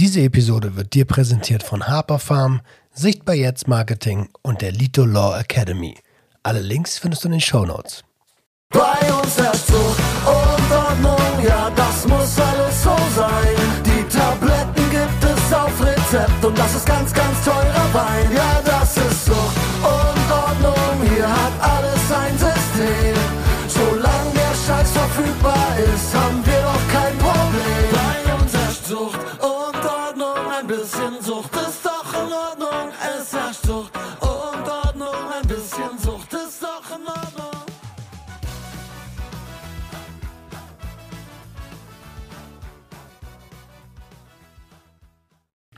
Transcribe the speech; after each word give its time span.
Diese 0.00 0.22
Episode 0.22 0.76
wird 0.76 0.94
dir 0.94 1.04
präsentiert 1.04 1.62
von 1.62 1.86
Harper 1.86 2.18
Farm, 2.18 2.62
Sichtbar 2.90 3.34
Jetzt 3.34 3.68
Marketing 3.68 4.30
und 4.40 4.62
der 4.62 4.72
Lito 4.72 5.04
Law 5.04 5.38
Academy. 5.38 5.94
Alle 6.42 6.62
Links 6.62 6.96
findest 6.96 7.22
du 7.22 7.28
in 7.28 7.32
den 7.32 7.40
Show 7.42 7.66
Notes. 7.66 8.02
Bei 8.70 8.96
uns 9.12 9.36
herrscht 9.36 9.66
Zucht 9.66 10.00
und 10.24 10.74
Ordnung, 10.74 11.44
ja, 11.46 11.70
das 11.76 12.08
muss 12.08 12.40
alles 12.40 12.82
so 12.82 12.96
sein. 13.14 13.54
Die 13.84 14.16
Tabletten 14.16 14.90
gibt 14.90 15.22
es 15.22 15.52
auf 15.52 15.84
Rezept 15.84 16.44
und 16.46 16.58
das 16.58 16.76
ist 16.76 16.86
ganz, 16.86 17.12
ganz 17.12 17.44
teurer 17.44 17.88
Wein. 17.92 18.32
Ja, 18.34 18.62
das 18.64 18.96
ist 18.96 19.26
Zucht 19.26 19.56
und 19.82 20.32
Ordnung, 20.32 21.10
hier 21.14 21.28
hat 21.28 21.52
alles 21.60 22.04
ein 22.10 22.38
System. 22.38 23.20
Solange 23.68 24.32
der 24.32 24.54
Scheiß 24.66 24.92
verfügbar 24.92 25.76
ist, 25.78 26.14
haben 26.14 26.39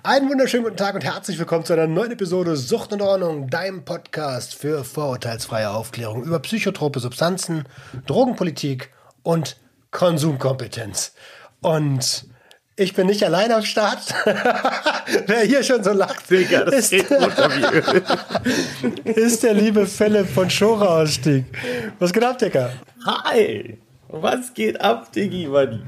Einen 0.05 0.29
wunderschönen 0.29 0.65
guten 0.65 0.77
Tag 0.77 0.97
und 0.97 1.05
herzlich 1.05 1.39
willkommen 1.39 1.65
zu 1.65 1.75
einer 1.75 1.87
neuen 1.87 2.11
Episode 2.11 2.57
Sucht 2.57 2.93
und 2.93 3.01
Ordnung, 3.03 3.49
deinem 3.49 3.85
Podcast 3.85 4.53
für 4.53 4.83
vorurteilsfreie 4.83 5.71
Aufklärung 5.71 6.25
über 6.25 6.41
psychotrope 6.41 6.99
Substanzen, 6.99 7.69
Drogenpolitik 8.09 8.91
und 9.23 9.61
Konsumkompetenz. 9.93 11.13
Und 11.61 12.27
ich 12.75 12.95
bin 12.95 13.07
nicht 13.07 13.23
allein 13.23 13.53
am 13.53 13.63
Start. 13.63 14.13
Wer 15.27 15.43
hier 15.43 15.63
schon 15.63 15.85
so 15.85 15.93
lacht, 15.93 16.29
Digga, 16.29 16.65
das 16.65 16.91
ist, 16.91 17.07
ist 19.05 19.45
der 19.45 19.55
liebe 19.55 19.87
Philipp 19.87 20.29
von 20.29 20.51
Schora-Ausstieg. 20.51 21.45
Was 22.01 22.13
geht 22.13 22.25
ab, 22.25 22.39
Dicker? 22.39 22.73
Hi! 23.07 23.79
Was 24.15 24.53
geht 24.53 24.79
ab, 24.83 25.11
Diggi? 25.13 25.47
Mann? 25.47 25.85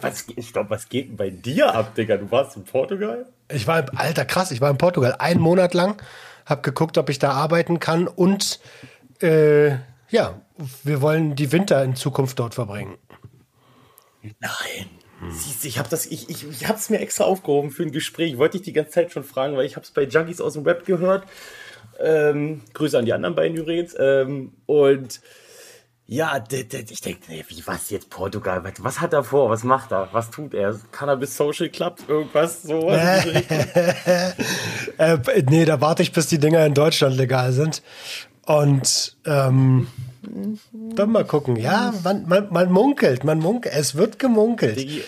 Was, 0.00 0.26
ich 0.36 0.52
glaube, 0.52 0.70
was 0.70 0.88
geht 0.88 1.08
denn 1.08 1.16
bei 1.16 1.30
dir 1.30 1.74
ab, 1.74 1.96
Digga? 1.96 2.16
Du 2.16 2.30
warst 2.30 2.56
in 2.56 2.62
Portugal? 2.62 3.26
Ich 3.50 3.66
war, 3.66 3.84
alter 3.96 4.24
krass, 4.24 4.52
ich 4.52 4.60
war 4.60 4.70
in 4.70 4.78
Portugal 4.78 5.16
einen 5.18 5.40
Monat 5.40 5.74
lang, 5.74 6.00
hab 6.46 6.62
geguckt, 6.62 6.98
ob 6.98 7.10
ich 7.10 7.18
da 7.18 7.32
arbeiten 7.32 7.80
kann 7.80 8.06
und 8.06 8.60
äh, 9.20 9.70
ja, 10.08 10.40
wir 10.84 11.00
wollen 11.00 11.34
die 11.34 11.50
Winter 11.50 11.82
in 11.82 11.96
Zukunft 11.96 12.38
dort 12.38 12.54
verbringen. 12.54 12.96
Nein. 14.22 14.88
Siehst 15.30 15.64
ich 15.64 15.78
habe 15.78 15.88
das, 15.88 16.06
ich, 16.06 16.30
ich, 16.30 16.48
ich 16.48 16.68
hab's 16.68 16.90
mir 16.90 17.00
extra 17.00 17.24
aufgehoben 17.24 17.70
für 17.70 17.82
ein 17.82 17.90
Gespräch. 17.90 18.38
Wollte 18.38 18.58
ich 18.58 18.62
die 18.62 18.72
ganze 18.72 18.92
Zeit 18.92 19.12
schon 19.12 19.24
fragen, 19.24 19.56
weil 19.56 19.66
ich 19.66 19.74
habe 19.74 19.84
es 19.84 19.90
bei 19.90 20.04
Junkies 20.04 20.40
aus 20.40 20.52
dem 20.52 20.64
Web 20.64 20.86
gehört. 20.86 21.24
Ähm, 21.98 22.60
Grüße 22.72 22.98
an 22.98 23.04
die 23.04 23.12
anderen 23.12 23.34
beiden 23.34 23.56
übrigens. 23.56 23.96
Ähm, 23.98 24.52
und 24.66 25.20
ja, 26.06 26.42
ich 26.50 27.00
denke, 27.00 27.20
nee, 27.28 27.44
wie 27.48 27.66
was 27.66 27.88
jetzt 27.88 28.10
Portugal? 28.10 28.62
Was, 28.80 29.00
hat 29.00 29.14
er 29.14 29.24
vor? 29.24 29.48
Was 29.48 29.64
macht 29.64 29.90
er? 29.90 30.10
Was 30.12 30.30
tut 30.30 30.52
er? 30.52 30.78
Cannabis 30.92 31.34
Social 31.34 31.70
Club? 31.70 31.98
Irgendwas 32.08 32.62
so? 32.62 32.90
Äh, 34.96 35.18
nee, 35.48 35.64
da 35.64 35.80
warte 35.80 36.04
ich, 36.04 36.12
bis 36.12 36.28
die 36.28 36.38
Dinger 36.38 36.64
in 36.64 36.74
Deutschland 36.74 37.16
legal 37.16 37.52
sind. 37.52 37.82
Und 38.46 39.16
ähm, 39.24 39.88
dann 40.72 41.10
mal 41.10 41.24
gucken. 41.24 41.56
Ja, 41.56 41.92
man, 42.04 42.28
man, 42.28 42.52
man 42.52 42.70
munkelt, 42.70 43.24
man 43.24 43.40
munkelt. 43.40 43.74
Es 43.74 43.96
wird 43.96 44.18
gemunkelt. 44.18 44.76
Diggi, 44.76 45.02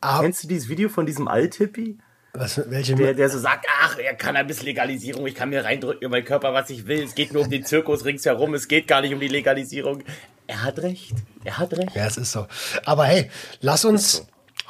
Aber, 0.00 0.22
Kennst 0.22 0.44
du 0.44 0.48
dieses 0.48 0.68
Video 0.68 0.88
von 0.88 1.06
diesem 1.06 1.26
Althippie? 1.26 1.98
Was, 2.34 2.60
welche, 2.70 2.94
Der, 2.94 3.14
der 3.14 3.28
so 3.28 3.38
sagt, 3.38 3.66
ach, 3.82 3.98
ja, 3.98 4.14
Cannabis-Legalisierung, 4.14 5.26
ich 5.26 5.34
kann 5.34 5.50
mir 5.50 5.64
reindrücken 5.64 6.02
in 6.02 6.10
meinen 6.10 6.24
Körper, 6.24 6.54
was 6.54 6.70
ich 6.70 6.86
will. 6.86 7.02
Es 7.02 7.14
geht 7.14 7.32
nur 7.32 7.42
um 7.42 7.50
den 7.50 7.64
Zirkus 7.64 8.04
ringsherum, 8.04 8.54
es 8.54 8.68
geht 8.68 8.88
gar 8.88 9.02
nicht 9.02 9.12
um 9.12 9.20
die 9.20 9.28
Legalisierung. 9.28 10.02
Er 10.46 10.62
hat 10.62 10.78
recht. 10.78 11.14
Er 11.44 11.58
hat 11.58 11.76
recht. 11.76 11.94
Ja, 11.94 12.06
es 12.06 12.16
ist 12.16 12.32
so. 12.32 12.46
Aber 12.84 13.04
hey, 13.04 13.30
lass 13.60 13.84
uns 13.84 14.26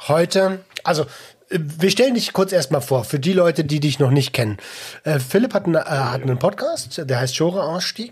heute, 0.07 0.65
also 0.83 1.03
äh, 1.49 1.59
wir 1.59 1.89
stellen 1.89 2.15
dich 2.15 2.33
kurz 2.33 2.51
erstmal 2.51 2.81
vor, 2.81 3.05
für 3.05 3.19
die 3.19 3.33
Leute, 3.33 3.63
die 3.63 3.79
dich 3.79 3.97
noch 3.97 4.11
nicht 4.11 4.33
kennen. 4.33 4.57
Äh, 5.03 5.19
Philipp 5.19 5.53
hat, 5.53 5.65
einen, 5.65 5.75
äh, 5.75 5.79
hat 5.79 6.21
einen 6.21 6.39
Podcast, 6.39 7.01
der 7.09 7.19
heißt 7.19 7.35
Schore 7.35 7.63
Ausstieg. 7.63 8.11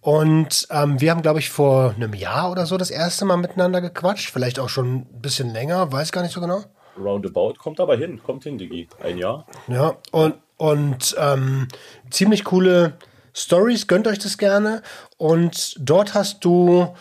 Und 0.00 0.68
ähm, 0.70 1.00
wir 1.00 1.10
haben, 1.10 1.22
glaube 1.22 1.40
ich, 1.40 1.50
vor 1.50 1.94
einem 1.96 2.14
Jahr 2.14 2.50
oder 2.50 2.64
so 2.64 2.76
das 2.76 2.90
erste 2.90 3.24
Mal 3.24 3.36
miteinander 3.36 3.80
gequatscht. 3.80 4.30
Vielleicht 4.30 4.58
auch 4.58 4.68
schon 4.68 5.00
ein 5.00 5.20
bisschen 5.20 5.50
länger, 5.50 5.90
weiß 5.90 6.12
gar 6.12 6.22
nicht 6.22 6.32
so 6.32 6.40
genau. 6.40 6.64
Roundabout 6.98 7.54
kommt 7.54 7.80
aber 7.80 7.96
hin, 7.96 8.20
kommt 8.22 8.44
hin, 8.44 8.58
Digi. 8.58 8.88
Ein 9.02 9.18
Jahr. 9.18 9.46
Ja, 9.68 9.96
und, 10.12 10.36
und 10.56 11.14
ähm, 11.18 11.68
ziemlich 12.10 12.44
coole 12.44 12.98
Stories, 13.34 13.86
gönnt 13.86 14.06
euch 14.06 14.18
das 14.18 14.38
gerne. 14.38 14.82
Und 15.18 15.76
dort 15.78 16.14
hast 16.14 16.44
du, 16.44 16.94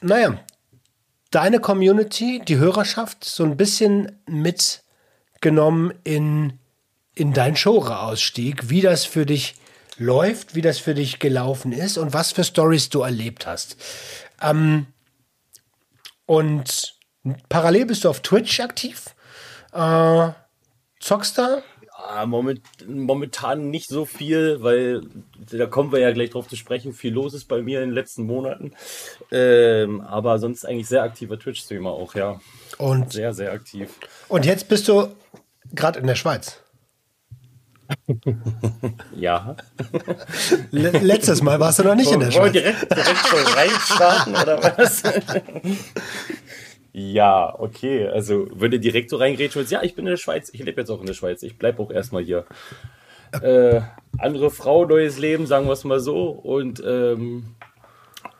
naja, 0.00 0.38
deine 1.30 1.60
Community, 1.60 2.40
die 2.46 2.58
Hörerschaft, 2.58 3.24
so 3.24 3.44
ein 3.44 3.56
bisschen 3.56 4.20
mitgenommen 4.26 5.92
in, 6.04 6.58
in 7.14 7.32
deinen 7.32 7.56
Showra-Ausstieg, 7.56 8.70
wie 8.70 8.80
das 8.80 9.04
für 9.04 9.26
dich 9.26 9.56
läuft, 9.96 10.54
wie 10.54 10.62
das 10.62 10.78
für 10.78 10.94
dich 10.94 11.18
gelaufen 11.18 11.72
ist 11.72 11.98
und 11.98 12.12
was 12.12 12.32
für 12.32 12.44
Stories 12.44 12.88
du 12.88 13.02
erlebt 13.02 13.46
hast. 13.46 13.76
Ähm, 14.40 14.86
und 16.26 16.94
parallel 17.48 17.86
bist 17.86 18.04
du 18.04 18.10
auf 18.10 18.20
Twitch 18.20 18.60
aktiv. 18.60 19.13
Äh, 19.74 20.32
zockst 21.00 21.36
da? 21.38 21.62
Ah, 21.96 22.26
moment, 22.26 22.60
momentan 22.86 23.70
nicht 23.70 23.88
so 23.88 24.04
viel, 24.04 24.62
weil 24.62 25.02
da 25.50 25.66
kommen 25.66 25.90
wir 25.90 26.00
ja 26.00 26.12
gleich 26.12 26.30
drauf 26.30 26.48
zu 26.48 26.56
sprechen. 26.56 26.92
Viel 26.92 27.12
los 27.14 27.34
ist 27.34 27.46
bei 27.46 27.62
mir 27.62 27.80
in 27.82 27.88
den 27.90 27.94
letzten 27.94 28.24
Monaten. 28.24 28.72
Ähm, 29.32 30.00
aber 30.02 30.38
sonst 30.38 30.64
eigentlich 30.66 30.86
sehr 30.88 31.02
aktiver 31.02 31.38
Twitch-Streamer 31.38 31.90
auch, 31.90 32.14
ja. 32.14 32.40
Und, 32.78 33.12
Sehr, 33.12 33.32
sehr 33.32 33.52
aktiv. 33.52 33.88
und 34.28 34.44
jetzt 34.44 34.68
bist 34.68 34.86
du 34.88 35.08
gerade 35.72 35.98
in 36.00 36.06
der 36.06 36.16
Schweiz. 36.16 36.60
Ja. 39.14 39.56
Le 40.72 40.90
letztes 40.90 41.42
Mal 41.42 41.60
warst 41.60 41.78
du 41.78 41.84
noch 41.84 41.94
nicht 41.94 42.10
in 42.10 42.20
der 42.20 42.32
Wollen 42.34 42.52
Schweiz. 42.52 42.62
direkt, 42.62 42.92
direkt 42.96 43.26
so 43.26 43.36
reinstarten 43.56 44.34
oder 44.36 44.62
was? 44.62 45.02
ja, 46.96 47.52
okay. 47.58 48.06
Also, 48.06 48.46
wenn 48.52 48.70
du 48.70 48.78
direkt 48.78 49.10
so 49.10 49.16
reingrätschen 49.16 49.58
willst, 49.58 49.72
ja, 49.72 49.82
ich 49.82 49.96
bin 49.96 50.06
in 50.06 50.12
der 50.12 50.16
Schweiz, 50.16 50.48
ich 50.52 50.62
lebe 50.62 50.80
jetzt 50.80 50.90
auch 50.90 51.00
in 51.00 51.06
der 51.06 51.14
Schweiz, 51.14 51.42
ich 51.42 51.58
bleibe 51.58 51.82
auch 51.82 51.90
erstmal 51.90 52.22
hier. 52.22 52.46
Äh, 53.42 53.80
andere 54.16 54.48
Frau, 54.52 54.86
neues 54.86 55.18
Leben, 55.18 55.48
sagen 55.48 55.66
wir 55.66 55.72
es 55.72 55.82
mal 55.82 55.98
so. 55.98 56.28
Und 56.28 56.80
ähm, 56.86 57.56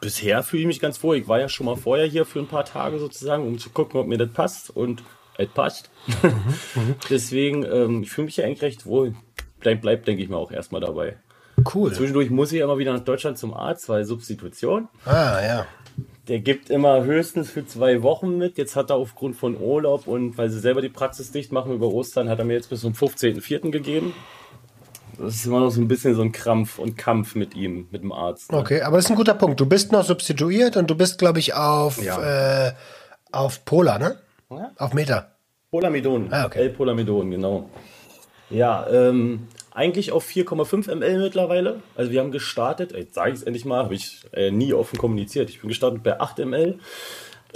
bisher 0.00 0.44
fühle 0.44 0.62
ich 0.62 0.68
mich 0.68 0.78
ganz 0.78 1.02
wohl. 1.02 1.16
Ich 1.16 1.26
war 1.26 1.40
ja 1.40 1.48
schon 1.48 1.66
mal 1.66 1.74
vorher 1.74 2.06
hier 2.06 2.24
für 2.24 2.38
ein 2.38 2.46
paar 2.46 2.64
Tage 2.64 3.00
sozusagen, 3.00 3.44
um 3.44 3.58
zu 3.58 3.70
gucken, 3.70 3.98
ob 3.98 4.06
mir 4.06 4.18
das 4.18 4.30
passt. 4.30 4.70
Und 4.70 5.02
es 5.36 5.48
passt. 5.48 5.90
Deswegen, 7.10 7.64
ähm, 7.64 8.02
ich 8.04 8.10
fühle 8.12 8.26
mich 8.26 8.36
ja 8.36 8.44
eigentlich 8.44 8.62
recht 8.62 8.86
wohl. 8.86 9.16
Bleib, 9.58 9.80
bleib, 9.80 10.04
denke 10.04 10.22
ich 10.22 10.28
mal, 10.28 10.36
auch 10.36 10.52
erstmal 10.52 10.80
dabei. 10.80 11.16
Cool. 11.74 11.92
Zwischendurch 11.92 12.30
muss 12.30 12.52
ich 12.52 12.60
immer 12.60 12.78
wieder 12.78 12.92
nach 12.92 13.04
Deutschland 13.04 13.36
zum 13.36 13.52
Arzt, 13.52 13.88
weil 13.88 14.04
Substitution. 14.04 14.86
Ah, 15.04 15.40
ja. 15.44 15.66
Der 16.28 16.38
gibt 16.40 16.70
immer 16.70 17.04
höchstens 17.04 17.50
für 17.50 17.66
zwei 17.66 18.02
Wochen 18.02 18.38
mit. 18.38 18.56
Jetzt 18.56 18.76
hat 18.76 18.90
er 18.90 18.96
aufgrund 18.96 19.36
von 19.36 19.60
Urlaub 19.60 20.06
und 20.06 20.38
weil 20.38 20.48
sie 20.48 20.58
selber 20.58 20.80
die 20.80 20.88
Praxis 20.88 21.32
dicht 21.32 21.52
machen 21.52 21.72
über 21.74 21.88
Ostern, 21.88 22.28
hat 22.30 22.38
er 22.38 22.46
mir 22.46 22.54
jetzt 22.54 22.70
bis 22.70 22.80
zum 22.80 22.94
15.04. 22.94 23.70
gegeben. 23.70 24.14
Das 25.18 25.34
ist 25.34 25.46
immer 25.46 25.60
noch 25.60 25.70
so 25.70 25.80
ein 25.80 25.86
bisschen 25.86 26.14
so 26.14 26.22
ein 26.22 26.32
Krampf 26.32 26.78
und 26.78 26.96
Kampf 26.96 27.34
mit 27.34 27.54
ihm, 27.54 27.88
mit 27.90 28.02
dem 28.02 28.10
Arzt. 28.10 28.50
ne? 28.50 28.58
Okay, 28.58 28.80
aber 28.82 28.96
das 28.96 29.04
ist 29.04 29.10
ein 29.10 29.16
guter 29.16 29.34
Punkt. 29.34 29.60
Du 29.60 29.66
bist 29.66 29.92
noch 29.92 30.02
substituiert 30.04 30.76
und 30.76 30.90
du 30.90 30.94
bist, 30.96 31.18
glaube 31.18 31.38
ich, 31.38 31.54
auf, 31.54 32.02
Ja. 32.02 32.68
äh, 32.68 32.72
auf 33.30 33.64
Pola, 33.64 33.98
ne? 33.98 34.16
Ja. 34.50 34.72
Auf 34.78 34.94
Meter. 34.94 35.30
Polamidon. 35.70 36.32
Ah, 36.32 36.46
okay. 36.46 36.60
L-Polamidon, 36.60 37.30
genau. 37.32 37.68
Ja, 38.50 38.86
ähm, 38.90 39.48
eigentlich 39.74 40.12
auf 40.12 40.26
4,5 40.26 40.94
ml 40.94 41.22
mittlerweile. 41.22 41.80
Also 41.96 42.10
wir 42.12 42.20
haben 42.20 42.30
gestartet, 42.30 42.92
jetzt 42.92 43.14
sage 43.14 43.30
ich 43.30 43.36
es 43.38 43.42
endlich 43.42 43.64
mal, 43.64 43.84
habe 43.84 43.94
ich 43.94 44.20
äh, 44.32 44.50
nie 44.50 44.72
offen 44.72 44.98
kommuniziert. 44.98 45.50
Ich 45.50 45.60
bin 45.60 45.68
gestartet 45.68 46.02
bei 46.02 46.20
8 46.20 46.38
ml 46.38 46.78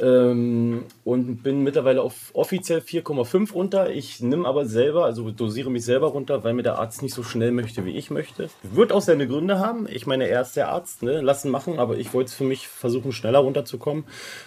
ähm, 0.01 0.85
und 1.05 1.43
bin 1.43 1.63
mittlerweile 1.63 2.03
auf 2.03 2.31
offiziell 2.33 2.81
4,5 2.81 3.53
runter. 3.53 3.91
Ich 3.91 4.21
nehme 4.21 4.49
aber 4.49 4.67
selber, 4.67 5.05
also 5.05 5.31
dosiere 5.31 5.71
mich 5.71 5.85
selber 5.85 6.09
runter, 6.09 6.43
weil 6.43 6.55
mir 6.55 6.65
der 6.65 6.79
Arzt 6.79 7.03
nicht 7.03 7.15
so 7.15 7.23
schnell 7.23 7.53
möchte, 7.53 7.85
wie 7.85 7.97
ich 7.97 8.11
möchte. 8.11 8.49
Wird 8.63 8.93
auch 8.93 9.03
seine 9.03 9.29
Gründe 9.29 9.61
haben. 9.61 9.87
Ich 9.89 10.07
meine, 10.07 10.29
er 10.29 10.43
ist 10.43 10.57
der 10.57 10.69
Arzt, 10.71 11.03
ne? 11.03 11.21
lassen 11.21 11.51
machen, 11.53 11.79
aber 11.79 11.99
ich 11.99 12.13
wollte 12.15 12.29
es 12.29 12.35
für 12.35 12.45
mich 12.45 12.67
versuchen, 12.67 13.13
schneller 13.13 13.39
runterzukommen. 13.39 14.05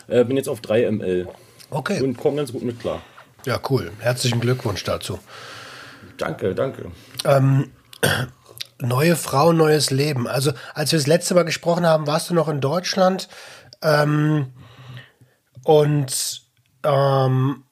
Äh, 0.07 0.25
bin 0.25 0.35
jetzt 0.35 0.50
auf 0.50 0.59
3 0.59 0.91
ml 0.91 1.27
Okay. 1.69 2.01
und 2.01 2.18
komme 2.18 2.35
ganz 2.35 2.51
gut 2.51 2.63
mit 2.63 2.81
klar. 2.81 3.01
Ja, 3.45 3.59
cool. 3.69 3.91
Herzlichen 4.00 4.41
Glückwunsch 4.41 4.83
dazu. 4.83 5.19
Danke, 6.21 6.56
danke. 6.56 6.91
Neue 8.79 9.15
Frau, 9.15 9.53
neues 9.53 9.91
Leben. 9.91 10.27
Also, 10.27 10.53
als 10.73 10.91
wir 10.91 10.97
das 10.97 11.07
letzte 11.07 11.35
Mal 11.35 11.44
gesprochen 11.44 11.85
haben, 11.85 12.07
warst 12.07 12.29
du 12.29 12.33
noch 12.33 12.50
in 12.50 12.62
Deutschland. 12.62 13.29
Ähm, 13.83 14.53
und 15.63 16.41
ähm, 16.83 17.63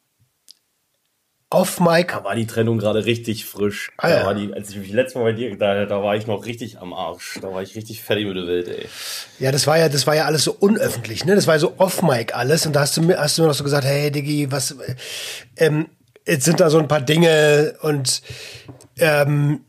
Off-Mic. 1.52 2.10
Da 2.10 2.24
war 2.24 2.36
die 2.36 2.46
Trennung 2.46 2.78
gerade 2.78 3.06
richtig 3.06 3.46
frisch. 3.46 3.92
Ah, 3.98 4.10
ja. 4.10 4.34
die, 4.36 4.54
als 4.54 4.70
ich 4.70 4.78
mich 4.78 4.92
letztes 4.92 5.16
Mal 5.16 5.24
bei 5.24 5.34
dir, 5.34 5.58
da, 5.58 5.86
da 5.86 6.04
war 6.04 6.16
ich 6.16 6.28
noch 6.28 6.46
richtig 6.46 6.80
am 6.80 6.94
Arsch. 6.94 7.40
Da 7.42 7.52
war 7.52 7.64
ich 7.64 7.76
richtig 7.76 8.04
fertig 8.04 8.28
mit 8.28 8.38
der 8.38 8.46
Welt, 8.46 8.68
ey. 8.68 8.86
Ja, 9.40 9.52
das 9.52 9.66
war 9.66 9.80
ja, 9.80 9.90
das 9.90 10.06
war 10.06 10.16
ja 10.16 10.26
alles 10.26 10.44
so 10.44 10.54
unöffentlich, 10.54 11.26
ne? 11.26 11.34
Das 11.34 11.48
war 11.48 11.56
ja 11.56 11.60
so 11.60 11.74
Off-Mic 11.78 12.36
alles. 12.36 12.68
Und 12.68 12.74
da 12.74 12.82
hast 12.82 12.96
du 12.98 13.02
mir, 13.02 13.18
hast 13.18 13.38
du 13.38 13.42
mir 13.42 13.48
noch 13.48 13.56
so 13.56 13.64
gesagt, 13.64 13.84
hey 13.84 14.12
Diggi, 14.12 14.52
was, 14.52 14.72
äh, 14.72 14.96
ähm, 15.58 15.88
jetzt 16.30 16.46
sind 16.46 16.60
da 16.60 16.70
so 16.70 16.80
ein 16.80 16.88
paar 16.88 17.02
Dinge 17.02 17.76
und, 17.82 18.22
ähm, 18.98 19.62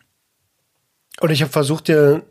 und 1.21 1.31
ich 1.31 1.43
habe 1.43 1.53
versucht 1.53 1.89
dir, 1.89 2.23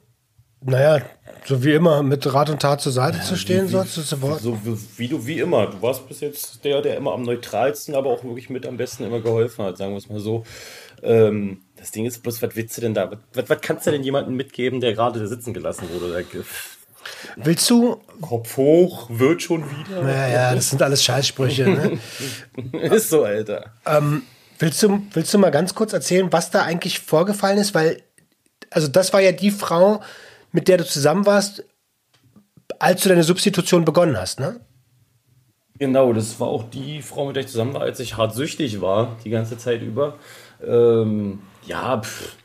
naja, 0.62 1.02
so 1.46 1.64
wie 1.64 1.74
immer, 1.74 2.04
mit 2.04 2.32
Rat 2.32 2.50
und 2.50 2.62
Tat 2.62 2.82
zur 2.82 2.92
Seite 2.92 3.22
zu 3.22 3.36
stehen, 3.36 3.68
so 3.68 3.84
zu, 3.84 4.04
zu 4.04 4.22
Wort. 4.22 4.42
So 4.42 4.58
wie, 4.64 4.78
wie 4.98 5.08
du, 5.08 5.26
wie 5.26 5.40
immer. 5.40 5.68
Du 5.68 5.82
warst 5.82 6.08
bis 6.08 6.20
jetzt 6.20 6.64
der, 6.64 6.82
der 6.82 6.98
immer 6.98 7.14
am 7.14 7.24
neutralsten, 7.24 7.96
aber 7.96 8.10
auch 8.10 8.24
wirklich 8.24 8.50
mit 8.50 8.66
am 8.68 8.78
besten 8.78 9.06
immer 9.06 9.22
geholfen 9.22 9.66
hat, 9.66 9.78
sagen 9.78 9.92
wir 9.92 9.98
es 9.98 10.10
mal 10.10 10.20
so. 10.20 10.44
Ähm, 11.02 11.62
das 11.78 11.92
Ding 11.92 12.06
ist 12.06 12.22
bloß, 12.22 12.42
was 12.42 12.56
willst 12.56 12.78
du 12.78 12.82
denn 12.82 12.94
da? 12.94 13.10
Was, 13.34 13.50
was 13.50 13.62
kannst 13.62 13.88
du 13.88 13.92
denn 13.92 14.04
jemandem 14.04 14.36
mitgeben, 14.36 14.82
der 14.82 14.94
gerade 14.94 15.26
sitzen 15.28 15.54
gelassen 15.54 15.88
wurde? 15.92 16.26
Willst 17.36 17.70
du, 17.70 18.02
Kopf 18.22 18.58
hoch, 18.58 19.10
wird 19.10 19.42
schon 19.42 19.64
wieder. 19.64 20.02
ja, 20.08 20.28
ja, 20.28 20.56
das 20.56 20.70
sind 20.70 20.82
alles 20.82 21.04
Scheißsprüche, 21.04 21.70
ne? 21.70 22.00
Ist 22.96 23.10
so, 23.10 23.24
Alter. 23.24 23.72
Willst 24.60 24.84
du, 24.84 25.02
willst 25.14 25.34
du 25.34 25.38
mal 25.38 25.52
ganz 25.52 25.74
kurz 25.74 25.94
erzählen, 25.94 26.32
was 26.32 26.52
da 26.52 26.64
eigentlich 26.64 27.00
vorgefallen 27.00 27.58
ist? 27.58 27.74
Weil, 27.74 28.02
also 28.70 28.90
das 28.90 29.14
war 29.14 29.22
ja 29.22 29.32
die 29.32 29.52
Frau, 29.52 30.02
mit 30.52 30.68
der 30.68 30.78
du 30.78 30.86
zusammen 30.86 31.26
warst, 31.26 31.64
als 32.78 33.04
du 33.04 33.10
deine 33.10 33.24
Substitution 33.24 33.86
begonnen 33.86 34.18
hast, 34.18 34.40
ne? 34.40 34.60
Genau, 35.78 36.12
das 36.12 36.42
war 36.42 36.50
auch 36.50 36.70
die 36.70 37.02
Frau, 37.02 37.28
mit 37.28 37.38
der 37.38 37.44
ich 37.44 37.50
zusammen 37.50 37.74
war, 37.74 37.82
als 37.82 38.02
ich 38.02 38.18
hart 38.18 38.36
süchtig 38.36 38.82
war, 38.82 39.16
die 39.24 39.30
ganze 39.30 39.58
Zeit 39.58 39.82
über. 39.82 40.18
Ähm, 40.62 41.40
ja, 41.66 42.02
pff, 42.02 42.36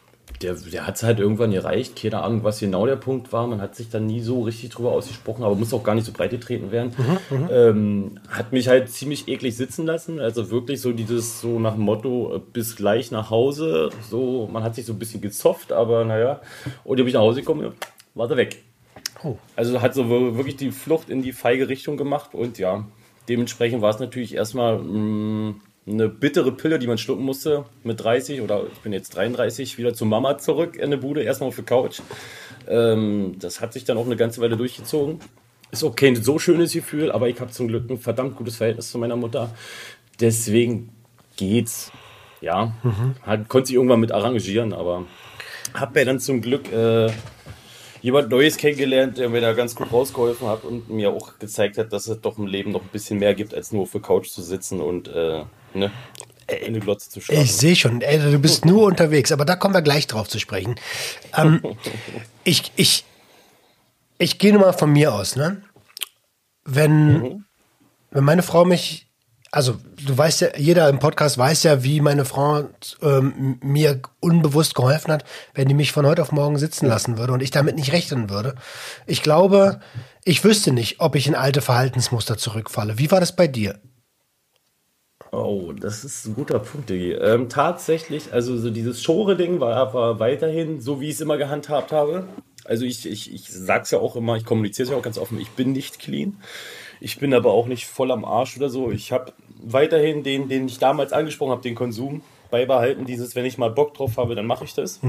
der, 0.43 0.55
der 0.55 0.87
hat 0.87 0.97
es 0.97 1.03
halt 1.03 1.21
irgendwann 1.21 1.51
gereicht. 1.53 1.97
Keine 2.01 2.23
Ahnung, 2.23 2.45
was 2.45 2.61
genau 2.61 2.87
der 2.87 2.97
Punkt 2.97 3.33
war. 3.33 3.47
Man 3.47 3.61
hat 3.61 3.75
sich 3.77 3.89
dann 3.91 4.07
nie 4.07 4.21
so 4.21 4.43
richtig 4.43 4.71
drüber 4.71 4.93
ausgesprochen, 4.93 5.43
aber 5.45 5.55
muss 5.55 5.73
auch 5.73 5.83
gar 5.85 5.95
nicht 5.95 6.05
so 6.05 6.13
breit 6.13 6.31
getreten 6.31 6.71
werden. 6.71 6.93
ähm, 7.51 8.19
hat 8.29 8.53
mich 8.53 8.69
halt 8.69 8.91
ziemlich 8.91 9.29
eklig 9.29 9.57
sitzen 9.57 9.87
lassen. 9.87 10.21
Also 10.21 10.51
wirklich 10.51 10.81
so 10.81 10.93
dieses, 10.93 11.41
so 11.41 11.59
nach 11.59 11.75
dem 11.75 11.83
Motto, 11.83 12.37
äh, 12.37 12.41
bis 12.53 12.77
gleich 12.77 13.11
nach 13.11 13.31
Hause. 13.31 13.91
So, 14.11 14.49
man 14.53 14.63
hat 14.63 14.75
sich 14.75 14.87
so 14.87 14.93
ein 14.93 14.99
bisschen 14.99 15.21
gezofft, 15.21 15.73
aber 15.73 16.05
naja. 16.05 16.41
Und 16.85 16.99
dann 16.99 17.05
bin 17.05 17.09
ich 17.09 17.15
nach 17.15 17.21
Hause 17.21 17.41
gekommen, 17.41 17.73
war 18.15 18.31
er 18.31 18.37
weg. 18.37 18.63
Oh. 19.23 19.37
Also 19.57 19.81
hat 19.81 19.95
so 19.95 20.09
wir- 20.11 20.37
wirklich 20.37 20.57
die 20.57 20.71
Flucht 20.73 21.09
in 21.09 21.23
die 21.23 21.33
feige 21.33 21.69
Richtung 21.69 21.97
gemacht 21.97 22.35
und 22.35 22.59
ja, 22.59 22.85
dementsprechend 23.29 23.81
war 23.81 23.91
es 23.91 23.99
natürlich 23.99 24.35
erstmal 24.35 24.79
mh, 24.79 25.55
eine 25.87 26.09
bittere 26.09 26.53
Pille, 26.53 26.79
die 26.79 26.87
man 26.87 26.99
schlucken 26.99 27.25
musste 27.25 27.65
mit 27.83 28.03
30 28.03 28.41
oder 28.41 28.63
ich 28.73 28.79
bin 28.79 28.93
jetzt 28.93 29.15
33 29.17 29.77
wieder 29.77 29.93
zu 29.93 30.07
Mama 30.07 30.39
zurück 30.39 30.77
in 30.77 30.91
der 30.91 30.97
Bude, 30.97 31.23
erstmal 31.23 31.49
auf 31.49 31.57
der 31.57 31.65
Couch. 31.65 32.01
Ähm, 32.67 33.37
das 33.39 33.61
hat 33.61 33.73
sich 33.73 33.85
dann 33.85 33.99
auch 33.99 34.07
eine 34.07 34.17
ganze 34.17 34.41
Weile 34.41 34.57
durchgezogen. 34.57 35.21
Ist 35.71 35.85
auch 35.85 35.95
kein 35.95 36.17
so 36.17 36.39
schönes 36.39 36.73
Gefühl, 36.73 37.13
aber 37.13 37.29
ich 37.29 37.39
habe 37.41 37.51
zum 37.51 37.69
Glück 37.69 37.91
ein 37.91 37.99
verdammt 37.99 38.37
gutes 38.37 38.57
Verhältnis 38.57 38.91
zu 38.91 38.99
meiner 38.99 39.17
Mutter. 39.17 39.55
Deswegen 40.21 40.91
geht's. 41.37 41.93
Ja, 42.41 42.75
hat, 43.23 43.49
konnte 43.49 43.69
sich 43.69 43.77
irgendwann 43.77 44.01
mit 44.01 44.13
arrangieren, 44.13 44.73
aber 44.73 45.07
habe 45.73 45.99
ja 45.99 46.05
dann 46.05 46.21
zum 46.21 46.43
Glück 46.43 46.71
äh, 46.73 47.11
jemand 48.05 48.29
Neues 48.29 48.59
kennengelernt, 48.59 49.17
der 49.17 49.31
mir 49.31 49.41
da 49.41 49.55
ganz 49.55 49.75
gut 49.75 49.91
rausgeholfen 49.91 50.47
hat 50.47 50.63
und 50.65 50.91
mir 50.91 51.11
auch 51.11 51.39
gezeigt 51.39 51.79
hat, 51.79 51.91
dass 51.91 52.07
es 52.07 52.21
doch 52.21 52.37
im 52.37 52.47
Leben 52.47 52.71
noch 52.71 52.83
ein 52.83 52.91
bisschen 52.93 53.19
mehr 53.19 53.35
gibt, 53.35 53.55
als 53.55 53.73
nur 53.73 53.85
auf 53.85 53.93
der 53.93 54.03
Couch 54.03 54.29
zu 54.29 54.43
sitzen 54.43 54.83
und 54.83 55.09
äh, 55.09 55.43
ne, 55.73 55.91
in 56.47 56.67
eine 56.67 56.81
Glotze 56.81 57.09
zu 57.09 57.23
schlafen. 57.23 57.43
Ich 57.43 57.57
sehe 57.57 57.75
schon, 57.75 58.03
ey, 58.03 58.19
du 58.19 58.39
bist 58.39 58.67
nur 58.67 58.85
unterwegs, 58.85 59.33
aber 59.33 59.47
da 59.47 59.57
kommen 59.57 59.73
wir 59.73 59.81
gleich 59.81 60.07
drauf 60.07 60.29
zu 60.29 60.39
sprechen. 60.39 60.75
Ähm, 61.35 61.63
ich 62.45 62.73
ich, 62.77 63.07
ich 64.19 64.39
gehe 64.39 64.53
nur 64.53 64.61
mal 64.61 64.75
von 64.75 64.93
mir 64.93 65.15
aus, 65.15 65.35
ne? 65.35 65.63
Wenn, 66.67 67.47
wenn 68.11 68.25
meine 68.25 68.43
Frau 68.43 68.67
mich, 68.67 69.07
also 69.55 69.77
du 70.05 70.19
weißt 70.19 70.41
ja, 70.41 70.49
jeder 70.57 70.89
im 70.89 70.99
Podcast 70.99 71.39
weiß 71.39 71.63
ja, 71.63 71.85
wie 71.85 72.01
meine 72.01 72.25
Frau 72.25 72.65
ähm, 73.03 73.59
mir 73.63 74.01
unbewusst 74.19 74.75
geholfen 74.75 75.13
hat, 75.13 75.25
wenn 75.55 75.69
die 75.69 75.75
mich 75.75 75.93
von 75.93 76.07
heute 76.07 76.23
auf 76.23 76.33
morgen 76.33 76.59
sitzen 76.59 76.87
lassen 76.87 77.19
würde 77.19 77.33
und 77.33 77.43
ich 77.43 77.53
damit 77.53 77.77
nicht 77.77 77.93
rechnen 77.93 78.31
würde. 78.31 78.57
Ich 79.07 79.23
glaube, 79.23 79.81
ich 80.25 80.43
wüsste 80.43 80.73
nicht, 80.73 81.01
ob 81.01 81.15
ich 81.15 81.29
in 81.29 81.37
alte 81.37 81.61
Verhaltensmuster 81.61 82.37
zurückfalle. 82.37 82.99
Wie 82.99 83.13
war 83.13 83.21
das 83.21 83.37
bei 83.37 83.47
dir? 83.47 83.79
Oh, 85.31 85.73
das 85.73 86.05
ist 86.05 86.27
ein 86.27 86.35
guter 86.35 86.59
Punkt, 86.59 86.91
Digi. 86.91 87.13
Ähm, 87.13 87.49
tatsächlich, 87.49 88.33
also 88.33 88.57
so 88.57 88.71
dieses 88.71 89.03
Schore-Ding 89.03 89.61
war, 89.61 89.95
war 89.95 90.19
weiterhin 90.19 90.81
so, 90.81 91.01
wie 91.01 91.09
ich 91.09 91.15
es 91.15 91.21
immer 91.21 91.39
gehandhabt 91.39 91.93
habe. 91.93 92.25
Also 92.65 92.85
ich, 92.85 93.07
ich, 93.07 93.33
ich 93.33 93.49
sag's 93.49 93.91
ja 93.93 93.99
auch 93.99 94.17
immer, 94.17 94.37
ich 94.37 94.45
kommuniziere 94.45 94.85
es 94.85 94.91
ja 94.91 94.97
auch 94.97 95.03
ganz 95.03 95.19
offen, 95.19 95.41
ich 95.41 95.51
bin 95.51 95.73
nicht 95.73 95.99
clean. 95.99 96.39
Ich 97.01 97.19
bin 97.19 97.35
aber 97.35 97.53
auch 97.53 97.67
nicht 97.67 97.87
voll 97.87 98.11
am 98.11 98.25
Arsch 98.25 98.57
oder 98.57 98.69
so. 98.69 98.91
Ich 98.91 99.13
habe 99.13 99.33
weiterhin 99.63 100.23
den, 100.23 100.49
den 100.49 100.67
ich 100.67 100.79
damals 100.79 101.13
angesprochen 101.13 101.53
habe, 101.53 101.63
den 101.63 101.75
Konsum 101.75 102.23
beibehalten. 102.51 103.05
Dieses, 103.07 103.35
wenn 103.35 103.45
ich 103.45 103.59
mal 103.59 103.71
Bock 103.71 103.95
drauf 103.95 104.17
habe, 104.17 104.35
dann 104.35 104.47
mache 104.47 104.65
ich 104.65 104.75
das. 104.75 105.01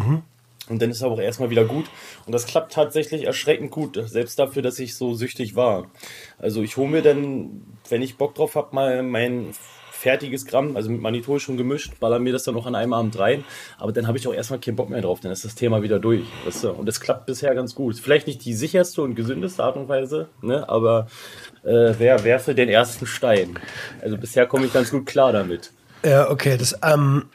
Und 0.67 0.81
dann 0.81 0.89
ist 0.89 1.03
aber 1.03 1.13
auch 1.13 1.19
erstmal 1.19 1.49
wieder 1.49 1.65
gut. 1.65 1.85
Und 2.25 2.31
das 2.31 2.47
klappt 2.47 2.73
tatsächlich 2.73 3.25
erschreckend 3.25 3.71
gut, 3.71 3.99
selbst 4.07 4.39
dafür, 4.39 4.61
dass 4.61 4.79
ich 4.79 4.95
so 4.95 5.13
süchtig 5.13 5.55
war. 5.55 5.87
Also 6.39 6.63
ich 6.63 6.77
hole 6.77 6.89
mir 6.89 7.01
dann, 7.01 7.61
wenn 7.89 8.01
ich 8.01 8.17
Bock 8.17 8.33
drauf 8.35 8.55
habe, 8.55 8.73
mal 8.73 9.03
mein 9.03 9.53
fertiges 9.91 10.45
Gramm, 10.45 10.75
also 10.75 10.91
mit 10.91 11.01
Manitol 11.01 11.39
schon 11.39 11.57
gemischt, 11.57 11.99
baller 11.99 12.19
mir 12.19 12.33
das 12.33 12.43
dann 12.43 12.53
noch 12.53 12.67
an 12.67 12.75
einem 12.75 12.93
Abend 12.93 13.17
rein. 13.17 13.43
Aber 13.79 13.91
dann 13.91 14.07
habe 14.07 14.17
ich 14.17 14.27
auch 14.27 14.33
erstmal 14.33 14.59
keinen 14.59 14.75
Bock 14.75 14.89
mehr 14.89 15.01
drauf, 15.01 15.19
dann 15.19 15.31
ist 15.31 15.45
das 15.45 15.55
Thema 15.55 15.81
wieder 15.81 15.99
durch. 15.99 16.25
Weißt 16.45 16.63
du? 16.65 16.71
Und 16.71 16.87
es 16.87 16.99
klappt 16.99 17.25
bisher 17.25 17.55
ganz 17.55 17.73
gut. 17.73 17.97
Vielleicht 17.97 18.27
nicht 18.27 18.43
die 18.45 18.53
sicherste 18.53 19.01
und 19.01 19.15
gesündeste 19.15 19.63
Art 19.63 19.77
und 19.77 19.87
Weise, 19.87 20.29
ne? 20.41 20.67
aber 20.69 21.07
äh, 21.65 21.93
wer 21.97 22.23
werfe 22.23 22.55
den 22.55 22.69
ersten 22.69 23.05
Stein? 23.07 23.59
Also 24.01 24.17
bisher 24.17 24.45
komme 24.45 24.65
ich 24.65 24.73
ganz 24.73 24.91
gut 24.91 25.05
klar 25.05 25.31
damit. 25.31 25.71
Ja, 26.05 26.29
okay, 26.29 26.55
das, 26.57 26.77
ähm, 26.83 27.25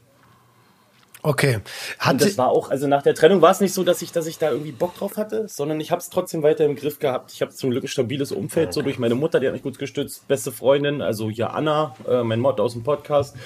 okay. 1.23 1.59
Hat 1.99 2.13
Und 2.13 2.23
das 2.23 2.39
war 2.39 2.49
auch, 2.49 2.71
also 2.71 2.87
nach 2.87 3.03
der 3.03 3.17
Trennung 3.17 3.43
war 3.43 3.51
es 3.51 3.61
nicht 3.61 3.75
so, 3.75 3.83
dass 3.83 4.01
ich, 4.01 4.13
dass 4.13 4.27
ich 4.27 4.39
da 4.39 4.51
irgendwie 4.51 4.71
Bock 4.71 4.95
drauf 4.95 5.17
hatte, 5.17 5.49
sondern 5.49 5.81
ich 5.81 5.91
habe 5.91 6.01
es 6.01 6.09
trotzdem 6.09 6.45
weiter 6.45 6.65
im 6.65 6.77
Griff 6.77 7.01
gehabt. 7.01 7.33
Ich 7.33 7.43
habe 7.43 7.51
zum 7.51 7.71
Glück 7.71 7.83
ein 7.85 7.89
stabiles 7.89 8.31
Umfeld, 8.31 8.73
so 8.73 8.83
durch 8.83 9.01
meine 9.01 9.17
Mutter, 9.17 9.41
die 9.41 9.49
hat 9.49 9.55
mich 9.55 9.65
gut 9.65 9.79
gestützt, 9.79 10.29
beste 10.29 10.53
Freundin, 10.53 11.03
also 11.03 11.29
hier 11.29 11.53
Anna, 11.53 11.97
äh, 12.09 12.23
mein 12.23 12.39
Mod 12.39 12.61
aus 12.61 12.75
dem 12.75 12.85
Podcast, 12.85 13.37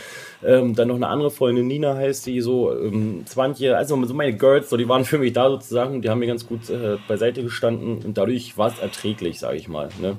ähm, 0.47 0.75
dann 0.75 0.89
noch 0.89 0.97
eine 0.97 1.09
andere 1.09 1.31
Freundin, 1.31 1.67
Nina 1.67 1.95
heißt 1.95 2.27
die, 2.27 2.41
so 2.41 2.73
ähm, 2.77 3.23
20, 3.27 3.75
also 3.75 4.05
so 4.05 4.15
meine 4.15 4.37
Girls, 4.37 4.71
so 4.71 4.77
die 4.77 4.89
waren 4.89 5.05
für 5.05 5.19
mich 5.19 5.33
da 5.33 5.49
sozusagen, 5.49 6.03
die 6.03 6.11
haben 6.11 6.19
mir 6.19 6.27
ganz 6.27 6.47
gut 6.47 6.71
äh, 6.71 6.97
beiseite 7.09 7.43
gestanden 7.43 7.99
und 7.99 8.19
dadurch 8.19 8.57
war 8.59 8.69
es 8.69 8.79
erträglich, 8.79 9.39
sage 9.39 9.57
ich 9.57 9.69
mal. 9.69 9.89
Ne? 10.01 10.17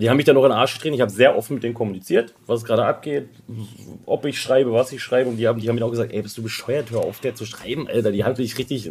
Die 0.00 0.08
haben 0.08 0.16
mich 0.16 0.24
dann 0.24 0.36
noch 0.36 0.44
in 0.44 0.50
den 0.50 0.58
Arsch 0.58 0.74
getreten. 0.74 0.94
Ich 0.94 1.00
habe 1.00 1.10
sehr 1.10 1.36
offen 1.36 1.54
mit 1.54 1.62
denen 1.62 1.74
kommuniziert, 1.74 2.34
was 2.46 2.64
gerade 2.64 2.84
abgeht, 2.84 3.28
ob 4.06 4.24
ich 4.24 4.40
schreibe, 4.40 4.72
was 4.72 4.90
ich 4.92 5.02
schreibe. 5.02 5.28
Und 5.28 5.36
die 5.36 5.46
haben, 5.46 5.60
die 5.60 5.68
haben 5.68 5.76
mir 5.76 5.84
auch 5.84 5.90
gesagt, 5.90 6.12
ey, 6.12 6.22
bist 6.22 6.38
du 6.38 6.42
bescheuert, 6.42 6.90
hör 6.90 7.00
auf, 7.00 7.20
der 7.20 7.34
zu 7.34 7.44
schreiben, 7.44 7.88
Alter. 7.88 8.10
Die 8.10 8.24
haben 8.24 8.34
mich 8.38 8.56
richtig, 8.56 8.90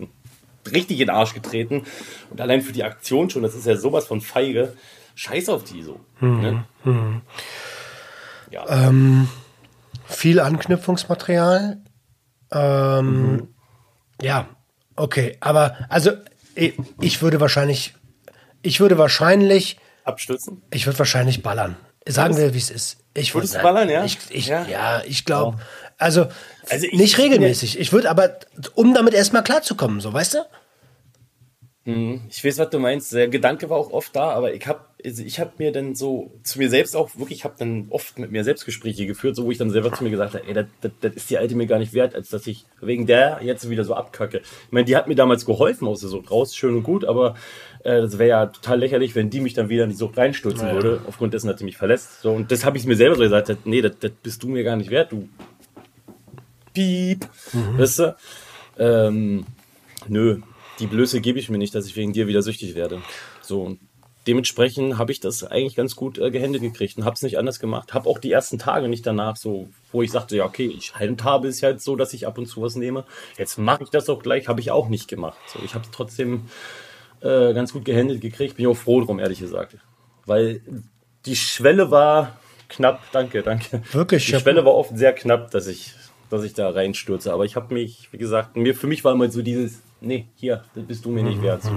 richtig 0.72 1.00
in 1.00 1.08
den 1.08 1.16
Arsch 1.16 1.34
getreten. 1.34 1.84
Und 2.30 2.40
allein 2.40 2.62
für 2.62 2.72
die 2.72 2.84
Aktion 2.84 3.30
schon, 3.30 3.42
das 3.42 3.56
ist 3.56 3.66
ja 3.66 3.78
sowas 3.78 4.06
von 4.06 4.22
feige. 4.22 4.74
Scheiß 5.16 5.50
auf 5.50 5.64
die 5.64 5.82
so. 5.82 6.00
Ne? 6.42 6.64
Ja. 8.52 8.66
Viel 10.12 10.40
Anknüpfungsmaterial. 10.40 11.78
Ähm, 12.52 13.32
Mhm. 13.36 13.48
Ja, 14.22 14.48
okay. 14.96 15.38
Aber 15.40 15.76
also 15.90 16.12
ich, 16.54 17.22
würde 17.22 17.40
wahrscheinlich, 17.40 17.94
ich 18.62 18.80
würde 18.80 18.98
wahrscheinlich, 18.98 19.78
Abstürzen. 20.04 20.62
ich 20.72 20.86
würde 20.86 21.00
wahrscheinlich 21.00 21.42
ballern. 21.42 21.76
Sagen 22.08 22.36
wir, 22.38 22.54
wie 22.54 22.58
es 22.58 22.70
ist. 22.70 22.98
Ich 23.14 23.34
würde 23.36 23.48
ballern, 23.62 23.90
ja? 23.90 24.04
Ich, 24.04 24.18
ich, 24.30 24.48
Ja. 24.48 24.66
ja. 24.66 25.02
ich 25.06 25.26
glaube. 25.26 25.60
Also, 25.98 26.28
Also 26.70 26.86
ich- 26.88 26.94
nicht 27.00 27.18
regelmäßig. 27.18 27.80
Ich 27.80 27.94
würde 27.94 28.10
aber, 28.10 28.38
um 28.76 28.94
damit 28.94 29.14
erstmal 29.14 29.44
klarzukommen, 29.44 30.02
so, 30.02 30.12
weißt 30.12 30.34
du? 30.36 30.38
Ich 31.84 32.46
weiß, 32.46 32.60
was 32.60 32.70
du 32.70 32.78
meinst. 32.78 33.12
Der 33.12 33.28
Gedanke 33.28 33.70
war 33.70 33.78
auch 33.78 33.92
oft 33.92 34.16
da, 34.16 34.30
aber 34.32 34.54
ich 34.54 34.68
habe 34.68 34.82
also 35.06 35.24
ich 35.24 35.40
hab 35.40 35.60
mir 35.60 35.72
dann 35.72 35.96
so 35.96 36.32
zu 36.44 36.60
mir 36.60 36.70
selbst 36.70 36.96
auch 36.96 37.10
wirklich, 37.18 37.40
ich 37.40 37.44
habe 37.44 37.56
dann 37.58 37.88
oft 37.90 38.20
mit 38.20 38.32
mir 38.32 38.44
Selbstgespräche 38.44 39.06
geführt, 39.06 39.36
so 39.36 39.46
wo 39.46 39.52
ich 39.52 39.58
dann 39.58 39.70
selber 39.70 39.92
zu 39.92 40.04
mir 40.04 40.10
gesagt 40.10 40.36
habe, 40.36 40.48
ey, 40.48 40.54
das, 40.54 40.66
das, 40.82 40.92
das 41.02 41.16
ist 41.16 41.30
die 41.30 41.38
Alte 41.38 41.56
mir 41.56 41.66
gar 41.66 41.80
nicht 41.80 41.94
wert, 41.94 42.16
als 42.16 42.30
dass 42.30 42.46
ich 42.48 42.66
wegen 42.82 43.08
der 43.08 43.40
jetzt 43.42 43.70
wieder 43.70 43.84
so 43.84 43.96
abkacke. 43.96 44.40
Ich 44.40 44.72
meine, 44.72 44.86
die 44.86 44.96
hat 44.96 45.08
mir 45.08 45.16
damals 45.16 45.46
geholfen 45.46 45.88
aus 45.88 46.02
der 46.02 46.10
Sucht 46.10 46.32
raus, 46.32 46.56
schön 46.56 46.76
und 46.76 46.84
gut, 46.84 47.06
aber 47.06 47.36
äh, 47.84 48.02
das 48.02 48.18
wäre 48.18 48.30
ja 48.30 48.46
total 48.48 48.80
lächerlich, 48.80 49.16
wenn 49.16 49.30
die 49.30 49.42
mich 49.42 49.54
dann 49.54 49.70
wieder 49.70 49.84
in 49.84 49.90
die 49.90 49.96
Sucht 49.96 50.18
reinstürzen 50.18 50.72
würde, 50.72 51.02
aufgrund 51.08 51.34
dessen, 51.34 51.48
dass 51.48 51.60
sie 51.60 51.66
mich 51.66 51.78
verlässt. 51.78 52.22
So, 52.22 52.32
und 52.32 52.52
das 52.52 52.66
habe 52.66 52.78
ich 52.78 52.86
mir 52.86 52.96
selber 52.96 53.16
so 53.16 53.24
gesagt, 53.24 53.56
nee, 53.66 53.82
das, 53.82 53.94
das 54.00 54.12
bist 54.12 54.44
du 54.44 54.50
mir 54.50 54.64
gar 54.64 54.76
nicht 54.76 54.90
wert, 54.90 55.12
du 55.12 55.28
Piep. 56.74 57.28
Weißt 57.78 58.00
du? 58.00 58.16
Ähm, 58.78 59.46
nö, 60.08 60.40
die 60.82 60.88
Blöße 60.88 61.22
gebe 61.22 61.40
ich 61.40 61.50
mir 61.50 61.58
nicht, 61.58 61.74
dass 61.74 61.86
ich 61.86 61.96
wegen 61.96 62.12
dir 62.12 62.28
wieder 62.28 62.42
süchtig 62.42 62.76
werde. 62.76 63.02
So, 63.42 63.62
und 63.62 63.80
dementsprechend 64.28 64.98
habe 64.98 65.12
ich 65.12 65.20
das 65.20 65.44
eigentlich 65.44 65.76
ganz 65.76 65.96
gut 65.96 66.18
äh, 66.18 66.32
gehandelt 66.32 66.64
gekriegt 66.64 66.98
und 66.98 67.06
habe 67.06 67.16
es 67.16 67.22
nicht 67.22 67.38
anders 67.38 67.60
gemacht. 67.60 67.94
Habe 67.94 68.10
auch 68.10 68.20
die 68.20 68.32
ersten 68.32 68.60
Tage 68.60 68.90
nicht 68.90 69.06
danach 69.06 69.36
so, 69.38 69.70
wo 69.92 70.02
ich 70.02 70.12
sagte, 70.12 70.36
ja 70.36 70.46
okay, 70.46 70.66
ich 70.66 70.96
handhabe 70.96 71.48
es 71.48 71.64
halt 71.64 71.82
so, 71.82 71.96
dass 71.96 72.14
ich 72.14 72.28
ab 72.28 72.38
und 72.38 72.48
zu 72.48 72.62
was 72.62 72.76
nehme. 72.76 73.06
Jetzt 73.38 73.58
mache 73.58 73.84
ich 73.84 73.90
das 73.90 74.10
auch 74.10 74.22
gleich, 74.22 74.48
habe 74.48 74.60
ich 74.60 74.72
auch 74.72 74.90
nicht 74.90 75.08
gemacht. 75.08 75.38
So, 75.48 75.60
ich 75.64 75.74
habe 75.76 75.86
es 75.86 75.92
trotzdem 75.92 76.48
äh, 77.22 77.54
ganz 77.54 77.74
gut 77.74 77.86
gehandelt 77.86 78.22
gekriegt. 78.22 78.58
Bin 78.58 78.66
ich 78.66 78.72
auch 78.72 78.78
froh 78.78 79.02
drum, 79.02 79.20
ehrlich 79.20 79.40
gesagt, 79.40 79.78
weil 80.26 80.62
die 81.26 81.36
Schwelle 81.36 81.92
war 81.92 82.40
knapp. 82.70 83.04
Danke, 83.12 83.44
danke. 83.44 83.82
Wirklich, 83.92 84.26
Die 84.26 84.34
Schwelle 84.34 84.66
war 84.66 84.74
oft 84.74 84.98
sehr 84.98 85.14
knapp, 85.14 85.52
dass 85.52 85.68
ich, 85.68 85.94
dass 86.30 86.44
ich 86.44 86.54
da 86.54 86.70
reinstürze. 86.70 87.32
Aber 87.32 87.46
ich 87.46 87.56
habe 87.56 87.74
mich, 87.74 88.10
wie 88.12 88.18
gesagt, 88.18 88.56
mir 88.56 88.74
für 88.74 88.88
mich 88.88 89.04
war 89.04 89.14
immer 89.14 89.30
so 89.30 89.42
dieses, 89.42 89.82
nee, 90.02 90.28
hier, 90.36 90.64
das 90.76 90.84
bist 90.86 91.06
du 91.06 91.10
mir 91.10 91.24
nicht 91.24 91.42
wert. 91.42 91.64
So. 91.64 91.72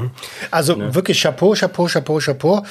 Also 0.51 0.75
Ne? 0.75 0.95
wirklich 0.95 1.21
Chapeau, 1.23 1.55
Chapeau, 1.55 1.87
Chapeau, 1.87 2.19
Chapeau. 2.19 2.65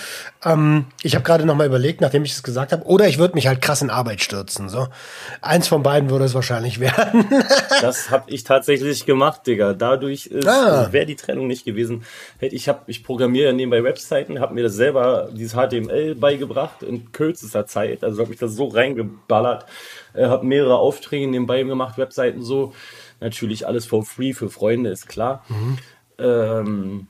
Ähm, 0.44 0.86
ich 1.04 1.16
habe 1.16 1.24
gerade 1.24 1.46
noch 1.46 1.56
mal 1.56 1.66
überlegt, 1.68 2.02
nachdem 2.02 2.24
ich 2.26 2.32
es 2.34 2.44
gesagt 2.44 2.72
habe, 2.74 2.84
oder 2.86 3.08
ich 3.08 3.18
würde 3.20 3.36
mich 3.36 3.48
halt 3.48 3.62
krass 3.62 3.82
in 3.82 3.90
Arbeit 3.90 4.22
stürzen. 4.22 4.68
So, 4.68 4.88
eins 5.42 5.68
von 5.70 5.82
beiden 5.84 6.10
würde 6.10 6.26
es 6.26 6.34
wahrscheinlich 6.34 6.80
werden. 6.82 7.26
Das 7.82 8.10
habe 8.10 8.30
ich 8.32 8.44
tatsächlich 8.44 9.06
gemacht, 9.06 9.48
Digga. 9.48 9.74
Dadurch 9.74 10.26
ist, 10.26 10.48
Ah. 10.48 10.92
wäre 10.92 11.06
die 11.06 11.16
Trennung 11.16 11.48
nicht 11.48 11.64
gewesen. 11.66 12.04
Hätte 12.40 12.56
ich 12.56 12.68
hab, 12.68 12.90
ich 12.90 13.04
programmiere 13.04 13.48
ja 13.48 13.54
nebenbei 13.54 13.84
Webseiten, 13.84 14.40
habe 14.40 14.54
mir 14.54 14.64
das 14.64 14.74
selber, 14.74 15.30
dieses 15.32 15.54
HTML 15.54 16.16
beigebracht 16.16 16.84
in 16.84 17.12
kürzester 17.12 17.66
Zeit. 17.68 18.04
Also 18.04 18.22
habe 18.24 18.34
ich 18.34 18.40
das 18.40 18.54
so 18.56 18.68
reingeballert, 18.68 19.66
äh, 20.14 20.26
habe 20.26 20.46
mehrere 20.46 20.78
Aufträge 20.78 21.28
nebenbei 21.28 21.64
gemacht, 21.64 21.98
Webseiten 21.98 22.42
so. 22.44 22.74
Natürlich 23.20 23.68
alles 23.68 23.86
for 23.86 24.04
free 24.06 24.34
für 24.34 24.50
Freunde, 24.50 24.90
ist 24.90 25.08
klar. 25.08 25.44
Ähm, 26.20 27.08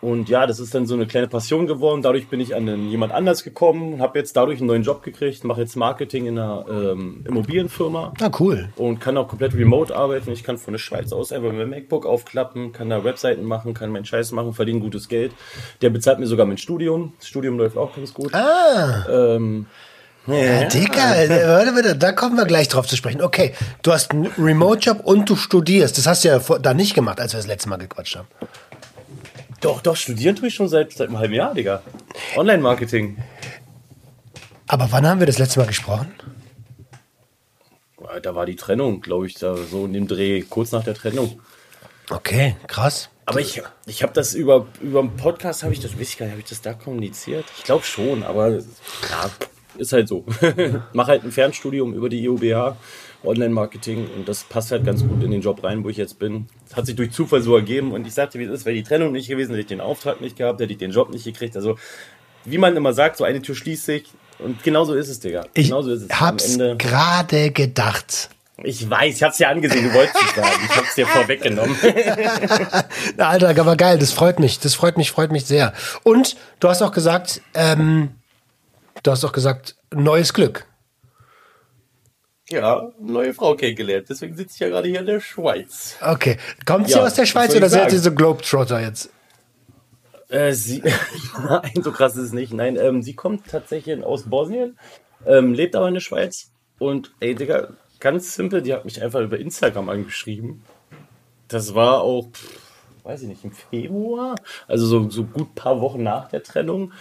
und 0.00 0.28
ja, 0.28 0.46
das 0.46 0.60
ist 0.60 0.74
dann 0.74 0.86
so 0.86 0.94
eine 0.94 1.06
kleine 1.06 1.28
Passion 1.28 1.66
geworden. 1.66 2.02
Dadurch 2.02 2.28
bin 2.28 2.38
ich 2.38 2.54
an 2.54 2.68
einen, 2.68 2.90
jemand 2.90 3.12
anders 3.12 3.42
gekommen, 3.42 4.02
habe 4.02 4.18
jetzt 4.18 4.36
dadurch 4.36 4.58
einen 4.58 4.66
neuen 4.66 4.82
Job 4.82 5.02
gekriegt, 5.02 5.44
mache 5.44 5.62
jetzt 5.62 5.76
Marketing 5.76 6.26
in 6.26 6.38
einer 6.38 6.66
ähm, 6.68 7.24
Immobilienfirma 7.26 8.12
Na 8.20 8.30
cool. 8.38 8.68
und 8.76 9.00
kann 9.00 9.16
auch 9.16 9.28
komplett 9.28 9.54
remote 9.54 9.94
arbeiten. 9.96 10.30
Ich 10.30 10.44
kann 10.44 10.58
von 10.58 10.72
der 10.74 10.78
Schweiz 10.78 11.12
aus 11.12 11.32
einfach 11.32 11.52
mein 11.52 11.70
MacBook 11.70 12.04
aufklappen, 12.04 12.72
kann 12.72 12.90
da 12.90 13.02
Webseiten 13.04 13.44
machen, 13.44 13.72
kann 13.72 13.90
meinen 13.90 14.04
Scheiß 14.04 14.32
machen, 14.32 14.52
verdiene 14.52 14.80
gutes 14.80 15.08
Geld. 15.08 15.32
Der 15.80 15.88
bezahlt 15.88 16.18
mir 16.18 16.26
sogar 16.26 16.44
mein 16.44 16.58
Studium. 16.58 17.14
Das 17.18 17.28
Studium 17.28 17.56
läuft 17.56 17.78
auch 17.78 17.96
ganz 17.96 18.12
gut. 18.12 18.34
Ah, 18.34 19.06
Ähm, 19.10 19.66
ja, 20.26 20.64
Digga, 20.64 21.14
äh, 21.16 21.48
warte 21.48 21.72
bitte, 21.72 21.96
da 21.96 22.12
kommen 22.12 22.36
wir 22.36 22.46
gleich 22.46 22.68
drauf 22.68 22.86
zu 22.86 22.96
sprechen. 22.96 23.22
Okay, 23.22 23.54
du 23.82 23.92
hast 23.92 24.12
einen 24.12 24.26
Remote-Job 24.38 25.00
und 25.04 25.28
du 25.28 25.36
studierst. 25.36 25.98
Das 25.98 26.06
hast 26.06 26.24
du 26.24 26.28
ja 26.28 26.40
vor, 26.40 26.58
da 26.58 26.74
nicht 26.74 26.94
gemacht, 26.94 27.20
als 27.20 27.32
wir 27.32 27.38
das 27.38 27.46
letzte 27.46 27.68
Mal 27.68 27.76
gequatscht 27.76 28.16
haben. 28.16 28.28
doch, 29.60 29.82
doch, 29.82 29.96
studieren 29.96 30.36
tue 30.36 30.48
ich 30.48 30.54
schon 30.54 30.68
seit, 30.68 30.92
seit 30.92 31.08
einem 31.08 31.18
halben 31.18 31.34
Jahr, 31.34 31.54
Digga. 31.54 31.82
Online-Marketing. 32.36 33.18
Aber 34.66 34.88
wann 34.90 35.06
haben 35.06 35.20
wir 35.20 35.26
das 35.26 35.38
letzte 35.38 35.60
Mal 35.60 35.66
gesprochen? 35.66 36.12
Da 38.22 38.34
war 38.34 38.46
die 38.46 38.56
Trennung, 38.56 39.00
glaube 39.00 39.26
ich, 39.26 39.34
da 39.34 39.56
so 39.56 39.86
in 39.86 39.92
dem 39.92 40.06
Dreh, 40.06 40.42
kurz 40.42 40.72
nach 40.72 40.84
der 40.84 40.94
Trennung. 40.94 41.40
Okay, 42.10 42.56
krass. 42.66 43.08
Aber 43.26 43.40
ich, 43.40 43.62
ich 43.86 44.02
habe 44.02 44.12
das 44.12 44.34
über, 44.34 44.66
über 44.80 45.00
einen 45.00 45.16
Podcast, 45.16 45.62
habe 45.62 45.72
ich 45.72 45.80
das, 45.80 45.98
weiß 45.98 46.08
ich 46.08 46.18
gar 46.18 46.26
nicht, 46.26 46.32
habe 46.32 46.42
ich 46.42 46.48
das 46.48 46.60
da 46.60 46.74
kommuniziert? 46.74 47.46
Ich 47.56 47.64
glaube 47.64 47.84
schon, 47.84 48.22
aber 48.22 48.50
ja, 48.50 49.30
ist 49.76 49.92
halt 49.92 50.08
so. 50.08 50.24
Mach 50.92 51.08
halt 51.08 51.24
ein 51.24 51.32
Fernstudium 51.32 51.94
über 51.94 52.08
die 52.08 52.24
IOBH, 52.24 52.76
Online-Marketing 53.24 54.06
und 54.16 54.28
das 54.28 54.44
passt 54.44 54.70
halt 54.70 54.84
ganz 54.84 55.02
gut 55.02 55.22
in 55.22 55.30
den 55.30 55.40
Job 55.40 55.64
rein, 55.64 55.84
wo 55.84 55.88
ich 55.88 55.96
jetzt 55.96 56.18
bin. 56.18 56.46
Das 56.68 56.76
hat 56.76 56.86
sich 56.86 56.96
durch 56.96 57.10
Zufall 57.12 57.42
so 57.42 57.54
ergeben 57.56 57.92
und 57.92 58.06
ich 58.06 58.14
sagte, 58.14 58.38
wie 58.38 58.44
es 58.44 58.50
ist, 58.50 58.66
wäre 58.66 58.76
die 58.76 58.82
Trennung 58.82 59.12
nicht 59.12 59.28
gewesen, 59.28 59.50
hätte 59.50 59.60
ich 59.60 59.66
den 59.66 59.80
Auftrag 59.80 60.20
nicht 60.20 60.36
gehabt, 60.36 60.60
hätte 60.60 60.72
ich 60.72 60.78
den 60.78 60.90
Job 60.90 61.10
nicht 61.10 61.24
gekriegt. 61.24 61.56
Also, 61.56 61.76
wie 62.44 62.58
man 62.58 62.76
immer 62.76 62.92
sagt, 62.92 63.16
so 63.16 63.24
eine 63.24 63.40
Tür 63.40 63.54
schließt 63.54 63.84
sich 63.84 64.04
und 64.38 64.62
genauso 64.62 64.94
ist 64.94 65.08
es, 65.08 65.20
Digga. 65.20 65.46
Ich 65.54 65.68
genauso 65.68 65.92
ist 65.92 66.02
es. 66.02 66.20
Hab's 66.20 66.58
gerade 66.78 67.50
gedacht. 67.50 68.30
Ich 68.62 68.88
weiß, 68.88 69.16
ich 69.16 69.22
hab's 69.22 69.38
dir 69.38 69.48
angesehen, 69.48 69.88
du 69.88 69.94
wolltest 69.94 70.16
es 70.16 70.34
sagen. 70.34 70.60
Ich 70.64 70.76
hab's 70.76 70.94
dir 70.94 71.06
vorweggenommen. 71.06 71.76
Na, 73.16 73.28
Alter, 73.30 73.48
aber 73.48 73.76
geil, 73.76 73.98
das 73.98 74.12
freut 74.12 74.38
mich. 74.38 74.60
Das 74.60 74.74
freut 74.74 74.96
mich, 74.96 75.10
freut 75.10 75.32
mich 75.32 75.44
sehr. 75.44 75.72
Und 76.04 76.36
du 76.60 76.68
hast 76.68 76.80
auch 76.80 76.92
gesagt, 76.92 77.40
ähm, 77.54 78.10
du 79.04 79.10
hast 79.12 79.24
auch 79.24 79.32
gesagt, 79.32 79.76
neues 79.92 80.34
Glück. 80.34 80.66
Ja, 82.50 82.90
neue 83.00 83.32
Frau 83.32 83.54
kennengelernt. 83.54 84.06
Deswegen 84.10 84.36
sitze 84.36 84.54
ich 84.54 84.60
ja 84.60 84.68
gerade 84.68 84.88
hier 84.88 85.00
in 85.00 85.06
der 85.06 85.20
Schweiz. 85.20 85.96
Okay. 86.02 86.38
Kommt 86.66 86.88
sie 86.88 86.94
Ja, 86.94 87.04
aus 87.04 87.14
der 87.14 87.26
Schweiz 87.26 87.54
oder 87.54 87.68
seid 87.70 87.92
ihr 87.92 88.00
so 88.00 88.12
Globetrotter 88.12 88.80
jetzt? 88.80 89.10
Äh, 90.28 90.52
sie, 90.52 90.82
nein, 91.38 91.72
so 91.82 91.92
krass 91.92 92.16
ist 92.16 92.24
es 92.24 92.32
nicht. 92.32 92.52
Nein, 92.52 92.76
ähm, 92.76 93.02
sie 93.02 93.14
kommt 93.14 93.46
tatsächlich 93.48 94.02
aus 94.02 94.24
Bosnien, 94.24 94.78
ähm, 95.26 95.54
lebt 95.54 95.74
aber 95.74 95.88
in 95.88 95.94
der 95.94 96.00
Schweiz. 96.00 96.50
Und 96.78 97.12
ey, 97.20 97.34
Digga, 97.34 97.68
ganz 98.00 98.34
simpel, 98.34 98.60
die 98.60 98.74
hat 98.74 98.84
mich 98.84 99.02
einfach 99.02 99.20
über 99.20 99.38
Instagram 99.38 99.88
angeschrieben. 99.88 100.64
Das 101.48 101.74
war 101.74 102.02
auch, 102.02 102.30
pff, 102.30 102.58
weiß 103.04 103.22
ich 103.22 103.28
nicht, 103.28 103.44
im 103.44 103.52
Februar, 103.52 104.34
also 104.66 104.86
so, 104.86 105.08
so 105.08 105.24
gut 105.24 105.54
paar 105.54 105.80
Wochen 105.80 106.02
nach 106.02 106.28
der 106.28 106.42
Trennung. 106.42 106.92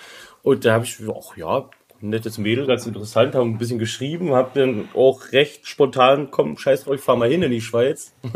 Und 0.42 0.64
da 0.64 0.74
habe 0.74 0.86
ich, 0.86 0.98
ach 1.10 1.36
ja, 1.38 1.70
nettes 2.10 2.38
Mädel, 2.38 2.68
ganz 2.68 2.86
interessant, 2.86 3.34
haben 3.36 3.52
ein 3.52 3.58
bisschen 3.58 3.80
geschrieben, 3.80 4.34
habe 4.34 4.60
dann 4.60 4.90
auch 4.94 5.32
recht 5.32 5.68
spontan, 5.68 6.30
komm, 6.32 6.58
scheiß 6.58 6.84
drauf, 6.84 6.96
ich 6.96 7.02
fahr 7.02 7.16
mal 7.16 7.30
hin 7.30 7.44
in 7.44 7.52
die 7.52 7.62
Schweiz. 7.62 8.14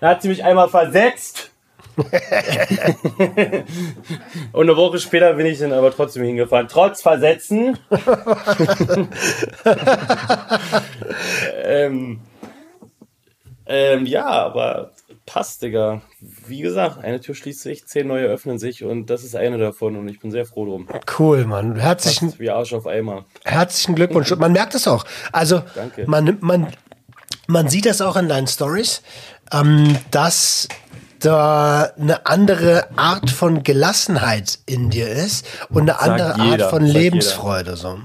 da 0.00 0.08
hat 0.08 0.22
sie 0.22 0.28
mich 0.28 0.44
einmal 0.44 0.68
versetzt. 0.68 1.52
Und 4.52 4.68
eine 4.68 4.76
Woche 4.76 4.98
später 4.98 5.32
bin 5.32 5.46
ich 5.46 5.58
dann 5.58 5.72
aber 5.72 5.90
trotzdem 5.90 6.24
hingefahren, 6.24 6.68
trotz 6.68 7.00
Versetzen. 7.00 7.78
ähm, 11.64 12.20
ähm, 13.64 14.06
ja, 14.06 14.26
aber 14.26 14.92
passt, 15.26 15.62
Digga. 15.62 16.02
Wie 16.20 16.60
gesagt, 16.60 17.02
eine 17.04 17.20
Tür 17.20 17.34
schließt 17.34 17.60
sich, 17.60 17.86
zehn 17.86 18.06
neue 18.06 18.26
öffnen 18.26 18.58
sich 18.58 18.84
und 18.84 19.10
das 19.10 19.24
ist 19.24 19.36
eine 19.36 19.58
davon 19.58 19.96
und 19.96 20.08
ich 20.08 20.20
bin 20.20 20.30
sehr 20.30 20.46
froh 20.46 20.64
drum. 20.64 20.88
Cool, 21.18 21.44
Mann. 21.44 21.76
Herzlichen, 21.76 22.28
Passt 22.28 22.40
wie 22.40 22.50
Arsch 22.50 22.72
auf 22.72 22.86
Eimer. 22.86 23.24
herzlichen 23.44 23.94
Glückwunsch. 23.96 24.34
Man 24.36 24.52
merkt 24.52 24.74
es 24.74 24.86
auch. 24.88 25.04
Also, 25.32 25.62
Danke. 25.74 26.04
man, 26.06 26.38
man, 26.40 26.72
man 27.48 27.68
sieht 27.68 27.86
das 27.86 28.00
auch 28.00 28.16
in 28.16 28.28
deinen 28.28 28.46
Stories, 28.46 29.02
ähm, 29.52 29.98
dass 30.10 30.68
da 31.18 31.90
eine 31.98 32.26
andere 32.26 32.88
Art 32.96 33.30
von 33.30 33.62
Gelassenheit 33.62 34.58
in 34.66 34.90
dir 34.90 35.08
ist 35.08 35.46
und 35.70 35.82
eine 35.82 36.00
andere 36.00 36.40
jeder, 36.42 36.64
Art 36.64 36.70
von 36.70 36.84
Lebensfreude. 36.84 37.76
So. 37.76 37.98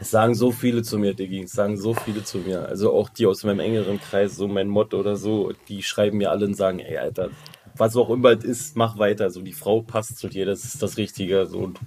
Es 0.00 0.10
sagen 0.10 0.34
so 0.34 0.50
viele 0.50 0.82
zu 0.82 0.98
mir, 0.98 1.14
Diggi. 1.14 1.42
Es 1.42 1.52
sagen 1.52 1.76
so 1.76 1.94
viele 1.94 2.24
zu 2.24 2.38
mir. 2.38 2.66
Also 2.68 2.92
auch 2.92 3.08
die 3.08 3.26
aus 3.26 3.44
meinem 3.44 3.60
engeren 3.60 4.00
Kreis, 4.00 4.36
so 4.36 4.48
mein 4.48 4.68
Motto 4.68 4.98
oder 4.98 5.16
so, 5.16 5.52
die 5.68 5.82
schreiben 5.82 6.18
mir 6.18 6.30
alle 6.30 6.46
und 6.46 6.54
sagen, 6.54 6.80
ey, 6.80 6.96
Alter, 6.96 7.30
was 7.76 7.96
auch 7.96 8.10
immer 8.10 8.30
es 8.30 8.44
ist, 8.44 8.76
mach 8.76 8.98
weiter. 8.98 9.30
So, 9.30 9.42
die 9.42 9.52
Frau 9.52 9.82
passt 9.82 10.18
zu 10.18 10.28
dir, 10.28 10.46
das 10.46 10.64
ist 10.64 10.82
das 10.82 10.96
Richtige. 10.96 11.46
So, 11.46 11.58
und 11.58 11.78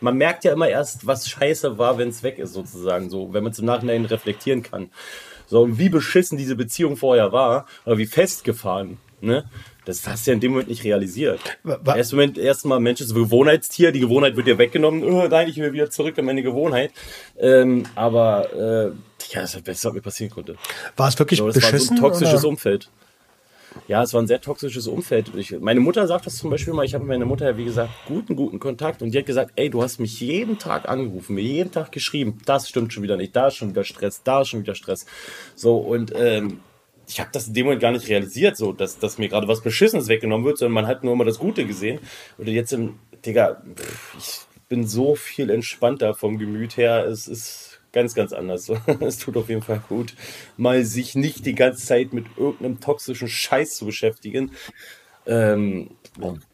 man 0.00 0.16
merkt 0.16 0.44
ja 0.44 0.52
immer 0.52 0.68
erst, 0.68 1.06
was 1.06 1.28
scheiße 1.28 1.78
war, 1.78 1.98
wenn 1.98 2.08
es 2.08 2.22
weg 2.22 2.38
ist, 2.38 2.52
sozusagen. 2.52 3.10
So, 3.10 3.32
wenn 3.32 3.44
man 3.44 3.52
im 3.52 3.64
Nachhinein 3.64 4.04
reflektieren 4.04 4.62
kann. 4.62 4.90
So, 5.46 5.62
und 5.62 5.78
wie 5.78 5.88
beschissen 5.88 6.38
diese 6.38 6.56
Beziehung 6.56 6.96
vorher 6.96 7.32
war, 7.32 7.66
oder 7.84 7.98
wie 7.98 8.06
festgefahren, 8.06 8.98
ne? 9.20 9.44
Das 9.84 10.06
hast 10.06 10.26
du 10.26 10.30
ja 10.30 10.34
in 10.34 10.40
dem 10.40 10.52
Moment 10.52 10.68
nicht 10.68 10.84
realisiert. 10.84 11.40
Erst 11.84 12.12
Moment, 12.12 12.38
erstmal 12.38 12.80
Mensch 12.80 13.00
ist 13.00 13.10
ein 13.10 13.14
Gewohnheitstier, 13.14 13.92
die 13.92 14.00
Gewohnheit 14.00 14.36
wird 14.36 14.46
dir 14.46 14.58
weggenommen, 14.58 15.04
oh, 15.04 15.26
nein, 15.28 15.48
ich 15.48 15.56
will 15.58 15.72
wieder 15.72 15.90
zurück 15.90 16.16
in 16.16 16.24
meine 16.24 16.42
Gewohnheit. 16.42 16.92
Ähm, 17.38 17.84
aber 17.94 18.52
äh, 18.54 18.84
ja, 19.32 19.40
das 19.40 19.50
ist 19.50 19.56
das 19.56 19.62
Beste, 19.62 19.88
was 19.88 19.94
mir 19.94 20.00
passieren 20.00 20.32
konnte. 20.32 20.56
War 20.96 21.08
es 21.08 21.18
wirklich 21.18 21.38
So, 21.38 21.46
das 21.46 21.56
war 21.56 21.62
so 21.62 21.72
beschissen? 21.72 21.96
ein 21.96 22.00
toxisches 22.00 22.40
oder? 22.40 22.48
Umfeld. 22.48 22.90
Ja, 23.88 24.02
es 24.02 24.14
war 24.14 24.22
ein 24.22 24.26
sehr 24.28 24.40
toxisches 24.40 24.86
Umfeld. 24.86 25.32
Ich, 25.36 25.58
meine 25.58 25.80
Mutter 25.80 26.06
sagt 26.06 26.26
das 26.26 26.36
zum 26.36 26.48
Beispiel 26.48 26.72
mal. 26.72 26.84
Ich 26.84 26.94
habe 26.94 27.04
mit 27.04 27.14
meiner 27.14 27.26
Mutter, 27.26 27.46
ja, 27.50 27.56
wie 27.56 27.64
gesagt, 27.64 27.90
guten, 28.06 28.36
guten 28.36 28.60
Kontakt. 28.60 29.02
Und 29.02 29.10
die 29.10 29.18
hat 29.18 29.26
gesagt, 29.26 29.52
ey, 29.56 29.68
du 29.68 29.82
hast 29.82 29.98
mich 29.98 30.20
jeden 30.20 30.58
Tag 30.58 30.88
angerufen, 30.88 31.34
mir 31.34 31.42
jeden 31.42 31.72
Tag 31.72 31.90
geschrieben. 31.90 32.38
Das 32.46 32.68
stimmt 32.68 32.92
schon 32.92 33.02
wieder 33.02 33.16
nicht. 33.16 33.34
Da 33.34 33.48
ist 33.48 33.56
schon 33.56 33.70
wieder 33.70 33.84
Stress. 33.84 34.22
Da 34.22 34.42
ist 34.42 34.48
schon 34.48 34.60
wieder 34.60 34.76
Stress. 34.76 35.06
So, 35.56 35.76
und 35.76 36.12
ähm, 36.14 36.60
ich 37.08 37.20
habe 37.20 37.30
das 37.32 37.48
in 37.48 37.54
dem 37.54 37.66
Moment 37.66 37.82
gar 37.82 37.92
nicht 37.92 38.08
realisiert, 38.08 38.56
so, 38.56 38.72
dass, 38.72 38.98
dass 38.98 39.18
mir 39.18 39.28
gerade 39.28 39.48
was 39.48 39.62
Beschissenes 39.62 40.08
weggenommen 40.08 40.46
wird, 40.46 40.58
sondern 40.58 40.74
man 40.74 40.86
hat 40.86 41.04
nur 41.04 41.12
immer 41.12 41.24
das 41.24 41.38
Gute 41.38 41.66
gesehen. 41.66 42.00
Und 42.38 42.48
jetzt 42.48 42.72
im, 42.72 42.98
Digga, 43.24 43.62
ich 44.18 44.40
bin 44.68 44.86
so 44.86 45.14
viel 45.14 45.50
entspannter 45.50 46.14
vom 46.14 46.38
Gemüt 46.38 46.76
her. 46.76 47.04
Es 47.06 47.28
ist 47.28 47.80
ganz, 47.92 48.14
ganz 48.14 48.32
anders. 48.32 48.70
Es 49.00 49.18
tut 49.18 49.36
auf 49.36 49.48
jeden 49.48 49.62
Fall 49.62 49.82
gut, 49.88 50.14
mal 50.56 50.84
sich 50.84 51.14
nicht 51.14 51.46
die 51.46 51.54
ganze 51.54 51.86
Zeit 51.86 52.12
mit 52.12 52.26
irgendeinem 52.36 52.80
toxischen 52.80 53.28
Scheiß 53.28 53.76
zu 53.76 53.86
beschäftigen. 53.86 54.52
Ähm, 55.26 55.90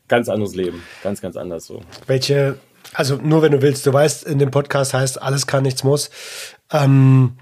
ganz 0.07 0.29
anderes 0.29 0.55
Leben. 0.55 0.83
Ganz, 1.03 1.21
ganz 1.21 1.37
anders 1.37 1.67
so. 1.67 1.83
Welche, 2.07 2.59
also 2.93 3.17
nur 3.17 3.43
wenn 3.43 3.53
du 3.53 3.63
willst, 3.63 3.87
du 3.87 3.93
weißt, 3.93 4.25
in 4.25 4.39
dem 4.39 4.51
Podcast 4.51 4.95
heißt 4.95 5.21
alles 5.21 5.47
kann, 5.47 5.63
nichts 5.63 5.83
muss. 5.83 6.11
Ähm, 6.73 7.35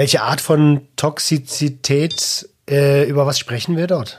Welche 0.00 0.22
Art 0.22 0.40
von 0.40 0.88
Toxizität, 0.96 2.48
äh, 2.70 3.06
über 3.06 3.26
was 3.26 3.38
sprechen 3.38 3.76
wir 3.76 3.86
dort? 3.86 4.18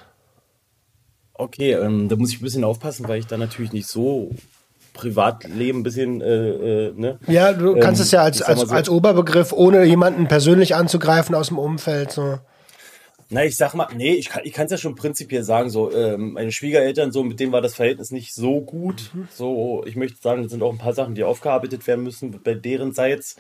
Okay, 1.33 1.71
ähm, 1.71 2.07
da 2.07 2.17
muss 2.17 2.31
ich 2.31 2.39
ein 2.39 2.43
bisschen 2.43 2.63
aufpassen, 2.63 3.07
weil 3.07 3.17
ich 3.17 3.25
da 3.25 3.35
natürlich 3.35 3.73
nicht 3.73 3.87
so 3.87 4.29
Privatleben 4.93 5.79
ein 5.79 5.83
bisschen, 5.83 6.21
äh, 6.21 6.49
äh, 6.49 6.93
ne? 6.95 7.17
Ja, 7.25 7.51
du 7.53 7.79
kannst 7.79 7.99
Ähm, 7.99 8.03
es 8.03 8.11
ja 8.11 8.21
als, 8.21 8.41
ich 8.41 8.45
als, 8.45 8.59
so- 8.59 8.67
als 8.67 8.89
Oberbegriff, 8.89 9.53
ohne 9.53 9.83
jemanden 9.85 10.27
persönlich 10.27 10.75
anzugreifen 10.75 11.33
aus 11.33 11.47
dem 11.47 11.57
Umfeld. 11.57 12.11
So. 12.11 12.37
Na, 13.31 13.43
ich 13.43 13.57
sag 13.57 13.73
mal, 13.73 13.87
nee, 13.95 14.13
ich 14.13 14.29
kann 14.29 14.43
ich 14.45 14.55
es 14.55 14.69
ja 14.69 14.77
schon 14.77 14.93
prinzipiell 14.93 15.41
sagen, 15.41 15.71
so, 15.71 15.91
ähm, 15.91 16.33
meine 16.33 16.51
Schwiegereltern, 16.51 17.11
so, 17.11 17.23
mit 17.23 17.39
denen 17.39 17.53
war 17.53 17.61
das 17.61 17.73
Verhältnis 17.73 18.11
nicht 18.11 18.35
so 18.35 18.61
gut. 18.61 19.09
So, 19.33 19.83
ich 19.87 19.95
möchte 19.95 20.21
sagen, 20.21 20.43
es 20.43 20.51
sind 20.51 20.61
auch 20.61 20.73
ein 20.73 20.77
paar 20.77 20.93
Sachen, 20.93 21.15
die 21.15 21.23
aufgearbeitet 21.23 21.87
werden 21.87 22.03
müssen 22.03 22.39
bei 22.43 22.53
deren 22.53 22.91
Seits. 22.91 23.35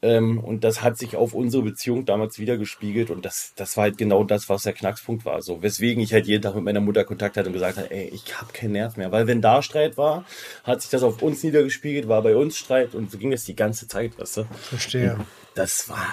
Ähm, 0.00 0.38
und 0.38 0.62
das 0.62 0.82
hat 0.82 0.96
sich 0.96 1.16
auf 1.16 1.34
unsere 1.34 1.64
Beziehung 1.64 2.04
damals 2.04 2.38
wieder 2.38 2.56
gespiegelt 2.56 3.10
und 3.10 3.24
das, 3.24 3.52
das 3.56 3.76
war 3.76 3.82
halt 3.84 3.98
genau 3.98 4.22
das, 4.22 4.48
was 4.48 4.62
der 4.62 4.72
Knackspunkt 4.72 5.24
war. 5.24 5.42
So, 5.42 5.60
weswegen 5.60 6.00
ich 6.00 6.12
halt 6.12 6.26
jeden 6.26 6.42
Tag 6.42 6.54
mit 6.54 6.62
meiner 6.62 6.80
Mutter 6.80 7.04
Kontakt 7.04 7.36
hatte 7.36 7.48
und 7.48 7.52
gesagt 7.52 7.78
habe, 7.78 7.90
ey, 7.90 8.08
ich 8.14 8.40
habe 8.40 8.52
keinen 8.52 8.72
Nerv 8.72 8.96
mehr. 8.96 9.10
Weil 9.10 9.26
wenn 9.26 9.42
da 9.42 9.60
Streit 9.60 9.96
war, 9.96 10.24
hat 10.62 10.82
sich 10.82 10.90
das 10.90 11.02
auf 11.02 11.20
uns 11.20 11.42
niedergespiegelt, 11.42 12.06
war 12.06 12.22
bei 12.22 12.36
uns 12.36 12.56
Streit 12.56 12.94
und 12.94 13.10
so 13.10 13.18
ging 13.18 13.32
es 13.32 13.44
die 13.44 13.56
ganze 13.56 13.88
Zeit, 13.88 14.16
weißt 14.18 14.36
du? 14.38 14.44
Verstehe. 14.44 15.18
Das 15.56 15.88
war, 15.88 16.06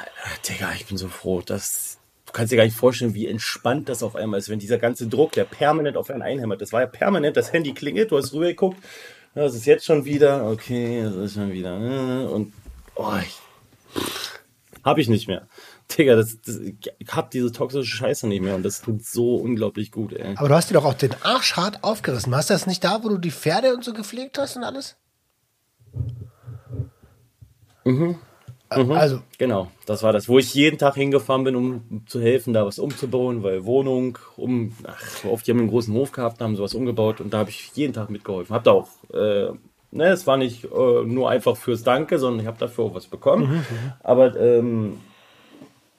Digga, 0.50 0.72
ich 0.76 0.88
bin 0.88 0.98
so 0.98 1.08
froh. 1.08 1.44
Das, 1.46 2.00
du 2.26 2.34
kannst 2.34 2.52
dir 2.52 2.58
gar 2.58 2.66
nicht 2.66 2.76
vorstellen, 2.76 3.14
wie 3.14 3.28
entspannt 3.28 3.88
das 3.88 4.02
auf 4.02 4.16
einmal 4.16 4.40
ist, 4.40 4.50
wenn 4.50 4.58
dieser 4.58 4.80
ganze 4.80 5.06
Druck, 5.06 5.34
der 5.34 5.44
permanent 5.44 5.96
auf 5.96 6.10
einen 6.10 6.24
einhämmert. 6.24 6.60
Das 6.60 6.74
war 6.74 6.82
ja 6.82 6.88
permanent, 6.88 7.38
das 7.38 7.54
Handy 7.54 7.76
klingelt, 7.76 8.10
du 8.10 8.18
hast 8.18 8.34
rübergeguckt, 8.34 8.78
das 9.36 9.54
ist 9.54 9.68
jetzt 9.68 9.86
schon 9.86 10.06
wieder, 10.06 10.50
okay, 10.50 11.04
das 11.04 11.14
ist 11.14 11.34
schon 11.36 11.52
wieder, 11.52 11.80
äh, 11.80 12.26
und, 12.26 12.54
oh, 12.96 13.12
ich, 13.22 13.38
hab 14.86 14.98
ich 14.98 15.10
nicht 15.10 15.28
mehr. 15.28 15.48
Digga, 15.98 16.16
das, 16.16 16.40
das, 16.42 16.60
ich 16.60 16.78
hab 17.10 17.32
diese 17.32 17.52
toxische 17.52 17.98
Scheiße 17.98 18.28
nicht 18.28 18.42
mehr 18.42 18.56
und 18.56 18.64
das 18.64 18.82
tut 18.82 19.04
so 19.04 19.36
unglaublich 19.36 19.92
gut, 19.92 20.14
ey. 20.14 20.36
Aber 20.38 20.48
du 20.48 20.56
hast 20.56 20.70
dir 20.70 20.76
doch 20.76 20.86
auch 20.86 20.94
den 20.94 21.14
Arsch 21.24 21.58
hart 21.58 21.84
aufgerissen. 21.84 22.34
Hast 22.34 22.50
du 22.50 22.54
das 22.54 22.68
nicht 22.68 22.84
da, 22.84 23.04
wo 23.04 23.10
du 23.10 23.18
die 23.18 23.32
Pferde 23.32 23.74
und 23.74 23.84
so 23.84 23.92
gepflegt 23.94 24.38
hast 24.38 24.56
und 24.56 24.64
alles? 24.64 24.96
Mhm. 27.84 28.16
Also, 28.70 29.22
Genau, 29.38 29.72
das 29.86 30.02
war 30.02 30.12
das, 30.12 30.28
wo 30.28 30.40
ich 30.40 30.54
jeden 30.54 30.78
Tag 30.78 30.96
hingefahren 30.96 31.44
bin, 31.44 31.56
um 31.56 32.04
zu 32.08 32.20
helfen, 32.20 32.54
da 32.54 32.66
was 32.66 32.80
umzubauen, 32.80 33.44
weil 33.44 33.64
Wohnung, 33.64 34.18
um, 34.38 34.74
ach, 34.86 35.24
oft, 35.26 35.46
die 35.46 35.52
haben 35.52 35.60
einen 35.60 35.70
großen 35.70 35.94
Hof 35.94 36.12
gehabt, 36.12 36.42
haben 36.42 36.56
sowas 36.56 36.74
umgebaut 36.74 37.22
und 37.22 37.34
da 37.34 37.40
habe 37.40 37.52
ich 37.52 37.72
jeden 37.76 37.94
Tag 37.94 38.10
mitgeholfen. 38.10 38.56
Hab 38.56 38.64
da 38.64 38.72
auch, 38.72 38.88
äh, 39.14 39.52
ne, 39.96 40.10
es 40.10 40.28
war 40.28 40.38
nicht 40.38 40.66
äh, 40.66 40.68
nur 41.06 41.30
einfach 41.30 41.58
fürs 41.58 41.84
Danke, 41.84 42.20
sondern 42.20 42.42
ich 42.42 42.48
habe 42.48 42.60
dafür 42.60 42.86
auch 42.86 42.96
was 42.96 43.08
bekommen. 43.08 43.66
Aber 44.04 44.40
ähm, 44.40 45.00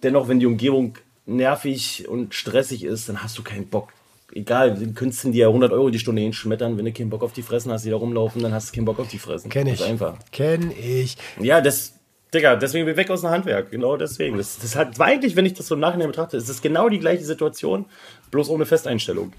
dennoch, 0.02 0.28
wenn 0.28 0.38
die 0.38 0.46
Umgebung 0.46 0.96
nervig 1.24 2.06
und 2.08 2.34
stressig 2.34 2.84
ist, 2.84 3.08
dann 3.08 3.22
hast 3.22 3.36
du 3.38 3.42
keinen 3.42 3.68
Bock. 3.68 3.88
Egal, 4.32 4.74
du 4.74 4.92
könntest 4.92 5.24
dir 5.24 5.32
ja 5.34 5.46
100 5.48 5.72
Euro 5.72 5.90
die 5.90 5.98
Stunde 5.98 6.20
hinschmettern, 6.22 6.76
wenn 6.76 6.84
du 6.84 6.92
keinen 6.92 7.10
Bock 7.10 7.22
auf 7.22 7.32
die 7.32 7.42
Fressen 7.42 7.72
hast, 7.72 7.84
die 7.84 7.90
da 7.90 7.96
rumlaufen, 7.96 8.42
dann 8.42 8.52
hast 8.52 8.70
du 8.70 8.74
keinen 8.74 8.84
Bock 8.84 8.98
auf 8.98 9.08
die 9.08 9.18
Fressen. 9.18 9.50
kenn 9.50 9.66
Das 9.66 9.74
ich. 9.76 9.80
ist 9.80 9.86
einfach. 9.86 10.18
Kenn 10.30 10.72
ich. 10.72 11.16
Ja, 11.40 11.60
das, 11.60 11.94
Digga, 12.34 12.56
deswegen 12.56 12.84
bin 12.84 12.92
ich 12.92 12.98
weg 12.98 13.10
aus 13.10 13.22
dem 13.22 13.30
Handwerk. 13.30 13.70
Genau 13.70 13.96
deswegen. 13.96 14.36
Das, 14.36 14.58
das 14.58 14.76
hat, 14.76 14.98
war 14.98 15.06
eigentlich, 15.06 15.36
wenn 15.36 15.46
ich 15.46 15.54
das 15.54 15.68
so 15.68 15.74
im 15.74 15.80
Nachhinein 15.80 16.08
betrachte, 16.08 16.36
ist 16.36 16.48
das 16.48 16.60
genau 16.60 16.88
die 16.88 16.98
gleiche 16.98 17.24
Situation, 17.24 17.86
bloß 18.30 18.48
ohne 18.50 18.66
Festeinstellung. 18.66 19.32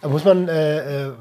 Da 0.00 0.08
muss 0.08 0.24
man, 0.24 0.48
äh, 0.48 1.06
äh, 1.08 1.12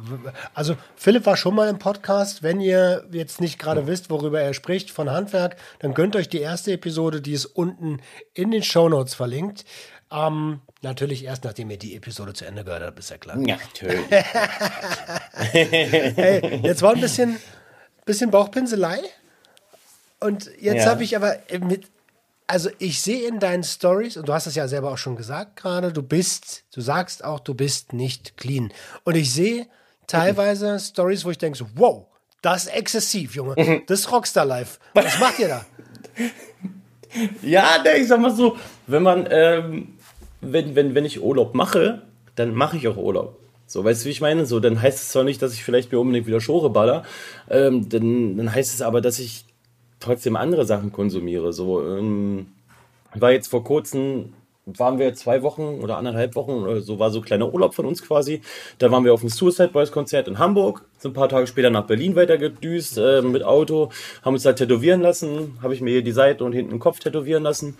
also 0.53 0.75
Philipp 0.95 1.25
war 1.25 1.37
schon 1.37 1.55
mal 1.55 1.69
im 1.69 1.79
Podcast. 1.79 2.43
Wenn 2.43 2.59
ihr 2.61 3.05
jetzt 3.11 3.41
nicht 3.41 3.57
gerade 3.59 3.87
wisst, 3.87 4.09
worüber 4.09 4.41
er 4.41 4.53
spricht 4.53 4.91
von 4.91 5.09
Handwerk, 5.09 5.55
dann 5.79 5.93
gönnt 5.93 6.15
euch 6.15 6.29
die 6.29 6.39
erste 6.41 6.71
Episode, 6.73 7.21
die 7.21 7.33
ist 7.33 7.45
unten 7.45 8.01
in 8.33 8.51
den 8.51 8.63
Shownotes 8.63 9.13
verlinkt. 9.13 9.65
Ähm, 10.13 10.59
natürlich 10.81 11.23
erst, 11.23 11.45
nachdem 11.45 11.69
ihr 11.71 11.77
die 11.77 11.95
Episode 11.95 12.33
zu 12.33 12.45
Ende 12.45 12.65
gehört 12.65 12.83
habt, 12.83 12.99
ist 12.99 13.09
ja 13.09 13.17
klar. 13.17 13.37
Ja, 13.39 13.55
natürlich. 13.57 14.05
Hey, 15.53 16.59
jetzt 16.63 16.81
war 16.81 16.93
ein 16.93 17.01
bisschen, 17.01 17.37
bisschen 18.05 18.31
Bauchpinselei. 18.31 18.99
Und 20.19 20.51
jetzt 20.59 20.83
Ja. 20.85 20.91
habe 20.91 21.03
ich 21.03 21.15
aber 21.15 21.37
mit, 21.61 21.87
also 22.51 22.69
ich 22.79 23.01
sehe 23.01 23.27
in 23.29 23.39
deinen 23.39 23.63
Stories, 23.63 24.17
und 24.17 24.27
du 24.27 24.33
hast 24.33 24.45
es 24.45 24.55
ja 24.55 24.67
selber 24.67 24.91
auch 24.91 24.97
schon 24.97 25.15
gesagt 25.15 25.55
gerade, 25.55 25.93
du 25.93 26.03
bist, 26.03 26.65
du 26.73 26.81
sagst 26.81 27.23
auch, 27.23 27.39
du 27.39 27.53
bist 27.53 27.93
nicht 27.93 28.35
clean. 28.35 28.73
Und 29.05 29.15
ich 29.15 29.31
sehe 29.31 29.67
teilweise 30.05 30.77
Stories, 30.77 31.23
wo 31.23 31.31
ich 31.31 31.37
denke 31.37 31.57
so, 31.57 31.65
wow, 31.75 32.07
das 32.41 32.65
ist 32.65 32.75
exzessiv, 32.75 33.35
Junge. 33.35 33.83
Das 33.87 34.01
ist 34.01 34.11
Rockstar 34.11 34.45
Life. 34.45 34.79
Was 34.93 35.17
macht 35.19 35.39
ihr 35.39 35.47
da? 35.47 35.65
ja, 37.41 37.81
ich 37.95 38.09
sag 38.09 38.19
mal 38.19 38.35
so, 38.35 38.57
wenn 38.85 39.03
man, 39.03 39.29
ähm, 39.31 39.93
wenn, 40.41 40.75
wenn, 40.75 40.93
wenn 40.93 41.05
ich 41.05 41.21
Urlaub 41.21 41.55
mache, 41.55 42.01
dann 42.35 42.53
mache 42.53 42.75
ich 42.75 42.87
auch 42.89 42.97
Urlaub. 42.97 43.39
So, 43.65 43.85
weißt 43.85 44.01
du, 44.01 44.07
wie 44.07 44.11
ich 44.11 44.19
meine? 44.19 44.45
So, 44.45 44.59
dann 44.59 44.81
heißt 44.81 45.01
es 45.01 45.09
zwar 45.09 45.23
nicht, 45.23 45.41
dass 45.41 45.53
ich 45.53 45.63
vielleicht 45.63 45.93
mir 45.93 45.99
unbedingt 45.99 46.27
wieder 46.27 46.41
Schore 46.41 46.69
baller, 46.69 47.03
ähm, 47.49 47.87
dann, 47.87 48.35
dann 48.35 48.53
heißt 48.53 48.73
es 48.73 48.81
aber, 48.81 48.99
dass 48.99 49.19
ich 49.19 49.45
trotzdem 50.01 50.35
andere 50.35 50.65
Sachen 50.65 50.91
konsumiere. 50.91 51.53
So, 51.53 51.81
ähm, 51.85 52.47
war 53.13 53.31
jetzt 53.31 53.47
vor 53.47 53.63
kurzem, 53.63 54.33
waren 54.65 54.99
wir 54.99 55.13
zwei 55.15 55.41
Wochen 55.41 55.79
oder 55.81 55.97
anderthalb 55.97 56.35
Wochen 56.35 56.51
oder 56.51 56.81
so, 56.81 56.99
war 56.99 57.11
so 57.11 57.19
ein 57.19 57.25
kleiner 57.25 57.53
Urlaub 57.53 57.73
von 57.73 57.85
uns 57.85 58.03
quasi. 58.03 58.41
Da 58.77 58.91
waren 58.91 59.03
wir 59.03 59.13
auf 59.13 59.21
dem 59.21 59.29
Suicide 59.29 59.69
Boys 59.69 59.91
Konzert 59.91 60.27
in 60.27 60.39
Hamburg, 60.39 60.85
sind 60.97 61.11
ein 61.11 61.13
paar 61.15 61.29
Tage 61.29 61.47
später 61.47 61.69
nach 61.69 61.87
Berlin 61.87 62.15
weitergedüst 62.15 62.97
äh, 62.97 63.21
mit 63.21 63.43
Auto, 63.43 63.91
haben 64.23 64.33
uns 64.33 64.43
da 64.43 64.53
tätowieren 64.53 65.01
lassen, 65.01 65.57
habe 65.61 65.73
ich 65.73 65.81
mir 65.81 65.91
hier 65.91 66.03
die 66.03 66.11
Seite 66.11 66.43
und 66.43 66.53
hinten 66.53 66.71
den 66.71 66.79
Kopf 66.79 66.99
tätowieren 66.99 67.43
lassen. 67.43 67.77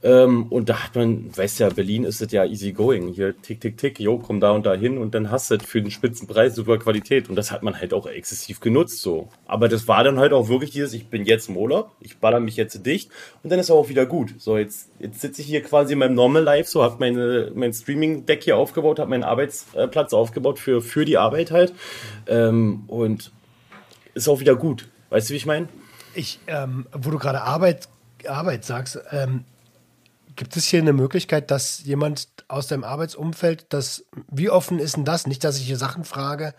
Ähm, 0.00 0.46
und 0.50 0.68
da 0.68 0.84
hat 0.84 0.94
man, 0.94 1.36
weißt 1.36 1.58
ja, 1.58 1.68
Berlin 1.70 2.04
ist 2.04 2.20
es 2.20 2.30
ja 2.30 2.44
easy 2.44 2.72
going. 2.72 3.08
Hier 3.08 3.40
tick, 3.42 3.60
tick, 3.60 3.76
tick, 3.76 3.98
jo, 3.98 4.18
komm 4.18 4.38
da 4.38 4.52
und 4.52 4.64
da 4.64 4.74
hin 4.74 4.96
und 4.96 5.14
dann 5.14 5.30
hast 5.30 5.50
du 5.50 5.58
für 5.58 5.82
den 5.82 5.90
Spitzenpreis 5.90 6.54
super 6.54 6.78
Qualität. 6.78 7.28
Und 7.28 7.36
das 7.36 7.50
hat 7.50 7.64
man 7.64 7.78
halt 7.78 7.92
auch 7.92 8.06
exzessiv 8.06 8.60
genutzt 8.60 9.00
so. 9.00 9.28
Aber 9.46 9.68
das 9.68 9.88
war 9.88 10.04
dann 10.04 10.18
halt 10.18 10.32
auch 10.32 10.48
wirklich 10.48 10.70
dieses, 10.70 10.94
ich 10.94 11.08
bin 11.08 11.24
jetzt 11.24 11.48
im 11.48 11.56
Urlaub, 11.56 11.90
ich 12.00 12.18
baller 12.18 12.38
mich 12.38 12.56
jetzt 12.56 12.86
dicht 12.86 13.10
und 13.42 13.50
dann 13.50 13.58
ist 13.58 13.70
auch 13.70 13.88
wieder 13.88 14.06
gut. 14.06 14.34
So, 14.38 14.56
jetzt, 14.56 14.88
jetzt 15.00 15.20
sitze 15.20 15.42
ich 15.42 15.48
hier 15.48 15.62
quasi 15.62 15.94
in 15.94 15.98
meinem 15.98 16.14
Normal 16.14 16.44
Life, 16.44 16.70
so 16.70 16.82
hab 16.82 17.00
meine, 17.00 17.50
mein 17.54 17.72
Streaming-Deck 17.72 18.44
hier 18.44 18.56
aufgebaut, 18.56 19.00
hab 19.00 19.08
meinen 19.08 19.24
Arbeitsplatz 19.24 20.12
aufgebaut 20.12 20.60
für, 20.60 20.80
für 20.80 21.04
die 21.04 21.18
Arbeit 21.18 21.50
halt. 21.50 21.72
Ähm, 22.28 22.84
und 22.86 23.32
ist 24.14 24.28
auch 24.28 24.38
wieder 24.38 24.54
gut. 24.54 24.88
Weißt 25.10 25.28
du, 25.28 25.32
wie 25.32 25.38
ich 25.38 25.46
meine? 25.46 25.68
Ich, 26.14 26.38
ähm, 26.46 26.86
wo 26.92 27.10
du 27.10 27.18
gerade 27.18 27.42
Arbeit, 27.42 27.88
Arbeit 28.26 28.64
sagst, 28.64 29.00
ähm, 29.10 29.44
gibt 30.38 30.56
es 30.56 30.66
hier 30.66 30.80
eine 30.80 30.94
Möglichkeit, 30.94 31.50
dass 31.50 31.84
jemand 31.84 32.28
aus 32.46 32.68
deinem 32.68 32.84
Arbeitsumfeld, 32.84 33.66
das, 33.70 34.06
wie 34.30 34.48
offen 34.48 34.78
ist 34.78 34.96
denn 34.96 35.04
das? 35.04 35.26
Nicht, 35.26 35.44
dass 35.44 35.58
ich 35.58 35.66
hier 35.66 35.76
Sachen 35.76 36.04
frage. 36.04 36.54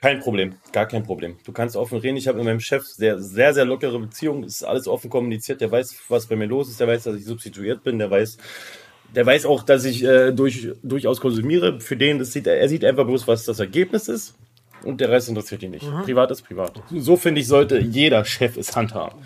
Kein 0.00 0.20
Problem, 0.20 0.54
gar 0.72 0.86
kein 0.86 1.02
Problem. 1.02 1.36
Du 1.44 1.52
kannst 1.52 1.76
offen 1.76 1.98
reden. 1.98 2.16
Ich 2.16 2.28
habe 2.28 2.38
mit 2.38 2.46
meinem 2.46 2.60
Chef 2.60 2.84
sehr, 2.84 3.20
sehr, 3.20 3.52
sehr 3.52 3.64
lockere 3.64 3.98
Beziehung. 3.98 4.44
Es 4.44 4.56
ist 4.56 4.62
alles 4.62 4.88
offen 4.88 5.10
kommuniziert. 5.10 5.60
Der 5.60 5.70
weiß, 5.70 5.96
was 6.08 6.26
bei 6.26 6.36
mir 6.36 6.46
los 6.46 6.68
ist. 6.68 6.80
Der 6.80 6.88
weiß, 6.88 7.04
dass 7.04 7.16
ich 7.16 7.24
substituiert 7.24 7.84
bin. 7.84 7.98
Der 7.98 8.10
weiß, 8.10 8.38
der 9.14 9.26
weiß 9.26 9.44
auch, 9.46 9.62
dass 9.62 9.84
ich 9.84 10.02
äh, 10.02 10.32
durch, 10.32 10.68
durchaus 10.82 11.20
konsumiere. 11.20 11.80
Für 11.80 11.96
den, 11.96 12.18
das 12.18 12.32
sieht, 12.32 12.46
er 12.46 12.68
sieht 12.68 12.84
einfach 12.84 13.06
bloß, 13.06 13.28
was 13.28 13.44
das 13.44 13.58
Ergebnis 13.58 14.08
ist. 14.08 14.34
Und 14.82 15.00
der 15.00 15.10
Rest 15.10 15.28
interessiert 15.28 15.62
ihn 15.62 15.72
nicht. 15.72 15.86
Privat 16.04 16.30
ist 16.30 16.42
privat. 16.42 16.82
So 16.94 17.16
finde 17.16 17.40
ich, 17.40 17.48
sollte 17.48 17.78
jeder 17.78 18.24
Chef 18.24 18.56
es 18.56 18.76
handhaben. 18.76 19.18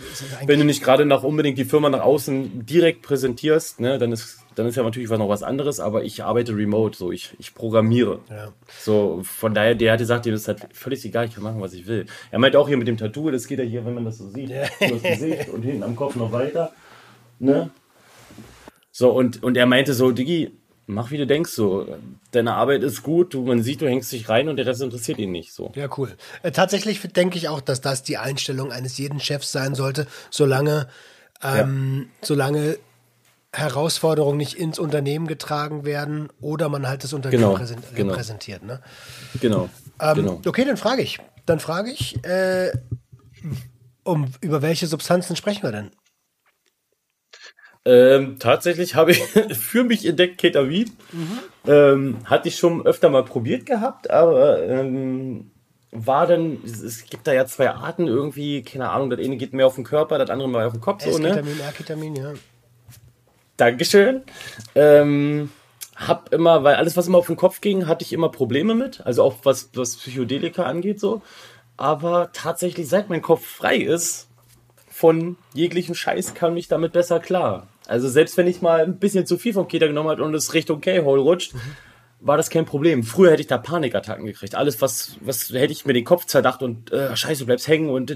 Wenn 0.46 0.58
du 0.58 0.64
nicht 0.64 0.82
gerade 0.82 1.04
nach 1.04 1.22
unbedingt 1.22 1.58
die 1.58 1.64
Firma 1.64 1.88
nach 1.90 2.00
außen 2.00 2.64
direkt 2.64 3.02
präsentierst, 3.02 3.80
ne, 3.80 3.98
dann 3.98 4.12
ist, 4.12 4.38
dann 4.54 4.66
ist 4.66 4.76
ja 4.76 4.82
natürlich 4.82 5.10
was 5.10 5.18
noch 5.18 5.28
was 5.28 5.42
anderes, 5.42 5.80
aber 5.80 6.04
ich 6.04 6.24
arbeite 6.24 6.56
remote, 6.56 6.96
so 6.96 7.12
ich, 7.12 7.34
ich 7.38 7.54
programmiere. 7.54 8.20
Ja. 8.30 8.52
So, 8.78 9.20
von 9.22 9.54
daher, 9.54 9.74
der 9.74 9.92
hat 9.92 9.98
gesagt, 9.98 10.26
ihm 10.26 10.34
ist 10.34 10.48
halt 10.48 10.68
völlig 10.72 11.04
egal, 11.04 11.26
ich 11.26 11.34
kann 11.34 11.44
machen, 11.44 11.60
was 11.60 11.74
ich 11.74 11.86
will. 11.86 12.06
Er 12.30 12.38
meint 12.38 12.56
auch 12.56 12.68
hier 12.68 12.76
mit 12.76 12.88
dem 12.88 12.96
Tattoo, 12.96 13.30
das 13.30 13.46
geht 13.46 13.58
ja 13.58 13.64
hier, 13.64 13.84
wenn 13.84 13.94
man 13.94 14.04
das 14.04 14.18
so 14.18 14.28
sieht, 14.28 14.50
über 14.50 14.68
das 14.80 15.02
Gesicht 15.02 15.48
und 15.50 15.62
hinten 15.62 15.82
am 15.82 15.96
Kopf 15.96 16.16
noch 16.16 16.32
weiter. 16.32 16.72
Ne? 17.38 17.70
So, 18.92 19.10
und, 19.10 19.42
und 19.42 19.56
er 19.56 19.66
meinte 19.66 19.94
so, 19.94 20.10
Diggi, 20.10 20.52
mach 20.90 21.11
wie 21.11 21.18
du 21.18 21.26
denkst, 21.26 21.53
so, 21.53 21.87
deine 22.33 22.55
Arbeit 22.55 22.83
ist 22.83 23.03
gut, 23.03 23.35
du, 23.35 23.42
man 23.44 23.62
sieht, 23.62 23.81
du 23.81 23.88
hängst 23.88 24.12
dich 24.12 24.29
rein 24.29 24.48
und 24.48 24.57
der 24.57 24.66
Rest 24.66 24.83
interessiert 24.83 25.18
ihn 25.18 25.33
nicht, 25.33 25.53
so. 25.53 25.72
Ja, 25.74 25.88
cool. 25.96 26.16
Äh, 26.42 26.53
tatsächlich 26.53 27.00
denke 27.00 27.38
ich 27.38 27.48
auch, 27.48 27.61
dass 27.61 27.81
das 27.81 28.03
die 28.03 28.18
Einstellung 28.18 28.72
eines 28.72 28.98
jeden 28.98 29.20
Chefs 29.20 29.53
sein 29.53 29.74
sollte, 29.74 30.07
solange, 30.31 30.88
ähm, 31.42 32.09
solange 32.22 32.79
Herausforderungen 33.53 34.37
nicht 34.37 34.55
ins 34.55 34.79
Unternehmen 34.79 35.26
getragen 35.26 35.85
werden 35.85 36.29
oder 36.40 36.68
man 36.68 36.87
halt 36.87 37.03
das 37.03 37.12
Unternehmen 37.12 37.42
Genau, 37.42 37.55
präsent 37.55 37.83
genau. 37.94 38.12
repräsentiert. 38.12 38.62
Ne? 38.62 38.81
Genau, 39.40 39.68
Ähm, 40.00 40.14
genau. 40.14 40.40
Okay, 40.46 40.64
dann 40.64 40.76
frage 40.76 41.03
ich. 41.03 41.18
Dann 41.46 41.59
frage 41.59 41.90
ich, 41.90 42.24
äh, 42.24 42.70
um 44.05 44.29
über 44.40 44.62
welche 44.62 44.87
Substanzen 44.87 45.35
sprechen 45.37 45.62
wir 45.62 45.72
denn? 45.72 45.90
Ähm, 47.90 48.38
tatsächlich 48.38 48.94
habe 48.94 49.11
ich 49.11 49.20
für 49.53 49.83
mich 49.83 50.07
entdeckt 50.07 50.38
Ketamin. 50.38 50.92
Ähm, 51.66 52.18
hatte 52.24 52.48
ich 52.48 52.57
schon 52.57 52.87
öfter 52.87 53.11
mal 53.11 53.24
probiert 53.24 53.66
gehabt, 53.66 54.11
aber 54.11 54.62
ähm, 54.62 55.50
war 55.90 56.29
dann, 56.29 56.59
es, 56.64 57.05
gibt 57.07 57.26
da 57.26 57.33
ja 57.33 57.46
zwei 57.46 57.70
Arten 57.70 58.07
irgendwie, 58.07 58.62
keine 58.62 58.90
Ahnung, 58.90 59.11
das 59.11 59.18
eine 59.18 59.37
geht 59.37 59.55
mehr 59.55 59.66
auf 59.66 59.74
den 59.74 59.83
Körper, 59.83 60.18
das 60.18 60.31
andere 60.31 60.48
mehr 60.48 60.68
auf 60.68 60.72
den 60.72 60.81
Kopf. 60.81 61.05
So, 61.05 61.18
ne? 61.18 61.31
R-Ketamin, 61.31 62.14
ja. 62.14 62.33
Dankeschön. 63.57 64.22
Ähm, 64.76 65.50
hab 65.96 66.33
immer, 66.33 66.62
weil 66.62 66.76
alles, 66.76 66.96
was 66.96 67.09
immer 67.09 67.18
auf 67.18 67.26
den 67.26 67.37
Kopf 67.37 67.61
ging, 67.61 67.88
hatte 67.88 68.05
ich 68.05 68.12
immer 68.12 68.29
Probleme 68.29 68.76
mit. 68.76 69.05
Also 69.05 69.24
auch 69.24 69.38
was, 69.42 69.70
was 69.74 69.96
Psychedelika 69.96 70.62
angeht, 70.62 71.00
so. 71.00 71.22
Aber 71.76 72.31
tatsächlich, 72.33 72.88
seit 72.88 73.11
mein 73.11 73.20
Kopf 73.20 73.44
frei 73.44 73.79
ist, 73.79 74.29
von 74.88 75.37
jeglichen 75.55 75.96
Scheiß 75.96 76.35
kam 76.35 76.57
ich 76.57 76.68
damit 76.68 76.92
besser 76.92 77.18
klar. 77.18 77.66
Also 77.90 78.09
selbst 78.09 78.37
wenn 78.37 78.46
ich 78.46 78.62
mal 78.62 78.85
ein 78.85 78.98
bisschen 78.98 79.26
zu 79.26 79.37
viel 79.37 79.53
vom 79.53 79.66
Keter 79.66 79.88
genommen 79.88 80.11
habe 80.11 80.22
und 80.22 80.33
es 80.33 80.55
Richtung 80.55 80.81
K-Hole 80.81 81.20
rutscht, 81.20 81.55
war 82.20 82.37
das 82.37 82.48
kein 82.48 82.64
Problem. 82.64 83.03
Früher 83.03 83.33
hätte 83.33 83.42
ich 83.42 83.48
da 83.48 83.59
Panikattacken 83.59 84.26
gekriegt. 84.26 84.55
Alles, 84.55 84.81
was, 84.81 85.16
was 85.22 85.50
hätte 85.50 85.72
ich 85.72 85.87
mir 85.87 85.92
den 85.92 86.05
Kopf 86.05 86.26
zerdacht 86.26 86.62
und 86.62 86.92
äh, 86.92 87.16
scheiße, 87.16 87.40
du 87.40 87.46
bleibst 87.46 87.66
hängen 87.66 87.90
und 87.90 88.14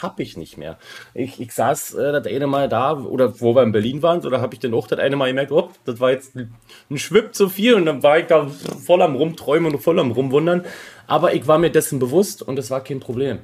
hab 0.00 0.20
ich 0.20 0.38
nicht 0.38 0.56
mehr. 0.56 0.78
Ich, 1.12 1.38
ich 1.38 1.52
saß 1.52 1.94
äh, 1.94 2.12
das 2.12 2.26
eine 2.26 2.46
Mal 2.46 2.70
da, 2.70 2.94
oder 2.96 3.38
wo 3.42 3.54
wir 3.54 3.62
in 3.62 3.72
Berlin 3.72 4.02
waren, 4.02 4.22
da 4.22 4.40
habe 4.40 4.54
ich 4.54 4.60
dann 4.60 4.72
auch 4.72 4.86
das 4.86 4.98
eine 4.98 5.16
Mal 5.16 5.28
gemerkt, 5.28 5.52
oh, 5.52 5.70
das 5.84 6.00
war 6.00 6.10
jetzt 6.10 6.34
ein 6.34 6.98
Schwipp 6.98 7.34
zu 7.34 7.50
viel 7.50 7.74
und 7.74 7.84
dann 7.84 8.02
war 8.02 8.18
ich 8.18 8.26
da 8.26 8.46
voll 8.46 9.02
am 9.02 9.16
Rumträumen 9.16 9.74
und 9.74 9.80
voll 9.80 9.98
am 9.98 10.12
Rumwundern. 10.12 10.64
Aber 11.06 11.34
ich 11.34 11.46
war 11.46 11.58
mir 11.58 11.70
dessen 11.70 11.98
bewusst 11.98 12.42
und 12.42 12.58
es 12.58 12.70
war 12.70 12.82
kein 12.82 13.00
Problem. 13.00 13.40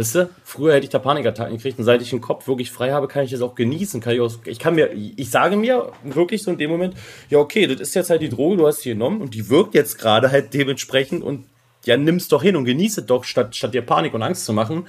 Wisst 0.00 0.16
ihr? 0.16 0.30
Früher 0.44 0.72
hätte 0.72 0.84
ich 0.84 0.90
da 0.90 0.98
Panikattacken 0.98 1.58
gekriegt 1.58 1.78
und 1.78 1.84
seit 1.84 2.00
ich 2.00 2.08
den 2.08 2.22
Kopf 2.22 2.48
wirklich 2.48 2.70
frei 2.70 2.90
habe, 2.90 3.06
kann 3.06 3.22
ich 3.22 3.32
das 3.32 3.42
auch 3.42 3.54
genießen. 3.54 4.00
Kann 4.00 4.14
ich, 4.14 4.20
auch, 4.22 4.32
ich 4.46 4.58
kann 4.58 4.74
mir, 4.74 4.90
ich 4.94 5.28
sage 5.28 5.58
mir 5.58 5.92
wirklich 6.04 6.42
so 6.42 6.50
in 6.50 6.56
dem 6.56 6.70
Moment, 6.70 6.94
ja 7.28 7.36
okay, 7.36 7.66
das 7.66 7.80
ist 7.80 7.94
jetzt 7.94 8.08
halt 8.08 8.22
die 8.22 8.30
Droge, 8.30 8.56
du 8.56 8.66
hast 8.66 8.80
sie 8.80 8.88
genommen 8.88 9.20
und 9.20 9.34
die 9.34 9.50
wirkt 9.50 9.74
jetzt 9.74 9.98
gerade 9.98 10.30
halt 10.30 10.54
dementsprechend 10.54 11.22
und 11.22 11.44
ja, 11.84 11.98
nimm's 11.98 12.28
doch 12.28 12.42
hin 12.42 12.56
und 12.56 12.64
genieß 12.64 12.96
es 12.96 13.04
doch, 13.04 13.24
statt, 13.24 13.54
statt 13.54 13.74
dir 13.74 13.82
Panik 13.82 14.14
und 14.14 14.22
Angst 14.22 14.46
zu 14.46 14.54
machen. 14.54 14.86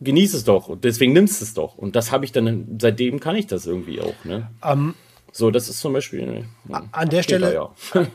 Genieß 0.00 0.34
es 0.34 0.42
doch 0.42 0.66
und 0.66 0.82
deswegen 0.82 1.12
nimmst 1.12 1.40
es 1.40 1.54
doch. 1.54 1.78
Und 1.78 1.94
das 1.94 2.10
habe 2.10 2.24
ich 2.24 2.32
dann, 2.32 2.76
seitdem 2.80 3.20
kann 3.20 3.36
ich 3.36 3.46
das 3.46 3.66
irgendwie 3.66 4.00
auch. 4.00 4.24
Ne? 4.24 4.50
Ähm, 4.64 4.94
so, 5.30 5.52
das 5.52 5.68
ist 5.68 5.78
zum 5.78 5.92
Beispiel. 5.92 6.44
an 6.90 7.08
der 7.08 7.22
Stelle, 7.22 7.54
ja. 7.54 7.70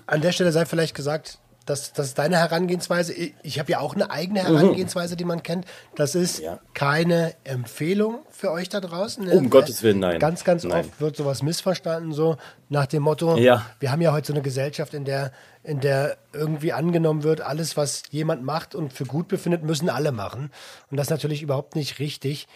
an 0.06 0.20
der 0.20 0.34
Stelle 0.34 0.52
sei 0.52 0.66
vielleicht 0.66 0.96
gesagt, 0.96 1.40
das, 1.70 1.94
das 1.94 2.08
ist 2.08 2.18
deine 2.18 2.38
Herangehensweise. 2.38 3.14
Ich, 3.14 3.60
habe 3.60 3.72
ja 3.72 3.80
auch 3.80 3.94
eine 3.96 4.10
eigene 4.12 4.42
Herangehensweise, 4.44 5.16
die 5.16 5.26
man 5.26 5.44
kennt. 5.44 5.66
Das 5.96 6.16
ist 6.16 6.40
Ja. 6.40 6.60
keine 6.74 7.34
Empfehlung 7.44 8.20
für 8.32 8.52
euch 8.52 8.70
da 8.70 8.80
draußen. 8.82 9.26
ne? 9.26 9.34
Um 9.34 9.44
Weil 9.44 9.50
Gottes 9.50 9.84
Willen, 9.84 10.00
nein. 10.00 10.20
Ganz, 10.20 10.44
ganz 10.44 10.64
Nein. 10.64 10.86
oft 10.86 11.00
wird 11.00 11.16
sowas 11.16 11.44
missverstanden, 11.44 12.12
so 12.14 12.38
nach 12.70 12.88
dem 12.88 13.04
Motto, 13.04 13.38
Ja. 13.38 13.66
wir 13.80 13.92
haben 13.92 14.02
ja 14.02 14.12
heute 14.12 14.28
so 14.28 14.34
eine 14.34 14.42
Gesellschaft, 14.42 14.94
in 14.94 15.06
der, 15.06 15.32
in 15.64 15.80
der 15.80 16.18
irgendwie 16.34 16.74
angenommen 16.74 17.24
wird, 17.24 17.42
alles, 17.42 17.78
was 17.78 18.04
jemand 18.12 18.44
macht 18.44 18.74
und 18.76 18.92
für 18.94 19.06
gut 19.06 19.28
befindet, 19.28 19.64
müssen 19.64 19.90
alle 19.90 20.12
machen. 20.12 20.52
Und 20.90 20.98
das 20.98 21.08
ist 21.08 21.12
natürlich 21.12 21.42
überhaupt 21.42 21.76
nicht 21.76 22.00
richtig. 22.00 22.48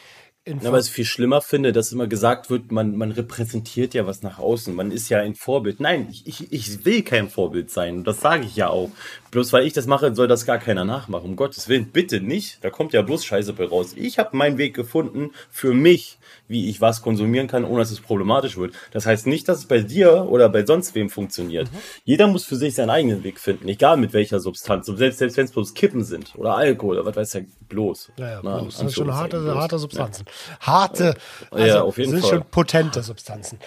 Ja, 0.46 0.74
was 0.74 0.88
ich 0.88 0.92
viel 0.92 1.06
schlimmer 1.06 1.40
finde, 1.40 1.72
dass 1.72 1.94
immer 1.94 2.08
gesagt 2.08 2.50
wird, 2.50 2.70
man, 2.70 2.98
man 2.98 3.14
repräsentiert 3.14 3.94
ja 3.94 4.06
was 4.06 4.24
nach 4.24 4.40
außen. 4.40 4.76
Man 4.76 4.92
ist 4.92 5.08
ja 5.08 5.20
ein 5.20 5.36
Vorbild. 5.36 5.80
Nein, 5.80 6.10
ich, 6.12 6.28
ich, 6.28 6.52
ich 6.52 6.84
will 6.84 7.02
kein 7.02 7.30
Vorbild 7.30 7.72
sein. 7.72 8.00
Und 8.00 8.08
das 8.08 8.20
sage 8.20 8.44
ich 8.44 8.58
ja 8.58 8.68
auch. 8.68 8.90
Bloß 9.32 9.54
weil 9.54 9.66
ich 9.66 9.72
das 9.72 9.88
mache, 9.88 10.14
soll 10.14 10.28
das 10.28 10.46
gar 10.46 10.58
keiner 10.58 10.84
nachmachen. 10.84 11.30
Um 11.30 11.36
Gottes 11.38 11.70
Willen, 11.70 11.92
bitte 11.92 12.20
nicht. 12.20 12.62
Da 12.62 12.70
kommt 12.70 12.92
ja 12.92 13.02
bloß 13.02 13.24
Scheiße 13.24 13.54
bei 13.54 13.66
raus. 13.66 13.94
Ich 13.96 14.20
habe 14.20 14.36
meinen 14.36 14.58
Weg 14.58 14.74
gefunden 14.76 15.32
für 15.50 15.74
mich, 15.74 16.20
wie 16.50 16.70
ich 16.70 16.82
was 16.82 17.02
konsumieren 17.02 17.48
kann, 17.48 17.64
ohne 17.64 17.80
dass 17.80 17.92
es 17.92 18.02
problematisch 18.02 18.58
wird. 18.58 18.76
Das 18.92 19.06
heißt 19.06 19.28
nicht, 19.28 19.48
dass 19.48 19.60
es 19.60 19.66
bei 19.66 19.80
dir 19.80 20.28
oder 20.30 20.50
bei 20.50 20.66
sonst 20.66 20.94
wem 20.94 21.10
funktioniert. 21.10 21.70
Jeder 22.04 22.28
muss 22.28 22.44
für 22.44 22.58
sich 22.58 22.76
seinen 22.76 22.90
eigenen 22.90 23.24
Weg 23.24 23.40
finden, 23.40 23.70
egal 23.70 23.96
mit 23.96 24.12
welcher 24.12 24.42
Substanz. 24.42 24.90
Und 24.90 24.98
selbst, 24.98 25.20
selbst 25.20 25.38
wenn 25.38 25.46
es 25.46 25.52
bloß 25.52 25.74
Kippen 25.74 26.04
sind 26.04 26.34
oder 26.36 26.58
Alkohol 26.58 26.98
oder 26.98 27.06
was 27.06 27.16
weiß 27.16 27.32
der 27.32 27.46
bloß. 27.70 28.12
Ja, 28.18 28.30
ja, 28.30 28.42
Na, 28.44 28.60
bloß. 28.60 28.66
das 28.66 28.78
sind 28.78 28.92
schon 28.92 29.14
harte, 29.14 29.56
harte. 29.56 29.80
Substanzen. 29.80 30.26
Harte, 30.60 31.16
also 31.52 31.66
Ja, 31.66 31.82
auf 31.82 31.98
jeden 31.98 32.12
sind 32.12 32.22
Fall. 32.22 32.30
schon 32.30 32.44
potente 32.50 33.04
Substanzen. 33.04 33.60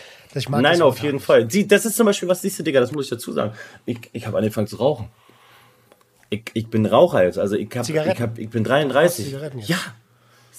Nein, 0.49 0.83
auf 0.83 0.99
jeden. 0.99 1.21
Fall. 1.21 1.51
Sie, 1.51 1.67
das 1.67 1.87
ist 1.87 1.97
zum 1.97 2.07
Beispiel, 2.07 2.29
was 2.29 2.43
siehst 2.43 2.59
du, 2.59 2.63
Digga, 2.63 2.81
das 2.81 2.93
muss 2.93 3.07
ich 3.07 3.11
dazu 3.11 3.33
sagen. 3.33 3.53
Ich, 3.87 3.99
ich 4.13 4.27
habe 4.27 4.37
angefangen 4.37 4.67
zu 4.67 4.77
rauchen. 4.77 5.09
Ich, 6.29 6.43
ich 6.55 6.67
bin 6.69 6.85
Raucher 6.87 7.25
jetzt, 7.25 7.39
also 7.39 7.57
ich, 7.57 7.69
hab, 7.75 7.89
ich, 7.89 8.21
hab, 8.21 8.39
ich 8.39 8.51
bin 8.51 8.65
33. 8.65 9.27
Zigaretten 9.27 9.59
jetzt? 9.61 9.69
Ja. 9.69 9.79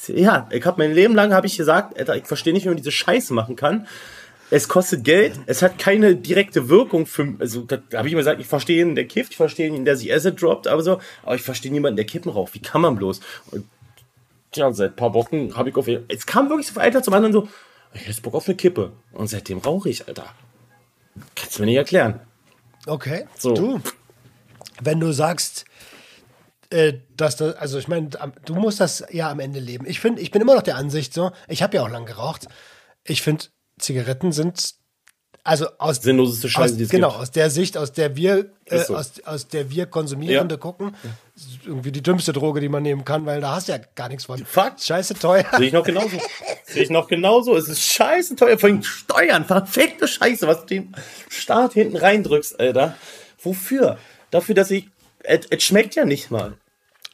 Ja, 0.08 0.48
ich 0.52 0.64
habe 0.66 0.82
mein 0.82 0.94
Leben 0.94 1.16
lang 1.16 1.34
habe 1.34 1.48
ich 1.48 1.58
gesagt, 1.58 1.98
Alter, 1.98 2.16
ich 2.16 2.26
verstehe 2.26 2.54
nicht, 2.54 2.64
wie 2.66 2.70
man 2.70 2.78
diese 2.78 2.92
Scheiße 2.92 3.34
machen 3.34 3.56
kann. 3.56 3.88
Es 4.50 4.70
kostet 4.70 5.04
Geld, 5.04 5.34
es 5.48 5.62
hat 5.62 5.78
keine 5.78 6.16
direkte 6.16 6.70
Wirkung 6.70 7.06
für, 7.06 7.34
also 7.40 7.62
da 7.62 7.80
habe 7.94 8.08
ich 8.08 8.14
immer 8.14 8.22
gesagt, 8.22 8.40
ich 8.40 8.48
verstehe 8.48 8.82
ihn, 8.82 8.96
der 8.96 9.06
kifft, 9.06 9.32
ich 9.32 9.38
verstehe 9.38 9.68
ihn, 9.68 9.84
der 9.84 9.98
sich 9.98 10.14
Acid 10.14 10.42
droppt, 10.42 10.68
aber 10.68 10.82
so, 10.84 11.02
aber 11.24 11.36
ich 11.36 11.42
verstehe 11.42 11.72
niemanden, 11.72 11.98
der 11.98 12.06
Kippen 12.06 12.32
raucht. 12.32 12.54
Wie 12.54 12.62
kann 12.62 12.80
man 12.80 12.96
bloß? 12.96 13.20
Und, 13.52 13.66
tja, 14.52 14.72
seit 14.72 14.92
ein 14.92 14.96
paar 14.96 15.14
Wochen 15.14 15.56
habe 15.56 15.70
ich 15.70 15.76
auf, 15.76 15.88
es 15.88 16.26
kam 16.26 16.50
wirklich 16.50 16.68
so 16.68 16.74
von 16.74 16.84
Alter 16.84 17.04
zum 17.04 17.14
anderen 17.14 17.34
so, 17.34 17.48
ich 17.94 18.08
hätte 18.08 18.22
Bock 18.22 18.36
auf 18.36 18.48
eine 18.48 18.56
Kippe. 18.56 18.94
Und 19.12 19.28
seitdem 19.28 19.60
rauche 19.60 19.90
ich, 19.90 20.08
Alter. 20.08 20.26
Kannst 21.36 21.58
du 21.58 21.62
mir 21.62 21.68
nicht 21.68 21.78
erklären. 21.78 22.20
Okay, 22.86 23.26
So. 23.38 23.54
du, 23.54 23.82
wenn 24.82 25.00
du 25.00 25.12
sagst, 25.12 25.66
äh, 26.70 26.94
dass 27.16 27.38
das, 27.38 27.56
also 27.56 27.80
ich 27.80 27.88
meine, 27.88 28.10
du 28.46 28.56
musst 28.56 28.80
das 28.80 29.04
ja 29.12 29.30
am 29.32 29.40
Ende 29.40 29.60
leben. 29.60 29.86
Ich 29.86 30.00
finde, 30.00 30.22
ich 30.22 30.32
bin 30.32 30.42
immer 30.42 30.56
noch 30.56 30.62
der 30.62 30.76
Ansicht 30.76 31.14
so, 31.14 31.32
ich 31.48 31.64
habe 31.64 31.78
ja 31.78 31.84
auch 31.84 31.90
lang 31.90 32.06
geraucht. 32.06 32.48
Ich 33.04 33.22
finde, 33.22 33.46
Zigaretten 33.80 34.32
sind, 34.32 34.76
also 35.48 35.68
aus, 35.78 35.98
Sinnloseste 36.02 36.50
Scheiße, 36.50 36.74
aus 36.74 36.78
die 36.78 36.84
es 36.84 36.90
genau, 36.90 37.10
gibt. 37.10 37.22
aus 37.22 37.32
der 37.32 37.50
Sicht, 37.50 37.78
aus 37.78 37.94
der 37.94 38.16
wir, 38.16 38.48
äh, 38.66 38.80
so. 38.80 38.96
aus, 38.96 39.14
aus 39.26 39.48
der 39.48 39.70
wir 39.72 39.86
Konsumierende 39.86 40.56
Ja. 40.56 40.60
gucken, 40.60 40.94
ist 41.36 41.48
irgendwie 41.66 41.92
die 41.92 42.04
dümmste 42.04 42.34
Droge, 42.34 42.60
die 42.60 42.68
man 42.70 42.84
nehmen 42.84 43.06
kann, 43.06 43.26
weil 43.26 43.40
da 43.40 43.56
hast 43.56 43.68
du 43.70 43.72
ja 43.72 43.80
gar 43.96 44.10
nichts 44.10 44.26
von. 44.26 44.44
Fakt. 44.46 44.82
Scheiße 44.82 45.14
teuer. 45.16 45.46
Sehe 45.58 45.68
ich 45.68 45.74
noch 45.74 45.86
genauso. 45.86 46.18
Sehe 46.66 46.84
ich 46.84 46.90
noch 46.90 47.08
genauso. 47.08 47.56
Es 47.56 47.70
ist 47.70 47.82
scheiße 47.82 48.36
teuer. 48.36 48.58
Vor 48.58 48.70
allem 48.70 48.84
Steuern. 48.84 49.46
Verfickte 49.46 50.08
Scheiße, 50.08 50.48
was 50.48 50.62
du 50.62 50.66
dem 50.66 50.94
Staat 51.30 51.74
hinten 51.74 51.96
reindrückst, 51.98 52.60
Alter. 52.60 52.96
Wofür? 53.42 53.98
Dafür, 54.32 54.54
dass 54.56 54.70
ich. 54.72 54.90
Es 55.24 55.64
schmeckt 55.64 55.96
ja 55.96 56.06
nicht 56.06 56.30
mal. 56.30 56.58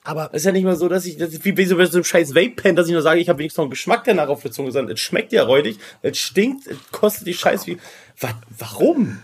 Aber 0.04 0.30
Es 0.32 0.42
ist 0.42 0.46
ja 0.46 0.52
nicht 0.52 0.66
mal 0.66 0.76
so, 0.76 0.90
dass 0.90 1.06
ich, 1.06 1.18
das 1.18 1.34
ist 1.34 1.46
wie, 1.46 1.54
bei 1.54 1.66
so 1.66 1.76
einem 1.78 2.04
scheiß 2.04 2.36
Vape-Pen, 2.36 2.76
dass 2.76 2.88
ich 2.88 2.94
nur 2.94 3.02
sage, 3.02 3.22
ich 3.22 3.30
habe 3.30 3.40
wenigstens 3.40 3.58
noch 3.58 3.66
einen 3.66 3.72
Geschmack 3.72 4.04
danach 4.04 4.28
auf 4.28 4.42
der 4.42 4.52
Zunge, 4.52 4.72
sondern 4.72 4.94
es 4.94 5.00
schmeckt 5.00 5.32
ja 5.32 5.44
räudig, 5.44 5.78
es 6.02 6.18
stinkt, 6.18 6.68
es 6.68 6.78
kostet 6.92 7.28
die 7.28 7.34
Scheiße 7.34 7.68
wie. 7.68 7.78
Wa 8.20 8.34
warum? 8.58 9.20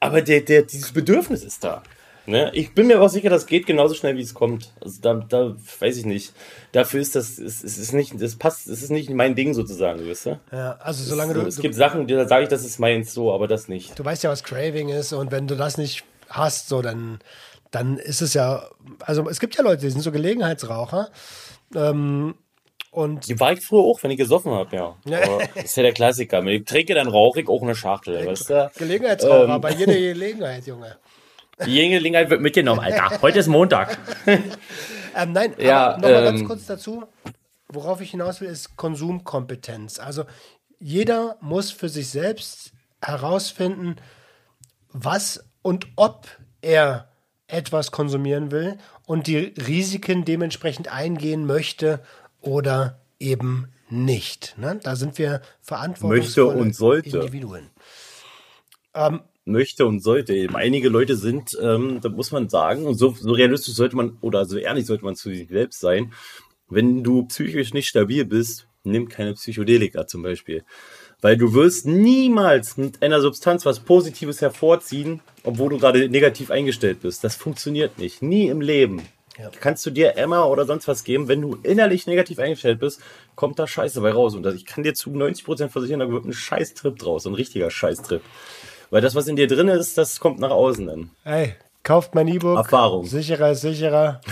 Aber 0.00 0.22
der, 0.22 0.40
der, 0.40 0.62
dieses 0.62 0.92
Bedürfnis 0.92 1.44
ist 1.44 1.64
da. 1.64 1.82
Ne? 2.26 2.50
Ich 2.54 2.72
bin 2.72 2.86
mir 2.86 2.96
aber 2.96 3.10
sicher, 3.10 3.28
das 3.28 3.46
geht 3.46 3.66
genauso 3.66 3.94
schnell, 3.94 4.16
wie 4.16 4.22
es 4.22 4.32
kommt. 4.32 4.72
Also 4.80 4.98
da, 5.02 5.14
da 5.14 5.56
weiß 5.80 5.98
ich 5.98 6.06
nicht. 6.06 6.32
Dafür 6.72 7.00
ist 7.00 7.14
das, 7.14 7.38
es, 7.38 7.62
es 7.62 7.76
ist 7.76 7.92
nicht, 7.92 8.20
das 8.20 8.36
passt, 8.36 8.66
es 8.66 8.82
ist 8.82 8.90
nicht 8.90 9.10
mein 9.10 9.34
Ding 9.34 9.52
sozusagen, 9.52 10.08
weißt 10.08 10.26
du? 10.26 10.40
ja, 10.50 10.78
also 10.80 11.04
solange 11.04 11.34
du, 11.34 11.42
es 11.42 11.56
du, 11.56 11.62
gibt 11.62 11.74
Sachen, 11.74 12.06
da 12.06 12.26
sage 12.26 12.44
ich, 12.44 12.48
das 12.48 12.64
ist 12.64 12.78
meins 12.78 13.12
so, 13.12 13.32
aber 13.32 13.46
das 13.46 13.68
nicht. 13.68 13.98
du 13.98 14.04
weißt 14.04 14.24
ja, 14.24 14.30
was 14.30 14.42
Craving 14.42 14.88
ist 14.88 15.12
und 15.12 15.30
wenn 15.32 15.46
du 15.46 15.54
das 15.54 15.76
nicht 15.76 16.04
hast, 16.30 16.68
so 16.68 16.80
dann, 16.80 17.18
dann 17.74 17.98
ist 17.98 18.22
es 18.22 18.34
ja, 18.34 18.68
also 19.00 19.28
es 19.28 19.40
gibt 19.40 19.56
ja 19.56 19.62
Leute, 19.64 19.82
die 19.82 19.90
sind 19.90 20.00
so 20.00 20.12
Gelegenheitsraucher. 20.12 21.10
Ähm, 21.74 22.36
und 22.92 23.28
Die 23.28 23.40
war 23.40 23.52
ich 23.52 23.60
früher 23.60 23.80
auch, 23.80 24.00
wenn 24.04 24.12
ich 24.12 24.18
gesoffen 24.18 24.52
habe, 24.52 24.76
ja. 24.76 24.96
Das 25.54 25.64
ist 25.64 25.76
ja 25.76 25.82
der 25.82 25.92
Klassiker. 25.92 26.38
Wenn 26.44 26.60
ich 26.60 26.64
trinke, 26.64 26.94
dann 26.94 27.08
rauche 27.08 27.40
ich 27.40 27.48
auch 27.48 27.62
eine 27.62 27.74
Schachtel, 27.74 28.24
weißt 28.24 28.50
du? 28.50 28.70
Gelegenheitsraucher 28.76 29.54
Ähm. 29.54 29.60
bei 29.60 29.72
jeder 29.78 29.94
Gelegenheit, 29.94 30.66
Junge. 30.66 30.96
Die 31.66 31.88
Gelegenheit 31.88 32.30
wird 32.30 32.40
mitgenommen, 32.40 32.80
Alter. 32.80 33.20
Heute 33.22 33.40
ist 33.40 33.48
Montag. 33.48 33.98
Ähm, 35.16 35.30
nein, 35.30 35.54
Ja, 35.58 35.96
nochmal 35.96 36.24
ganz 36.24 36.40
ähm, 36.40 36.46
kurz 36.48 36.66
dazu. 36.66 37.04
Worauf 37.68 38.00
ich 38.00 38.10
hinaus 38.10 38.40
will, 38.40 38.48
ist 38.48 38.76
Konsumkompetenz. 38.76 40.00
Also 40.00 40.24
jeder 40.80 41.36
muss 41.40 41.70
für 41.70 41.88
sich 41.88 42.08
selbst 42.08 42.72
herausfinden, 43.00 43.94
was 44.92 45.44
und 45.62 45.86
ob 45.94 46.26
er 46.62 47.08
etwas 47.46 47.90
konsumieren 47.90 48.50
will 48.50 48.78
und 49.06 49.26
die 49.26 49.54
Risiken 49.66 50.24
dementsprechend 50.24 50.88
eingehen 50.88 51.46
möchte 51.46 52.00
oder 52.40 53.00
eben 53.18 53.68
nicht. 53.90 54.56
Ne? 54.58 54.80
Da 54.82 54.96
sind 54.96 55.18
wir 55.18 55.42
verantwortungsvolle 55.60 56.46
Möchte 56.46 56.62
und 56.62 56.74
sollte. 56.74 57.18
Individuen. 57.18 57.70
Möchte 59.44 59.86
und 59.86 60.00
sollte. 60.00 60.34
Eben 60.34 60.56
einige 60.56 60.88
Leute 60.88 61.16
sind, 61.16 61.56
ähm, 61.60 62.00
da 62.00 62.08
muss 62.08 62.32
man 62.32 62.48
sagen, 62.48 62.86
und 62.86 62.94
so, 62.94 63.14
so 63.18 63.32
realistisch 63.32 63.74
sollte 63.74 63.96
man, 63.96 64.16
oder 64.20 64.46
so 64.46 64.56
ehrlich 64.56 64.86
sollte 64.86 65.04
man 65.04 65.16
zu 65.16 65.28
sich 65.30 65.48
selbst 65.48 65.80
sein, 65.80 66.12
wenn 66.68 67.04
du 67.04 67.24
psychisch 67.26 67.74
nicht 67.74 67.88
stabil 67.88 68.24
bist, 68.24 68.68
nimm 68.84 69.08
keine 69.08 69.34
Psychedelika 69.34 70.06
zum 70.06 70.22
Beispiel. 70.22 70.64
Weil 71.20 71.36
du 71.36 71.54
wirst 71.54 71.86
niemals 71.86 72.76
mit 72.76 73.02
einer 73.02 73.20
Substanz 73.20 73.64
was 73.64 73.80
Positives 73.80 74.40
hervorziehen, 74.40 75.20
obwohl 75.42 75.70
du 75.70 75.78
gerade 75.78 76.08
negativ 76.08 76.50
eingestellt 76.50 77.00
bist. 77.00 77.24
Das 77.24 77.34
funktioniert 77.36 77.98
nicht. 77.98 78.22
Nie 78.22 78.48
im 78.48 78.60
Leben. 78.60 79.02
Ja. 79.38 79.50
Kannst 79.60 79.84
du 79.84 79.90
dir 79.90 80.16
Emma 80.16 80.44
oder 80.44 80.64
sonst 80.64 80.86
was 80.86 81.02
geben, 81.02 81.26
wenn 81.26 81.40
du 81.40 81.56
innerlich 81.62 82.06
negativ 82.06 82.38
eingestellt 82.38 82.78
bist, 82.78 83.00
kommt 83.34 83.58
da 83.58 83.66
Scheiße 83.66 84.00
bei 84.00 84.12
raus. 84.12 84.34
Und 84.34 84.46
ich 84.46 84.64
kann 84.64 84.84
dir 84.84 84.94
zu 84.94 85.10
90% 85.10 85.70
versichern, 85.70 86.00
da 86.00 86.10
wird 86.10 86.24
ein 86.24 86.32
Scheißtrip 86.32 86.98
draus, 86.98 87.26
ein 87.26 87.34
richtiger 87.34 87.70
Scheißtrip. 87.70 88.22
Weil 88.90 89.00
das, 89.00 89.14
was 89.14 89.26
in 89.26 89.36
dir 89.36 89.48
drin 89.48 89.68
ist, 89.68 89.98
das 89.98 90.20
kommt 90.20 90.38
nach 90.38 90.50
außen 90.50 90.86
dann. 90.86 91.10
Hey, 91.24 91.54
kauft 91.82 92.14
mein 92.14 92.28
E-Book. 92.28 92.56
Erfahrung. 92.58 93.06
Sicherer 93.06 93.52
ist 93.52 93.62
sicherer. 93.62 94.20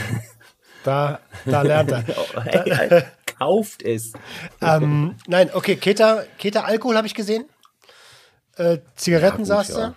Da, 0.84 1.20
da 1.44 1.62
lernt 1.62 1.92
er. 1.92 2.04
Hey, 2.44 3.04
Alter, 3.42 3.50
kauft 3.50 3.83
es. 3.83 4.12
ähm, 4.61 5.16
nein, 5.26 5.50
okay, 5.52 5.76
Keta, 5.76 6.22
Keta 6.38 6.62
Alkohol 6.62 6.96
habe 6.96 7.07
ich 7.07 7.14
gesehen. 7.14 7.44
Äh, 8.57 8.78
Zigaretten 8.96 9.44
Ja, 9.44 9.57
gut, 9.62 9.68
ja. 9.76 9.94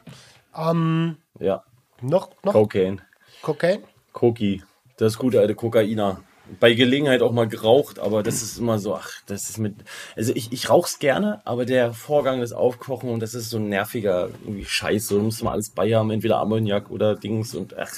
du. 0.54 0.72
Ähm, 0.72 1.18
Ja, 1.40 1.64
noch, 2.02 2.30
noch 2.44 2.54
Cocaine. 2.54 3.02
Cocaine? 3.42 3.84
Koki. 4.14 4.64
Das 4.98 5.18
gute 5.18 5.40
alte 5.42 5.56
Kokainer. 5.56 6.22
Bei 6.60 6.74
Gelegenheit 6.74 7.24
auch 7.24 7.32
mal 7.32 7.48
geraucht, 7.48 7.98
aber 7.98 8.22
das 8.22 8.44
ist 8.44 8.60
immer 8.60 8.78
so, 8.78 8.96
ach, 8.96 9.10
das 9.26 9.50
ist 9.50 9.58
mit. 9.58 9.76
Also 10.16 10.32
ich, 10.36 10.54
ich 10.54 10.70
rauch's 10.70 11.00
gerne, 11.00 11.42
aber 11.44 11.66
der 11.66 11.92
Vorgang 11.94 12.40
des 12.40 12.54
Aufkochen 12.54 13.10
und 13.10 13.20
das 13.20 13.34
ist 13.34 13.50
so 13.50 13.58
ein 13.58 13.68
nerviger 13.68 14.30
irgendwie 14.44 14.64
Scheiß. 14.64 15.08
So, 15.08 15.18
du 15.18 15.24
musst 15.24 15.44
mal 15.44 15.54
alles 15.54 15.72
bei 15.72 15.94
haben, 15.96 16.12
entweder 16.12 16.38
Ammoniak 16.38 16.92
oder 16.92 17.16
Dings 17.16 17.56
und 17.56 17.76
ach, 17.78 17.92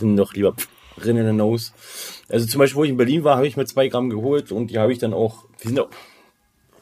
dann 0.00 0.16
doch 0.16 0.32
lieber 0.34 0.52
pff, 0.54 0.68
rin 1.04 1.16
in 1.16 1.26
the 1.26 1.32
nose. 1.32 1.72
Also 2.28 2.46
zum 2.46 2.58
Beispiel, 2.58 2.76
wo 2.76 2.84
ich 2.84 2.90
in 2.90 2.96
Berlin 2.96 3.24
war, 3.24 3.36
habe 3.36 3.46
ich 3.46 3.56
mir 3.56 3.64
zwei 3.64 3.88
Gramm 3.88 4.10
geholt 4.10 4.52
und 4.52 4.70
die 4.70 4.78
habe 4.78 4.92
ich 4.92 4.98
dann 4.98 5.14
auch, 5.14 5.44
wir 5.58 5.68
sind 5.68 5.80
auch 5.80 5.88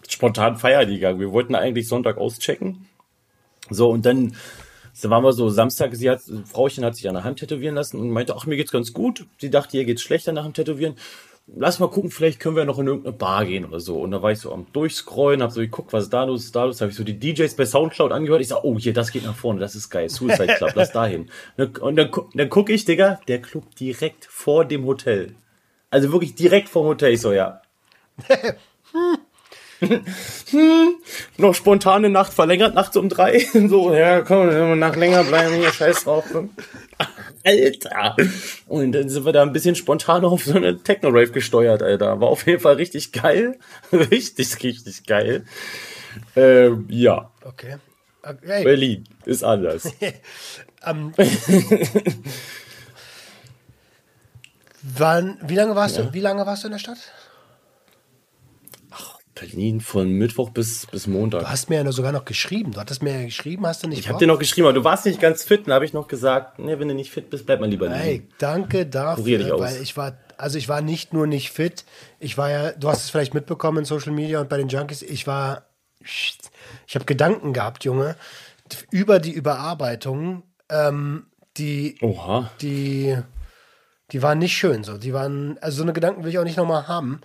spontan 0.09 0.57
feiern 0.57 0.89
gegangen. 0.89 1.21
Wir 1.21 1.33
wollten 1.33 1.55
eigentlich 1.55 1.89
Sonntag 1.89 2.19
auschecken. 2.19 2.89
So, 3.69 3.91
und 3.91 4.05
dann, 4.05 4.35
dann 5.01 5.11
waren 5.11 5.25
wir 5.25 5.33
so 5.33 5.49
Samstag, 5.49 5.95
sie 5.95 6.11
hat, 6.11 6.21
Frauchen 6.45 6.85
hat 6.85 6.97
sich 6.97 7.09
an 7.09 7.15
der 7.15 7.25
Hand 7.25 7.39
tätowieren 7.39 7.75
lassen 7.75 7.99
und 7.99 8.11
meinte, 8.11 8.35
ach, 8.37 8.47
mir 8.47 8.57
geht's 8.57 8.73
ganz 8.73 8.93
gut. 8.93 9.27
Sie 9.39 9.51
dachte, 9.51 9.77
ihr 9.77 9.85
geht's 9.85 10.03
schlechter 10.03 10.33
nach 10.33 10.45
dem 10.45 10.55
Tätowieren. 10.55 10.97
Lass 11.47 11.81
mal 11.81 11.89
gucken, 11.89 12.11
vielleicht 12.11 12.39
können 12.39 12.55
wir 12.55 12.65
noch 12.65 12.79
in 12.79 12.87
irgendeine 12.87 13.17
Bar 13.17 13.45
gehen 13.45 13.65
oder 13.65 13.81
so. 13.81 13.99
Und 14.01 14.13
da 14.13 14.23
war 14.23 14.31
ich 14.31 14.39
so 14.39 14.53
am 14.53 14.67
Durchscrollen, 14.73 15.43
hab 15.43 15.51
so 15.51 15.61
geguckt, 15.61 15.93
was 15.93 16.05
ist 16.05 16.13
da 16.13 16.23
los, 16.23 16.45
ist 16.45 16.55
da 16.55 16.65
los. 16.65 16.81
Habe 16.81 16.93
ich 16.93 16.97
so 16.97 17.03
die 17.03 17.19
DJs 17.19 17.55
bei 17.57 17.67
Soundcloud 17.67 18.13
angehört. 18.13 18.41
Ich 18.41 18.49
sag, 18.49 18.63
oh, 18.63 18.79
hier, 18.79 18.93
das 18.93 19.11
geht 19.11 19.25
nach 19.25 19.35
vorne, 19.35 19.59
das 19.59 19.75
ist 19.75 19.91
geil. 19.91 20.09
Suicide 20.09 20.55
Club, 20.55 20.73
lass 20.75 20.93
dahin. 20.93 21.29
Und 21.81 21.97
dann, 21.97 22.11
dann 22.35 22.49
gucke 22.49 22.73
ich, 22.73 22.85
Digga, 22.85 23.21
der 23.27 23.43
Club 23.43 23.75
direkt 23.75 24.27
vor 24.27 24.65
dem 24.65 24.85
Hotel. 24.85 25.35
Also 25.91 26.13
wirklich 26.13 26.37
direkt 26.37 26.69
vor 26.69 26.85
dem 26.85 26.91
Hotel. 26.91 27.15
Ich 27.15 27.21
so, 27.21 27.33
ja. 27.33 27.63
noch 31.37 31.55
spontane 31.55 32.11
Nacht 32.11 32.33
verlängert, 32.33 32.75
nachts 32.75 32.97
um 32.97 33.09
drei. 33.09 33.45
So, 33.69 33.93
ja, 33.95 34.21
komm, 34.21 34.49
wenn 34.49 34.69
wir 34.69 34.77
nach 34.77 34.97
länger 34.97 35.25
bleiben, 35.25 35.55
hier, 35.55 35.73
scheiß 35.73 36.05
drauf. 36.05 36.25
Alter! 37.45 38.17
Und 38.67 38.93
dann 38.93 39.09
sind 39.09 39.25
wir 39.25 39.33
da 39.33 39.43
ein 39.43 39.53
bisschen 39.53 39.75
spontan 39.75 40.25
auf 40.25 40.45
so 40.45 40.55
eine 40.55 40.79
Techno-Rave 40.83 41.31
gesteuert, 41.33 41.83
Alter. 41.83 42.21
War 42.21 42.29
auf 42.29 42.47
jeden 42.47 42.61
Fall 42.61 42.75
richtig 42.75 43.13
geil. 43.13 43.59
richtig, 43.93 44.63
richtig 44.63 45.07
geil. 45.07 45.45
Ähm, 46.37 46.87
ja, 46.91 47.31
Okay. 47.45 47.77
okay. 48.23 48.65
Berlin 48.65 49.05
ist 49.25 49.43
anders. 49.45 49.93
Ähm, 50.83 51.13
wann, 54.83 55.39
wie 55.43 55.55
lange 55.55 55.77
warst 55.77 55.99
du? 55.99 56.13
Wie 56.15 56.21
lange 56.21 56.47
warst 56.47 56.63
du 56.65 56.69
in 56.69 56.73
der 56.73 56.79
Stadt? 56.79 56.99
Berlin 59.41 59.81
von 59.81 60.11
Mittwoch 60.13 60.51
bis, 60.51 60.87
bis 60.87 61.07
Montag. 61.07 61.41
Du 61.41 61.49
hast 61.49 61.71
mir 61.71 61.83
ja 61.83 61.93
sogar 61.93 62.13
noch 62.13 62.27
geschrieben. 62.27 62.73
Du 62.73 62.81
hattest 62.81 63.03
mir 63.03 63.19
ja 63.21 63.25
geschrieben, 63.25 63.67
hast 63.67 63.83
du 63.83 63.89
nicht 63.89 64.01
Ich 64.01 64.09
habe 64.09 64.19
dir 64.19 64.27
noch 64.27 64.39
geschrieben, 64.39 64.67
aber 64.67 64.75
du 64.75 64.85
warst 64.85 65.07
nicht 65.07 65.19
ganz 65.19 65.45
fit. 65.45 65.67
Dann 65.67 65.75
habe 65.75 65.87
ich 65.87 65.95
noch 65.95 66.09
gesagt, 66.09 66.59
nee, 66.59 66.79
wenn 66.79 66.89
du 66.89 66.95
nicht 66.95 67.11
fit 67.11 67.31
bist, 67.31 67.47
bleib 67.47 67.61
mal 67.61 67.69
lieber 67.69 67.87
liegen. 67.87 67.99
Hey, 67.99 68.29
danke 68.39 68.89
Kurier 68.89 69.39
dich 69.39 69.47
dafür, 69.47 69.55
aus. 69.55 69.61
weil 69.61 69.83
ich 69.83 69.97
war, 69.97 70.19
also 70.37 70.59
ich 70.59 70.69
war 70.69 70.83
nicht 70.83 71.15
nur 71.15 71.27
nicht 71.27 71.51
fit, 71.51 71.87
ich 72.19 72.37
war 72.37 72.51
ja, 72.51 72.73
du 72.73 72.89
hast 72.89 73.05
es 73.05 73.11
vielleicht 73.11 73.33
mitbekommen 73.33 73.79
in 73.79 73.85
Social 73.87 74.13
Media 74.13 74.41
und 74.41 74.51
bei 74.51 74.59
den 74.59 74.69
Junkies, 74.69 75.01
ich 75.01 75.27
war, 75.27 75.65
ich 76.05 76.95
habe 76.95 77.07
Gedanken 77.07 77.55
gehabt, 77.55 77.85
Junge, 77.85 78.17
über 78.91 79.21
die 79.21 79.33
Überarbeitung, 79.33 80.43
ähm, 80.69 81.27
die, 81.57 81.97
Oha. 82.03 82.51
die, 82.61 83.17
die 84.13 84.23
waren 84.23 84.39
nicht 84.39 84.57
schön 84.57 84.85
so. 84.85 84.99
Die 84.99 85.15
waren, 85.15 85.57
also 85.63 85.79
so 85.79 85.83
eine 85.83 85.95
Gedanken 85.95 86.25
will 86.25 86.31
ich 86.31 86.39
auch 86.39 86.45
nicht 86.45 86.59
nochmal 86.59 86.89
haben. 86.89 87.23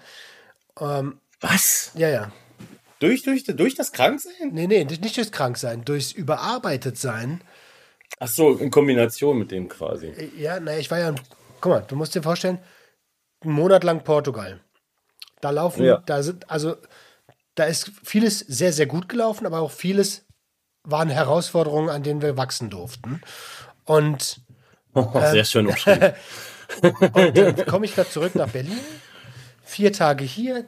Was? 1.51 1.91
Ja, 1.95 2.09
ja. 2.09 2.31
Durch, 2.99 3.23
durch, 3.23 3.43
durch 3.43 3.75
das 3.75 3.91
Kranksein? 3.91 4.31
Nee, 4.51 4.67
nee, 4.67 4.83
nicht 4.85 5.17
durchs 5.17 5.31
Kranksein, 5.31 5.83
durchs 5.85 6.11
Überarbeitet-Sein. 6.11 7.41
Ach 8.19 8.27
so, 8.27 8.53
in 8.57 8.71
Kombination 8.71 9.37
mit 9.37 9.51
dem 9.51 9.67
quasi. 9.67 10.13
Ja, 10.37 10.59
naja, 10.59 10.79
ich 10.79 10.89
war 10.89 10.99
ja, 10.99 11.13
guck 11.59 11.71
mal, 11.71 11.81
du 11.87 11.95
musst 11.95 12.15
dir 12.15 12.23
vorstellen, 12.23 12.59
einen 13.41 13.53
Monat 13.53 13.83
lang 13.83 14.03
Portugal. 14.03 14.59
Da 15.41 15.49
laufen, 15.49 15.83
Ja. 15.83 15.97
da 16.05 16.23
sind, 16.23 16.49
also, 16.49 16.77
da 17.55 17.65
ist 17.65 17.91
vieles 18.03 18.39
sehr, 18.39 18.71
sehr 18.73 18.85
gut 18.85 19.09
gelaufen, 19.09 19.45
aber 19.45 19.59
auch 19.59 19.71
vieles 19.71 20.25
waren 20.83 21.09
Herausforderungen, 21.09 21.89
an 21.89 22.03
denen 22.03 22.21
wir 22.21 22.37
wachsen 22.37 22.69
durften. 22.69 23.21
Und 23.83 24.39
Sehr 25.31 25.43
schön 25.43 25.67
umschrieben. 25.67 26.13
dann 26.81 27.65
komme 27.65 27.85
ich 27.85 27.93
gerade 27.95 28.09
zurück 28.09 28.33
nach 28.35 28.49
Berlin. 28.49 28.79
Vier 29.63 29.91
Tage 29.91 30.23
hier, 30.23 30.65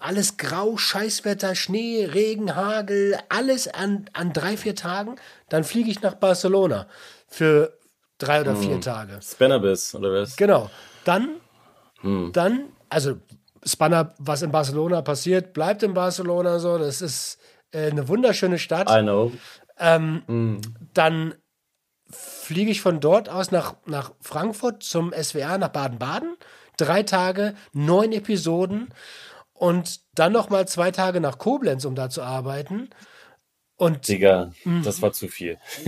alles 0.00 0.36
grau, 0.36 0.76
Scheißwetter, 0.76 1.54
Schnee, 1.54 2.04
Regen, 2.04 2.54
Hagel, 2.54 3.18
alles 3.28 3.68
an, 3.68 4.06
an 4.12 4.32
drei, 4.32 4.56
vier 4.56 4.74
Tagen. 4.74 5.16
Dann 5.48 5.64
fliege 5.64 5.90
ich 5.90 6.02
nach 6.02 6.14
Barcelona 6.14 6.86
für 7.26 7.78
drei 8.18 8.40
oder 8.40 8.56
vier 8.56 8.80
Tage. 8.80 9.20
Spannerbiss, 9.22 9.94
oder 9.94 10.12
was? 10.12 10.36
Genau. 10.36 10.70
Dann, 11.04 11.36
dann, 12.32 12.68
also 12.88 13.16
Spanner, 13.64 14.14
was 14.18 14.42
in 14.42 14.50
Barcelona 14.50 15.02
passiert, 15.02 15.52
bleibt 15.52 15.82
in 15.82 15.94
Barcelona 15.94 16.58
so. 16.58 16.78
Das 16.78 17.02
ist 17.02 17.38
äh, 17.72 17.90
eine 17.90 18.08
wunderschöne 18.08 18.58
Stadt. 18.58 18.88
I 18.90 19.02
know. 19.02 19.32
Dann 20.94 21.34
fliege 22.10 22.70
ich 22.70 22.80
von 22.80 23.00
dort 23.00 23.28
aus 23.28 23.50
nach, 23.50 23.74
nach 23.86 24.12
Frankfurt 24.20 24.82
zum 24.82 25.12
SWR, 25.12 25.58
nach 25.58 25.68
Baden-Baden. 25.68 26.36
Drei 26.76 27.02
Tage, 27.02 27.54
neun 27.72 28.12
Episoden 28.12 28.88
und 29.58 30.00
dann 30.14 30.32
noch 30.32 30.50
mal 30.50 30.66
zwei 30.68 30.90
Tage 30.90 31.20
nach 31.20 31.38
Koblenz, 31.38 31.84
um 31.84 31.94
da 31.94 32.08
zu 32.10 32.22
arbeiten. 32.22 32.90
Und 33.76 34.08
Digga, 34.08 34.50
Mhm. 34.64 34.82
das 34.82 35.00
war 35.02 35.12
zu 35.12 35.28
viel. 35.28 35.56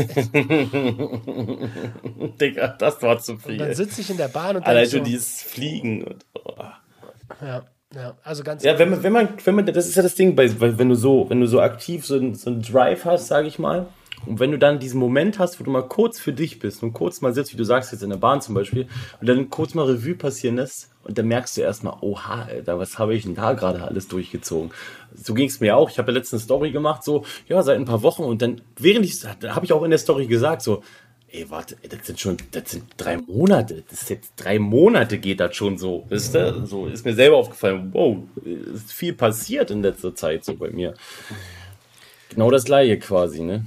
Digga, 2.40 2.68
das 2.78 3.02
war 3.02 3.18
zu 3.18 3.32
dann 3.32 3.40
viel. 3.40 3.74
sitze 3.74 4.00
ich 4.00 4.10
in 4.10 4.16
der 4.16 4.28
Bahn 4.28 4.56
und 4.56 4.64
Allein 4.66 4.88
schon 4.88 5.00
so, 5.00 5.04
dieses 5.04 5.42
Fliegen. 5.42 6.04
Und, 6.04 6.24
oh. 6.34 6.54
ja, 7.40 7.62
ja, 7.94 8.16
also 8.22 8.44
ganz 8.44 8.62
Ja, 8.62 8.78
wenn 8.78 8.90
man, 8.90 9.02
wenn 9.02 9.12
man, 9.12 9.28
wenn 9.44 9.54
man, 9.56 9.66
das 9.66 9.88
ist 9.88 9.96
ja 9.96 10.02
das 10.02 10.14
Ding, 10.14 10.36
bei, 10.36 10.48
wenn 10.60 10.88
du 10.88 10.94
so, 10.94 11.28
wenn 11.28 11.40
du 11.40 11.46
so 11.48 11.60
aktiv 11.60 12.06
so, 12.06 12.32
so 12.34 12.50
einen 12.50 12.62
Drive 12.62 13.04
hast, 13.04 13.26
sage 13.26 13.48
ich 13.48 13.58
mal, 13.58 13.86
und 14.26 14.38
wenn 14.38 14.50
du 14.50 14.58
dann 14.58 14.78
diesen 14.78 15.00
Moment 15.00 15.38
hast, 15.38 15.58
wo 15.58 15.64
du 15.64 15.70
mal 15.70 15.86
kurz 15.86 16.18
für 16.18 16.32
dich 16.32 16.58
bist 16.58 16.82
und 16.82 16.92
kurz 16.92 17.20
mal 17.20 17.34
sitzt, 17.34 17.52
wie 17.52 17.56
du 17.56 17.64
sagst 17.64 17.92
jetzt 17.92 18.02
in 18.02 18.10
der 18.10 18.16
Bahn 18.16 18.40
zum 18.40 18.54
Beispiel, 18.54 18.86
und 19.20 19.28
dann 19.28 19.50
kurz 19.50 19.74
mal 19.74 19.86
Revue 19.86 20.14
passieren 20.14 20.56
lässt, 20.56 20.90
und 21.02 21.16
dann 21.16 21.26
merkst 21.26 21.56
du 21.56 21.62
erstmal, 21.62 21.96
oha, 22.02 22.42
Alter, 22.42 22.78
was 22.78 22.98
habe 22.98 23.14
ich 23.14 23.22
denn 23.22 23.34
da 23.34 23.54
gerade 23.54 23.82
alles 23.82 24.08
durchgezogen? 24.08 24.70
So 25.14 25.32
ging 25.32 25.48
es 25.48 25.60
mir 25.60 25.76
auch. 25.76 25.88
Ich 25.90 25.98
habe 25.98 26.12
ja 26.12 26.18
letztens 26.18 26.42
eine 26.42 26.44
Story 26.44 26.70
gemacht, 26.72 27.02
so, 27.02 27.24
ja, 27.48 27.62
seit 27.62 27.78
ein 27.78 27.86
paar 27.86 28.02
Wochen, 28.02 28.22
und 28.22 28.42
dann, 28.42 28.60
während 28.76 29.06
ich, 29.06 29.24
habe 29.24 29.64
ich 29.64 29.72
auch 29.72 29.82
in 29.82 29.90
der 29.90 29.98
Story 29.98 30.26
gesagt, 30.26 30.62
so, 30.62 30.82
Ey, 31.32 31.48
warte, 31.48 31.76
das 31.88 32.08
sind 32.08 32.18
schon, 32.18 32.36
das 32.50 32.72
sind 32.72 32.84
drei 32.96 33.16
Monate. 33.16 33.84
Das 33.88 34.02
ist 34.02 34.10
jetzt 34.10 34.32
drei 34.36 34.58
Monate 34.58 35.18
geht 35.18 35.38
das 35.38 35.54
schon 35.54 35.78
so. 35.78 36.04
Wisst 36.08 36.34
ihr? 36.34 36.66
So 36.66 36.86
ist 36.86 37.04
mir 37.04 37.14
selber 37.14 37.36
aufgefallen. 37.36 37.90
Wow, 37.92 38.16
ist 38.74 38.92
viel 38.92 39.12
passiert 39.12 39.70
in 39.70 39.80
letzter 39.80 40.12
Zeit 40.12 40.44
so 40.44 40.56
bei 40.56 40.70
mir. 40.70 40.94
Genau 42.30 42.50
das 42.50 42.64
gleiche 42.64 42.98
quasi, 42.98 43.42
ne? 43.42 43.64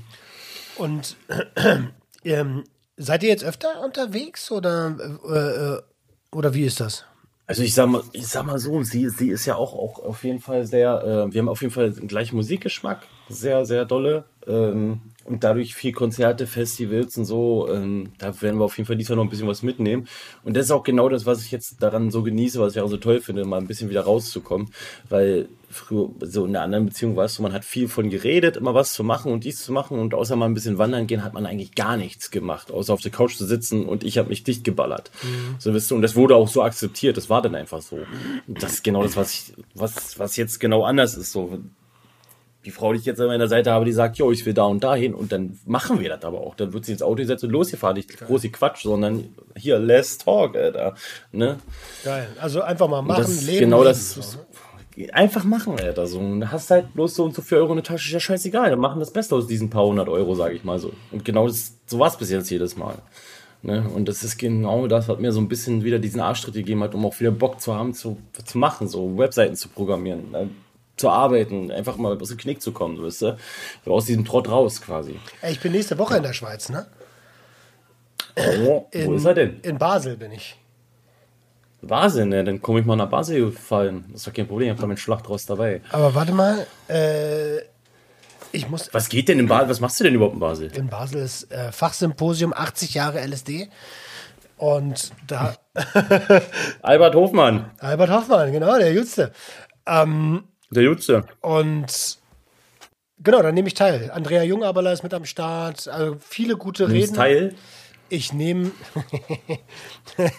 Und 0.77 1.17
ähm, 2.23 2.63
seid 2.97 3.23
ihr 3.23 3.29
jetzt 3.29 3.43
öfter 3.43 3.83
unterwegs 3.83 4.51
oder, 4.51 4.95
äh, 5.25 5.37
äh, 5.37 5.81
oder 6.31 6.53
wie 6.53 6.65
ist 6.65 6.79
das? 6.79 7.05
Also 7.45 7.61
ich 7.61 7.73
sag 7.73 7.89
mal, 7.89 8.03
ich 8.13 8.27
sag 8.27 8.45
mal 8.45 8.57
so, 8.57 8.83
sie, 8.83 9.09
sie 9.09 9.29
ist 9.29 9.45
ja 9.45 9.55
auch, 9.55 9.73
auch 9.73 9.99
auf 10.03 10.23
jeden 10.23 10.39
Fall 10.39 10.65
sehr, 10.65 11.03
äh, 11.03 11.33
wir 11.33 11.41
haben 11.41 11.49
auf 11.49 11.61
jeden 11.61 11.73
Fall 11.73 11.91
den 11.91 12.07
gleichen 12.07 12.37
Musikgeschmack, 12.37 13.05
sehr, 13.33 13.65
sehr 13.65 13.85
dolle. 13.85 14.25
Ähm, 14.47 15.01
und 15.25 15.43
dadurch 15.43 15.73
viel 15.73 15.93
Konzerte, 15.93 16.47
Festivals 16.47 17.17
und 17.17 17.23
so, 17.23 17.69
ähm, 17.71 18.11
da 18.17 18.41
werden 18.41 18.59
wir 18.59 18.65
auf 18.65 18.77
jeden 18.77 18.87
Fall 18.87 18.97
diesmal 18.97 19.15
noch 19.15 19.23
ein 19.23 19.29
bisschen 19.29 19.47
was 19.47 19.63
mitnehmen. 19.63 20.07
Und 20.43 20.57
das 20.57 20.65
ist 20.65 20.71
auch 20.71 20.83
genau 20.83 21.07
das, 21.07 21.25
was 21.25 21.43
ich 21.45 21.51
jetzt 21.51 21.81
daran 21.81 22.11
so 22.11 22.23
genieße, 22.23 22.59
was 22.59 22.75
ich 22.75 22.81
auch 22.81 22.89
so 22.89 22.97
toll 22.97 23.21
finde, 23.21 23.45
mal 23.45 23.61
ein 23.61 23.67
bisschen 23.67 23.89
wieder 23.89 24.01
rauszukommen. 24.01 24.69
Weil 25.07 25.47
früher, 25.69 26.09
so 26.19 26.45
in 26.45 26.55
einer 26.55 26.65
anderen 26.65 26.85
Beziehung 26.87 27.15
weißt 27.15 27.37
du, 27.37 27.43
man 27.43 27.53
hat 27.53 27.63
viel 27.63 27.87
von 27.87 28.09
geredet, 28.09 28.57
immer 28.57 28.73
was 28.73 28.93
zu 28.93 29.05
machen 29.05 29.31
und 29.31 29.45
dies 29.45 29.63
zu 29.63 29.71
machen 29.71 29.97
und 29.97 30.13
außer 30.13 30.35
mal 30.35 30.45
ein 30.45 30.53
bisschen 30.53 30.77
wandern 30.77 31.07
gehen, 31.07 31.23
hat 31.23 31.33
man 31.33 31.45
eigentlich 31.45 31.73
gar 31.73 31.95
nichts 31.95 32.29
gemacht, 32.29 32.69
außer 32.69 32.93
auf 32.93 33.01
der 33.01 33.11
Couch 33.11 33.37
zu 33.37 33.45
sitzen 33.45 33.85
und 33.85 34.03
ich 34.03 34.17
habe 34.17 34.29
mich 34.29 34.43
dicht 34.43 34.65
geballert. 34.65 35.09
So 35.57 35.73
wisst 35.73 35.89
du, 35.89 35.95
und 35.95 36.01
das 36.01 36.15
wurde 36.15 36.35
auch 36.35 36.49
so 36.49 36.63
akzeptiert, 36.63 37.15
das 37.15 37.29
war 37.29 37.41
dann 37.41 37.55
einfach 37.55 37.81
so. 37.81 37.99
Und 38.47 38.61
das 38.61 38.73
ist 38.73 38.83
genau 38.83 39.03
das, 39.03 39.15
was 39.15 39.33
ich, 39.33 39.53
was, 39.73 40.19
was 40.19 40.35
jetzt 40.35 40.59
genau 40.59 40.83
anders 40.83 41.15
ist, 41.15 41.31
so. 41.31 41.59
Die 42.65 42.71
Frau, 42.71 42.93
die 42.93 42.99
ich 42.99 43.05
jetzt 43.05 43.19
an 43.19 43.27
meiner 43.27 43.47
Seite 43.47 43.71
habe, 43.71 43.85
die 43.85 43.91
sagt, 43.91 44.17
jo, 44.17 44.31
ich 44.31 44.45
will 44.45 44.53
da 44.53 44.63
und 44.63 44.83
dahin 44.83 45.13
und 45.13 45.31
dann 45.31 45.59
machen 45.65 45.99
wir 45.99 46.09
das 46.09 46.23
aber 46.23 46.39
auch. 46.39 46.55
Dann 46.55 46.73
wird 46.73 46.85
sie 46.85 46.93
ins 46.93 47.01
Auto 47.01 47.23
setzen 47.23 47.47
und 47.47 47.51
losgefahren. 47.51 47.97
Nicht 47.97 48.17
große 48.19 48.49
Quatsch, 48.49 48.83
sondern 48.83 49.25
hier, 49.55 49.79
let's 49.79 50.17
talk, 50.17 50.55
Alter. 50.55 50.95
Ne? 51.31 51.57
Geil. 52.03 52.27
Also 52.39 52.61
einfach 52.61 52.87
mal 52.87 53.01
machen, 53.01 53.21
das 53.21 53.29
ist 53.29 53.45
leben. 53.47 53.59
genau 53.59 53.83
das. 53.83 54.37
ne? 54.95 55.09
Einfach 55.11 55.43
machen, 55.43 55.79
Alter. 55.79 56.07
So. 56.07 56.19
Und 56.19 56.51
hast 56.51 56.69
halt 56.69 56.93
bloß 56.93 57.15
so 57.15 57.25
und 57.25 57.35
so 57.35 57.41
viel 57.41 57.57
Euro 57.57 57.71
in 57.71 57.77
der 57.77 57.83
Tasche, 57.83 58.07
ist 58.07 58.13
ja 58.13 58.19
scheißegal. 58.19 58.69
Dann 58.69 58.79
machen 58.79 58.99
das 58.99 59.11
Beste 59.11 59.35
aus 59.35 59.47
diesen 59.47 59.69
paar 59.69 59.85
hundert 59.85 60.07
Euro, 60.07 60.35
sage 60.35 60.55
ich 60.55 60.63
mal 60.63 60.79
so. 60.79 60.93
Und 61.11 61.25
genau 61.25 61.47
das, 61.47 61.73
so 61.85 61.99
war 61.99 62.07
es 62.07 62.17
bis 62.17 62.29
jetzt 62.29 62.49
jedes 62.49 62.77
Mal. 62.77 62.95
Ne? 63.63 63.83
Und 63.95 64.09
das 64.09 64.23
ist 64.23 64.37
genau 64.37 64.87
das, 64.87 65.07
was 65.07 65.19
mir 65.19 65.31
so 65.31 65.39
ein 65.39 65.47
bisschen 65.47 65.83
wieder 65.83 65.97
diesen 65.97 66.19
Arschtritt 66.19 66.53
gegeben 66.53 66.83
hat, 66.83 66.93
um 66.93 67.05
auch 67.05 67.17
wieder 67.19 67.31
Bock 67.31 67.61
zu 67.61 67.73
haben, 67.73 67.93
zu, 67.93 68.17
zu 68.45 68.57
machen, 68.57 68.87
so 68.89 69.17
Webseiten 69.17 69.55
zu 69.55 69.69
programmieren. 69.69 70.31
Zu 71.03 71.09
arbeiten, 71.09 71.69
einfach 71.69 71.97
mal 71.97 72.17
aus 72.17 72.29
dem 72.29 72.37
Knick 72.37 72.61
zu 72.61 72.71
kommen, 72.71 72.95
so, 72.95 73.03
weißt 73.03 73.21
du? 73.23 73.37
Aus 73.91 74.05
diesem 74.05 74.23
Trott 74.23 74.47
raus 74.47 74.81
quasi. 74.81 75.19
Ich 75.49 75.59
bin 75.59 75.73
nächste 75.73 75.97
Woche 75.97 76.15
in 76.15 76.23
der 76.23 76.31
Schweiz, 76.31 76.69
ne? 76.69 76.85
Oh, 78.37 78.87
In, 78.91 79.07
wo 79.07 79.15
ist 79.15 79.25
er 79.25 79.33
denn? 79.33 79.59
In 79.63 79.77
Basel 79.77 80.15
bin 80.15 80.31
ich. 80.31 80.57
Basel, 81.81 82.25
ne? 82.25 82.45
Dann 82.45 82.61
komme 82.61 82.79
ich 82.79 82.85
mal 82.85 82.95
nach 82.95 83.09
Basel 83.09 83.51
gefallen. 83.51 84.05
Das 84.13 84.21
ist 84.21 84.27
doch 84.27 84.33
kein 84.33 84.47
Problem, 84.47 84.67
ich 84.67 84.71
habe 84.71 84.79
da 84.79 84.87
meinen 84.87 84.95
Schlachtrost 84.95 85.49
dabei. 85.49 85.81
Aber 85.89 86.15
warte 86.15 86.31
mal, 86.31 86.65
äh, 86.87 87.57
ich 88.53 88.69
muss. 88.69 88.87
Was 88.93 89.09
geht 89.09 89.27
denn 89.27 89.39
in 89.39 89.49
Basel? 89.49 89.67
Was 89.67 89.81
machst 89.81 89.99
du 89.99 90.05
denn 90.05 90.15
überhaupt 90.15 90.35
in 90.35 90.39
Basel? 90.39 90.71
In 90.73 90.87
Basel 90.87 91.21
ist 91.21 91.51
äh, 91.51 91.73
Fachsymposium 91.73 92.53
80 92.53 92.93
Jahre 92.93 93.19
LSD. 93.19 93.67
Und 94.55 95.11
da. 95.27 95.57
Albert 96.81 97.15
Hofmann, 97.15 97.71
Albert 97.79 98.09
Hoffmann, 98.09 98.53
genau, 98.53 98.77
der 98.77 98.93
Jüngste. 98.93 99.33
Der 100.73 100.83
Jutze. 100.83 101.25
Und 101.41 102.17
genau, 103.19 103.41
da 103.41 103.51
nehme 103.51 103.67
ich 103.67 103.73
teil. 103.73 104.11
Andrea 104.11 104.43
Jungaberler 104.43 104.93
ist 104.93 105.03
mit 105.03 105.13
am 105.13 105.25
Start. 105.25 105.87
Also 105.87 106.17
viele 106.19 106.57
gute 106.57 106.87
Nimmst 106.87 106.95
Reden. 106.95 107.15
Teil? 107.15 107.55
Ich 108.09 108.31
nehme 108.31 108.69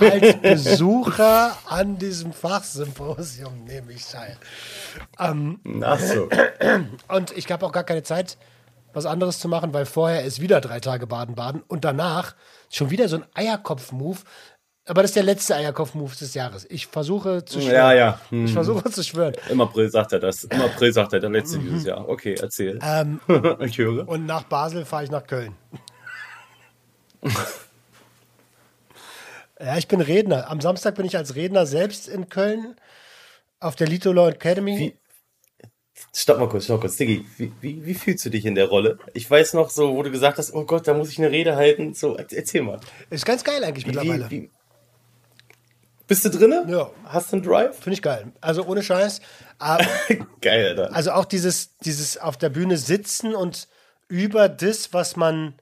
als 0.00 0.36
Besucher 0.40 1.56
an 1.66 1.98
diesem 1.98 2.32
Fachsymposium 2.32 3.62
nehme 3.64 3.92
ich 3.92 4.04
teil. 4.04 4.36
Ach 5.16 6.00
so. 6.00 6.28
Und 7.08 7.36
ich 7.36 7.48
habe 7.52 7.64
auch 7.64 7.70
gar 7.70 7.84
keine 7.84 8.02
Zeit, 8.02 8.38
was 8.92 9.06
anderes 9.06 9.38
zu 9.38 9.46
machen, 9.46 9.72
weil 9.72 9.86
vorher 9.86 10.24
ist 10.24 10.40
wieder 10.40 10.60
drei 10.60 10.80
Tage 10.80 11.06
Baden-Baden 11.06 11.62
und 11.68 11.84
danach 11.84 12.34
schon 12.70 12.90
wieder 12.90 13.08
so 13.08 13.16
ein 13.16 13.24
Eierkopf-Move. 13.34 14.18
Aber 14.88 15.02
das 15.02 15.10
ist 15.10 15.16
der 15.16 15.24
letzte 15.24 15.56
Eierkopf-Move 15.56 16.14
des 16.14 16.34
Jahres. 16.34 16.64
Ich 16.70 16.86
versuche 16.86 17.44
zu 17.44 17.60
schwören. 17.60 17.74
Ja, 17.74 17.92
ja. 17.92 18.20
Hm. 18.30 18.44
Ich 18.44 18.52
versuche 18.52 18.88
zu 18.88 19.02
schwören. 19.02 19.34
Im 19.50 19.60
April 19.60 19.90
sagt 19.90 20.12
er 20.12 20.20
das. 20.20 20.44
Im 20.44 20.60
April 20.62 20.92
sagt 20.92 21.12
er 21.12 21.18
der 21.20 21.30
letzte 21.30 21.58
dieses 21.58 21.84
Jahr. 21.84 22.08
Okay, 22.08 22.36
erzähl. 22.40 22.78
Ähm, 22.82 23.20
ich 23.60 23.76
höre. 23.78 24.08
und 24.08 24.26
nach 24.26 24.44
Basel 24.44 24.84
fahre 24.84 25.02
ich 25.04 25.10
nach 25.10 25.26
Köln. 25.26 25.56
ja, 29.60 29.76
ich 29.76 29.88
bin 29.88 30.00
Redner. 30.00 30.48
Am 30.50 30.60
Samstag 30.60 30.94
bin 30.94 31.06
ich 31.06 31.16
als 31.16 31.34
Redner 31.34 31.66
selbst 31.66 32.08
in 32.08 32.28
Köln 32.28 32.76
auf 33.58 33.74
der 33.74 33.88
Lito 33.88 34.12
Law 34.12 34.28
Academy. 34.28 34.78
Wie- 34.78 34.96
Stopp 36.14 36.38
mal 36.38 36.48
kurz, 36.48 36.64
stopp 36.64 36.82
kurz. 36.82 36.96
Diggi, 36.96 37.24
wie, 37.38 37.52
wie, 37.60 37.84
wie 37.84 37.94
fühlst 37.94 38.24
du 38.24 38.30
dich 38.30 38.44
in 38.44 38.54
der 38.54 38.68
Rolle? 38.68 38.98
Ich 39.14 39.30
weiß 39.30 39.54
noch 39.54 39.70
so, 39.70 39.94
wo 39.94 40.02
du 40.02 40.10
gesagt 40.10 40.36
hast, 40.38 40.52
oh 40.54 40.64
Gott, 40.64 40.86
da 40.86 40.94
muss 40.94 41.10
ich 41.10 41.18
eine 41.18 41.30
Rede 41.30 41.56
halten. 41.56 41.94
So, 41.94 42.16
erzähl 42.16 42.62
mal. 42.62 42.78
Ist 43.10 43.24
ganz 43.26 43.42
geil 43.44 43.64
eigentlich 43.64 43.84
Wie, 43.86 43.90
mittlerweile. 43.92 44.30
wie, 44.30 44.50
bist 46.06 46.24
du 46.24 46.30
drinne? 46.30 46.64
Ja. 46.68 46.90
Hast 47.04 47.32
du 47.32 47.36
einen 47.36 47.44
Drive? 47.44 47.76
Finde 47.76 47.94
ich 47.94 48.02
geil. 48.02 48.32
Also 48.40 48.64
ohne 48.64 48.82
Scheiß. 48.82 49.20
Geil, 50.40 50.68
Alter. 50.68 50.94
Also 50.94 51.12
auch 51.12 51.24
dieses, 51.24 51.76
dieses 51.78 52.18
auf 52.18 52.36
der 52.36 52.50
Bühne 52.50 52.76
sitzen 52.76 53.34
und 53.34 53.68
über 54.08 54.48
das, 54.48 54.92
was 54.92 55.16
man, 55.16 55.54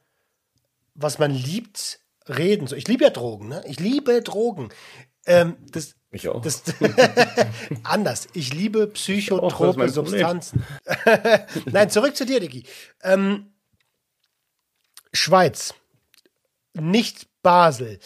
was 0.95 1.19
man 1.19 1.31
liebt, 1.31 2.01
reden. 2.29 2.67
So, 2.67 2.77
ich 2.77 2.89
liebe 2.89 3.05
ja 3.05 3.11
Drogen, 3.11 3.49
ne? 3.49 3.63
Ich 3.67 3.81
liebe 3.81 4.21
Drogen. 4.23 4.71
Ähm, 5.27 5.57
das, 5.71 5.95
Ich 6.11 6.29
auch. 6.29 6.43
das, 6.43 6.63
anders. 7.85 8.29
Ich 8.35 8.53
liebe 8.53 8.89
psychotrope. 8.89 9.89
Substanzen. 9.89 10.65
Nein, 11.67 11.89
zurück 11.91 12.17
zu 12.17 12.27
dir, 12.27 12.41
Dicky. 12.41 12.65
Ähm, 13.03 13.53
Schweiz. 15.13 15.75
Nicht 16.75 17.29
Basel. 17.43 18.01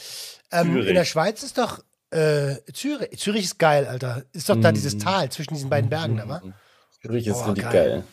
Ähm, 0.52 0.76
in 0.76 0.94
der 0.94 1.04
Schweiz 1.04 1.42
ist 1.42 1.58
doch 1.58 1.82
äh, 2.10 2.56
Zürich. 2.72 3.18
Zürich 3.18 3.44
ist 3.44 3.58
geil, 3.58 3.86
Alter. 3.86 4.24
Ist 4.32 4.48
doch 4.48 4.60
da 4.60 4.72
dieses 4.72 4.94
Mm. 4.96 5.00
Tal 5.00 5.30
zwischen 5.30 5.54
diesen 5.54 5.70
beiden 5.70 5.90
Bergen 5.90 6.16
da, 6.16 6.28
wa? 6.28 6.42
Zürich 7.02 7.26
ist 7.26 7.36
Oh, 7.36 7.44
richtig 7.44 7.64
geil. 7.64 8.04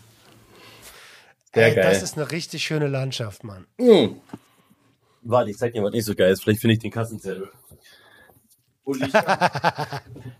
geil. 1.53 1.65
Ey, 1.69 1.75
geil. 1.75 1.83
das 1.85 2.03
ist 2.03 2.17
eine 2.17 2.29
richtig 2.31 2.63
schöne 2.65 2.87
Landschaft, 2.87 3.43
Mann. 3.43 3.65
Warte, 5.21 5.49
ich 5.51 5.57
zeig 5.57 5.73
dir, 5.73 5.83
was 5.83 5.93
nicht 5.93 6.05
so 6.05 6.13
geil 6.15 6.31
ist. 6.31 6.43
Vielleicht 6.43 6.61
finde 6.61 6.73
ich 6.73 6.79
den 6.79 6.91
Kassenzettel. 6.91 7.49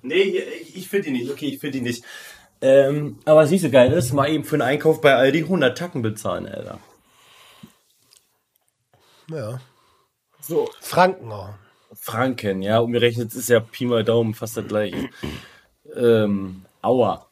Nee, 0.03 0.21
ich, 0.21 0.75
ich 0.77 0.87
finde 0.89 1.07
ihn 1.07 1.13
nicht. 1.13 1.31
Okay, 1.31 1.47
ich 1.47 1.59
finde 1.59 1.79
ihn 1.79 1.83
nicht. 1.83 2.03
Ähm, 2.61 3.19
aber 3.25 3.41
was 3.41 3.49
nicht 3.49 3.61
so 3.61 3.71
geil 3.71 3.91
ist, 3.91 4.13
mal 4.13 4.29
eben 4.29 4.43
für 4.43 4.55
einen 4.55 4.61
Einkauf 4.61 5.01
bei 5.01 5.15
Aldi 5.15 5.39
100 5.43 5.75
Tacken 5.77 6.01
bezahlen, 6.03 6.47
Alter. 6.47 6.79
Ja. 9.31 9.59
So. 10.41 10.69
Franken 10.79 11.31
auch. 11.31 11.55
Franken, 12.05 12.61
ja, 12.61 12.77
umgerechnet 12.79 13.33
ist 13.33 13.49
ja 13.49 13.59
Pi 13.59 13.85
mal 13.87 14.03
Daumen 14.03 14.35
fast 14.35 14.55
das 14.57 14.67
gleiche. 14.67 15.09
ähm, 15.95 16.63
Aua. 16.83 17.25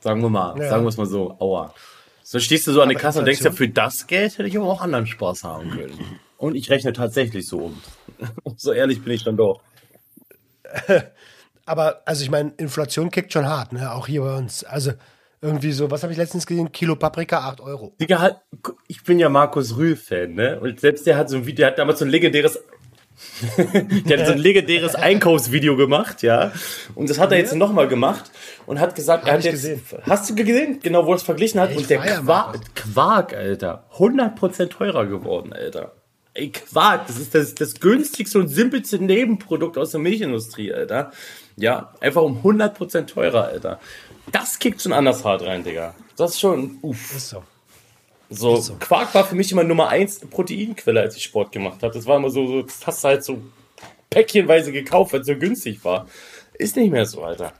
Sagen 0.00 0.22
wir 0.22 0.30
mal, 0.30 0.58
Ja. 0.58 0.70
sagen 0.70 0.84
wir 0.84 0.88
es 0.88 0.96
mal 0.96 1.04
so, 1.04 1.36
Aua. 1.38 1.74
So 2.22 2.38
stehst 2.40 2.66
du 2.66 2.72
so 2.72 2.80
an 2.80 2.88
der 2.88 2.96
Kasse 2.98 3.18
und 3.18 3.26
denkst 3.26 3.42
ja, 3.42 3.50
für 3.52 3.68
das 3.68 4.06
Geld 4.06 4.38
hätte 4.38 4.48
ich 4.48 4.56
aber 4.56 4.66
auch 4.66 4.80
anderen 4.80 5.06
Spaß 5.06 5.44
haben 5.44 5.70
können. 5.70 6.18
Und 6.38 6.54
ich 6.54 6.70
rechne 6.70 6.94
tatsächlich 6.94 7.46
so 7.46 7.58
um. 7.66 7.82
so 8.56 8.72
ehrlich 8.72 9.02
bin 9.04 9.12
ich 9.12 9.24
dann 9.24 9.36
doch. 9.36 9.60
Aber, 11.66 12.02
also 12.06 12.22
ich 12.22 12.30
meine, 12.30 12.52
Inflation 12.58 13.10
kickt 13.10 13.32
schon 13.32 13.46
hart, 13.46 13.72
ne? 13.72 13.92
Auch 13.92 14.06
hier 14.06 14.22
bei 14.22 14.36
uns. 14.36 14.64
Also 14.64 14.92
irgendwie 15.42 15.72
so, 15.72 15.90
was 15.90 16.02
habe 16.02 16.12
ich 16.12 16.18
letztens 16.18 16.46
gesehen? 16.46 16.72
Kilo 16.72 16.96
Paprika, 16.96 17.40
8 17.40 17.60
Euro. 17.60 17.94
Digga, 18.00 18.20
halt, 18.20 18.36
ich 18.88 19.02
bin 19.04 19.18
ja 19.18 19.28
Markus 19.28 19.76
Rühl-Fan, 19.76 20.32
ne? 20.34 20.60
Und 20.60 20.80
selbst 20.80 21.06
der 21.06 21.16
hat 21.16 21.28
so 21.28 21.36
ein 21.36 21.44
Video, 21.46 21.64
der 21.64 21.66
hat 21.72 21.78
damals 21.78 21.98
so 21.98 22.04
ein 22.04 22.10
legendäres, 22.10 22.58
der 24.04 24.18
hat 24.18 24.26
so 24.26 24.32
ein 24.32 24.38
legendäres 24.38 24.94
Einkaufsvideo 24.94 25.76
gemacht, 25.76 26.22
ja. 26.22 26.52
Und 26.94 27.10
das 27.10 27.18
hat 27.18 27.32
er 27.32 27.38
jetzt 27.38 27.54
nochmal 27.54 27.88
gemacht 27.88 28.30
und 28.66 28.80
hat 28.80 28.94
gesagt, 28.94 29.26
er 29.26 29.34
hat 29.34 29.44
jetzt, 29.44 29.52
gesehen. 29.52 29.82
hast 30.02 30.30
du 30.30 30.34
gesehen? 30.34 30.80
Genau, 30.82 31.06
wo 31.06 31.12
er 31.12 31.16
es 31.16 31.22
verglichen 31.22 31.60
hat. 31.60 31.70
Ich 31.70 31.78
und 31.78 31.90
der 31.90 31.98
Quark. 31.98 32.74
Quark, 32.74 33.34
Alter, 33.34 33.86
100% 33.96 34.68
teurer 34.68 35.06
geworden, 35.06 35.52
Alter. 35.52 35.92
Ey, 36.34 36.50
Quark, 36.50 37.06
das 37.06 37.18
ist 37.18 37.34
das, 37.34 37.54
das 37.54 37.80
günstigste 37.80 38.38
und 38.38 38.48
simpelste 38.48 38.98
Nebenprodukt 38.98 39.78
aus 39.78 39.92
der 39.92 40.00
Milchindustrie, 40.00 40.72
Alter. 40.72 41.12
Ja, 41.56 41.94
einfach 42.00 42.22
um 42.22 42.42
100% 42.42 43.06
teurer, 43.06 43.44
Alter. 43.44 43.80
Das 44.32 44.58
kickt 44.58 44.82
schon 44.82 44.92
anders 44.92 45.24
hart 45.24 45.42
rein, 45.42 45.64
Digga. 45.64 45.94
Das 46.16 46.32
ist 46.32 46.40
schon, 46.40 46.78
uff. 46.82 47.16
Ist 47.16 47.30
so. 47.30 47.42
So, 48.28 48.60
Quark 48.80 49.14
war 49.14 49.24
für 49.24 49.36
mich 49.36 49.52
immer 49.52 49.62
Nummer 49.62 49.88
eins 49.88 50.18
Proteinquelle, 50.18 51.00
als 51.00 51.16
ich 51.16 51.22
Sport 51.24 51.52
gemacht 51.52 51.82
habe. 51.82 51.94
Das 51.94 52.06
war 52.06 52.16
immer 52.16 52.30
so, 52.30 52.46
so 52.46 52.62
das 52.62 52.86
hast 52.86 53.04
du 53.04 53.08
halt 53.08 53.24
so 53.24 53.38
päckchenweise 54.10 54.72
gekauft, 54.72 55.12
weil 55.12 55.20
es 55.20 55.26
so 55.26 55.36
günstig 55.36 55.84
war. 55.84 56.08
Ist 56.54 56.76
nicht 56.76 56.90
mehr 56.90 57.06
so, 57.06 57.22
Alter. 57.22 57.52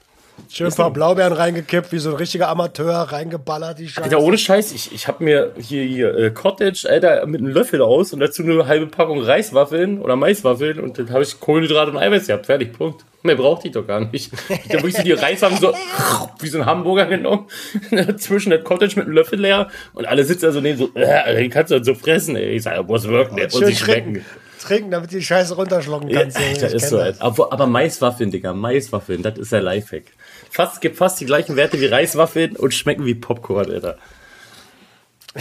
Schön 0.50 0.66
ein 0.68 0.74
paar 0.74 0.92
Blaubeeren 0.92 1.32
reingekippt, 1.32 1.92
wie 1.92 1.98
so 1.98 2.10
ein 2.10 2.16
richtiger 2.16 2.48
Amateur 2.48 2.94
reingeballert, 2.94 3.78
die 3.78 3.88
Scheiße. 3.88 4.04
Alter, 4.04 4.20
ohne 4.20 4.38
Scheiß, 4.38 4.72
ich, 4.72 4.92
ich 4.92 5.08
habe 5.08 5.24
mir 5.24 5.52
hier, 5.58 5.82
hier 5.82 6.16
äh, 6.16 6.30
Cottage, 6.30 6.86
Alter, 6.88 7.26
mit 7.26 7.40
einem 7.40 7.50
Löffel 7.50 7.82
aus 7.82 8.12
und 8.12 8.20
dazu 8.20 8.42
eine 8.42 8.66
halbe 8.66 8.86
Packung 8.86 9.20
Reiswaffeln 9.20 10.00
oder 10.00 10.16
Maiswaffeln 10.16 10.78
und 10.80 10.98
dann 10.98 11.10
habe 11.10 11.22
ich 11.22 11.40
Kohlenhydrate 11.40 11.90
und 11.90 11.98
Eiweiß 11.98 12.26
gehabt. 12.26 12.46
Fertig, 12.46 12.72
Punkt. 12.72 13.04
Mehr 13.22 13.34
brauchte 13.34 13.66
ich 13.68 13.74
doch 13.74 13.86
gar 13.86 14.00
nicht. 14.00 14.32
Ich 14.48 14.54
habe 14.70 14.82
wirklich 14.82 14.96
so 14.96 15.02
die 15.02 15.12
Reiswaffeln 15.12 15.60
so 15.60 15.74
wie 16.40 16.48
so 16.48 16.58
ein 16.58 16.66
Hamburger 16.66 17.06
genommen, 17.06 17.46
zwischen 18.16 18.50
der 18.50 18.62
Cottage 18.62 18.96
mit 18.96 19.06
einem 19.06 19.14
Löffel 19.14 19.40
leer 19.40 19.68
und 19.94 20.06
alle 20.06 20.24
sitzen 20.24 20.46
da 20.46 20.52
so 20.52 20.60
neben 20.60 20.78
so, 20.78 20.90
äh, 20.94 21.34
den 21.34 21.50
kannst 21.50 21.70
du 21.70 21.76
halt 21.76 21.84
so 21.84 21.94
fressen, 21.94 22.36
ey. 22.36 22.56
Ich 22.56 22.62
sage, 22.62 22.82
muss 22.84 23.08
wirken, 23.08 23.36
der 23.36 23.46
muss 23.46 23.58
Schön 23.58 23.68
nicht 23.68 23.80
schmecken. 23.80 24.24
Trinken. 24.66 24.90
Damit 24.90 25.12
du 25.12 25.16
die 25.16 25.24
Scheiße 25.24 25.54
runterschlucken 25.54 26.08
Ja, 26.08 26.20
kannst. 26.20 26.36
Alter, 26.36 26.68
Ich 26.68 26.74
ist 26.74 26.88
so, 26.88 26.98
das. 26.98 27.20
Aber, 27.20 27.52
aber 27.52 27.66
Maiswaffeln, 27.66 28.30
Digga, 28.30 28.52
Maiswaffeln, 28.52 29.22
das 29.22 29.38
ist 29.38 29.52
der 29.52 29.62
Lifehack. 29.62 30.04
Fast, 30.50 30.80
gibt 30.80 30.96
fast 30.96 31.20
die 31.20 31.26
gleichen 31.26 31.56
Werte 31.56 31.80
wie 31.80 31.86
Reiswaffeln 31.86 32.56
und 32.56 32.74
schmecken 32.74 33.04
wie 33.06 33.14
Popcorn, 33.14 33.70
Alter. 33.70 33.96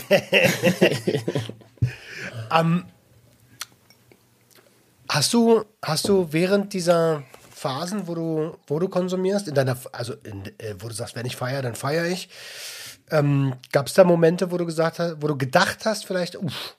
Hast 5.09 5.33
du, 5.33 5.63
hast 5.81 6.07
du 6.09 6.27
während 6.31 6.73
dieser 6.73 7.23
Phasen, 7.51 8.07
wo 8.07 8.15
du, 8.15 8.57
wo 8.67 8.79
du 8.79 8.89
konsumierst, 8.89 9.47
in 9.47 9.53
deiner, 9.53 9.77
also 9.91 10.13
in, 10.23 10.45
äh, 10.57 10.75
wo 10.79 10.87
du 10.89 10.93
sagst, 10.93 11.15
wenn 11.15 11.25
ich 11.25 11.35
feiere, 11.35 11.61
dann 11.61 11.75
feiere 11.75 12.07
ich, 12.07 12.27
ähm, 13.11 13.53
gab 13.71 13.87
es 13.87 13.93
da 13.93 14.03
Momente, 14.03 14.51
wo 14.51 14.57
du 14.57 14.65
gesagt 14.65 14.99
hast, 14.99 15.21
wo 15.21 15.27
du 15.27 15.37
gedacht 15.37 15.85
hast, 15.85 16.05
vielleicht, 16.05 16.35
uff, 16.37 16.75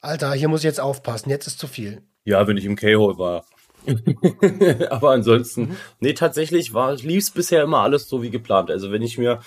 Alter, 0.00 0.32
hier 0.32 0.48
muss 0.48 0.60
ich 0.60 0.64
jetzt 0.64 0.80
aufpassen, 0.80 1.30
jetzt 1.30 1.46
ist 1.46 1.58
zu 1.58 1.66
viel. 1.66 2.02
Ja, 2.24 2.46
wenn 2.46 2.56
ich 2.56 2.64
im 2.64 2.76
K-Hole 2.76 3.18
war. 3.18 3.44
aber 4.90 5.10
ansonsten, 5.10 5.76
nee, 6.00 6.12
tatsächlich 6.12 6.74
war, 6.74 6.94
lief's 6.94 7.30
bisher 7.30 7.62
immer 7.62 7.78
alles 7.78 8.08
so 8.08 8.22
wie 8.22 8.30
geplant. 8.30 8.70
Also 8.70 8.92
wenn 8.92 9.02
ich 9.02 9.18
mir, 9.18 9.40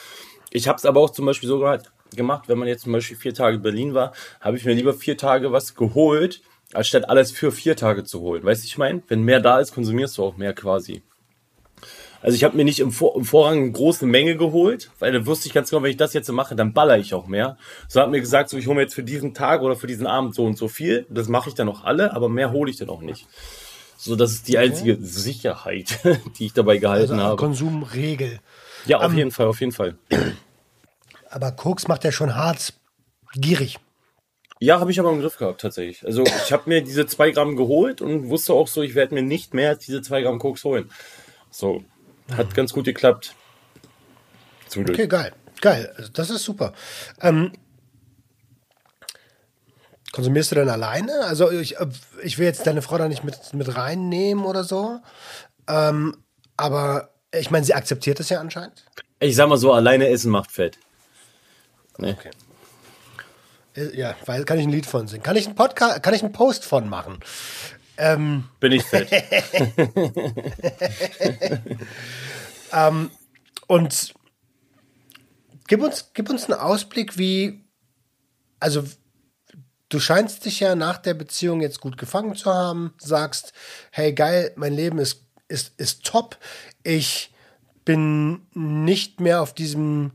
ich 0.49 0.67
habe 0.67 0.77
es 0.77 0.85
aber 0.85 0.99
auch 0.99 1.11
zum 1.11 1.25
Beispiel 1.25 1.47
so 1.47 1.59
gemacht- 1.59 1.91
gemacht, 2.15 2.49
wenn 2.49 2.57
man 2.57 2.67
jetzt 2.67 2.83
zum 2.83 2.91
Beispiel 2.91 3.17
vier 3.17 3.33
Tage 3.33 3.57
in 3.57 3.61
Berlin 3.61 3.93
war, 3.93 4.13
habe 4.39 4.57
ich 4.57 4.65
mir 4.65 4.73
lieber 4.73 4.93
vier 4.93 5.17
Tage 5.17 5.51
was 5.51 5.75
geholt, 5.75 6.41
als 6.73 6.87
statt 6.87 7.09
alles 7.09 7.31
für 7.31 7.51
vier 7.51 7.75
Tage 7.75 8.03
zu 8.03 8.19
holen. 8.21 8.43
Weißt 8.43 8.63
du, 8.63 8.67
ich 8.67 8.77
meine? 8.77 9.03
Wenn 9.07 9.21
mehr 9.23 9.39
da 9.39 9.59
ist, 9.59 9.73
konsumierst 9.73 10.17
du 10.17 10.23
auch 10.23 10.37
mehr 10.37 10.53
quasi. 10.53 11.03
Also 12.21 12.35
ich 12.35 12.43
habe 12.43 12.55
mir 12.55 12.63
nicht 12.63 12.79
im, 12.79 12.91
Vor 12.91 13.15
im 13.15 13.25
Vorrang 13.25 13.57
eine 13.57 13.71
große 13.71 14.05
Menge 14.05 14.37
geholt, 14.37 14.91
weil 14.99 15.11
dann 15.11 15.25
wusste 15.25 15.47
ich 15.47 15.53
ganz 15.53 15.69
genau, 15.69 15.81
wenn 15.83 15.91
ich 15.91 15.97
das 15.97 16.13
jetzt 16.13 16.31
mache, 16.31 16.55
dann 16.55 16.73
baller 16.73 16.97
ich 16.97 17.13
auch 17.13 17.27
mehr. 17.27 17.57
So 17.87 17.99
hat 17.99 18.11
mir 18.11 18.19
gesagt, 18.19 18.49
so 18.49 18.57
ich 18.57 18.67
hole 18.67 18.75
mir 18.75 18.83
jetzt 18.83 18.93
für 18.93 19.03
diesen 19.03 19.33
Tag 19.33 19.61
oder 19.61 19.75
für 19.75 19.87
diesen 19.87 20.07
Abend 20.07 20.35
so 20.35 20.45
und 20.45 20.57
so 20.57 20.67
viel. 20.67 21.05
Das 21.09 21.27
mache 21.27 21.49
ich 21.49 21.55
dann 21.55 21.67
auch 21.69 21.83
alle, 21.83 22.13
aber 22.13 22.29
mehr 22.29 22.51
hole 22.51 22.69
ich 22.69 22.77
dann 22.77 22.89
auch 22.89 23.01
nicht. 23.01 23.27
So, 23.97 24.15
das 24.15 24.31
ist 24.31 24.47
die 24.47 24.57
einzige 24.57 24.97
Sicherheit, 24.99 25.99
die 26.39 26.47
ich 26.47 26.53
dabei 26.53 26.77
gehalten 26.77 27.13
Also 27.13 27.23
habe. 27.23 27.35
Konsumregel. 27.37 28.39
Ja, 28.85 28.99
auf 28.99 29.11
um, 29.11 29.17
jeden 29.17 29.31
Fall, 29.31 29.47
auf 29.47 29.59
jeden 29.59 29.71
Fall. 29.71 29.95
Aber 31.29 31.51
Koks 31.51 31.87
macht 31.87 32.03
ja 32.03 32.11
schon 32.11 32.35
hart 32.35 32.73
gierig. 33.33 33.77
Ja, 34.59 34.79
habe 34.79 34.91
ich 34.91 34.99
aber 34.99 35.11
im 35.11 35.21
Griff 35.21 35.37
gehabt, 35.37 35.61
tatsächlich. 35.61 36.05
Also 36.05 36.23
ich 36.23 36.51
habe 36.51 36.63
mir 36.65 36.83
diese 36.83 37.07
zwei 37.07 37.31
Gramm 37.31 37.55
geholt 37.55 38.01
und 38.01 38.29
wusste 38.29 38.53
auch 38.53 38.67
so, 38.67 38.83
ich 38.83 38.93
werde 38.95 39.15
mir 39.15 39.23
nicht 39.23 39.53
mehr 39.53 39.69
als 39.69 39.85
diese 39.85 40.01
zwei 40.01 40.21
Gramm 40.21 40.39
Koks 40.39 40.63
holen. 40.63 40.91
So, 41.49 41.83
hat 42.37 42.53
ganz 42.55 42.73
gut 42.73 42.85
geklappt. 42.85 43.35
Zum 44.67 44.85
Glück. 44.85 44.97
Okay, 44.97 45.07
geil. 45.07 45.33
Geil, 45.61 45.93
also 45.95 46.09
das 46.11 46.29
ist 46.29 46.43
super. 46.43 46.73
Ähm, 47.21 47.51
konsumierst 50.11 50.51
du 50.51 50.55
denn 50.55 50.69
alleine? 50.69 51.25
Also 51.25 51.51
ich, 51.51 51.75
ich 52.23 52.39
will 52.39 52.45
jetzt 52.45 52.65
deine 52.65 52.81
Frau 52.81 52.97
da 52.97 53.07
nicht 53.07 53.23
mit, 53.23 53.53
mit 53.53 53.75
reinnehmen 53.75 54.43
oder 54.43 54.63
so. 54.63 54.99
Ähm, 55.67 56.17
aber 56.57 57.11
ich 57.33 57.51
meine, 57.51 57.65
sie 57.65 57.75
akzeptiert 57.75 58.19
es 58.19 58.29
ja 58.29 58.39
anscheinend. 58.39 58.85
Ich 59.19 59.35
sag 59.35 59.49
mal 59.49 59.57
so, 59.57 59.71
alleine 59.71 60.07
essen 60.07 60.31
macht 60.31 60.51
fett. 60.51 60.79
Nee. 61.97 62.13
Okay. 62.13 62.31
Äh, 63.75 63.95
ja, 63.95 64.15
weil 64.25 64.43
kann 64.45 64.57
ich 64.57 64.65
ein 64.65 64.71
Lied 64.71 64.85
von 64.85 65.07
singen. 65.07 65.23
Kann 65.23 65.35
ich 65.35 65.45
einen 65.45 65.55
Podcast, 65.55 66.01
kann 66.01 66.13
ich 66.13 66.23
einen 66.23 66.33
Post 66.33 66.65
von 66.65 66.89
machen? 66.89 67.19
Ähm. 68.01 68.45
Bin 68.59 68.71
ich 68.71 68.81
fett. 68.81 69.11
ähm, 72.73 73.11
und 73.67 74.13
gib 75.67 75.83
uns, 75.83 76.09
gib 76.15 76.31
uns 76.31 76.45
einen 76.45 76.59
Ausblick, 76.59 77.19
wie, 77.19 77.63
also 78.59 78.83
du 79.89 79.99
scheinst 79.99 80.45
dich 80.45 80.61
ja 80.61 80.73
nach 80.73 80.97
der 80.97 81.13
Beziehung 81.13 81.61
jetzt 81.61 81.79
gut 81.79 81.99
gefangen 81.99 82.35
zu 82.35 82.51
haben, 82.51 82.95
sagst, 82.97 83.53
hey 83.91 84.13
geil, 84.13 84.51
mein 84.55 84.73
Leben 84.73 84.97
ist, 84.97 85.27
ist, 85.47 85.79
ist 85.79 86.03
top. 86.03 86.39
Ich 86.81 87.31
bin 87.85 88.47
nicht 88.55 89.19
mehr 89.19 89.43
auf 89.43 89.53
diesem 89.53 90.13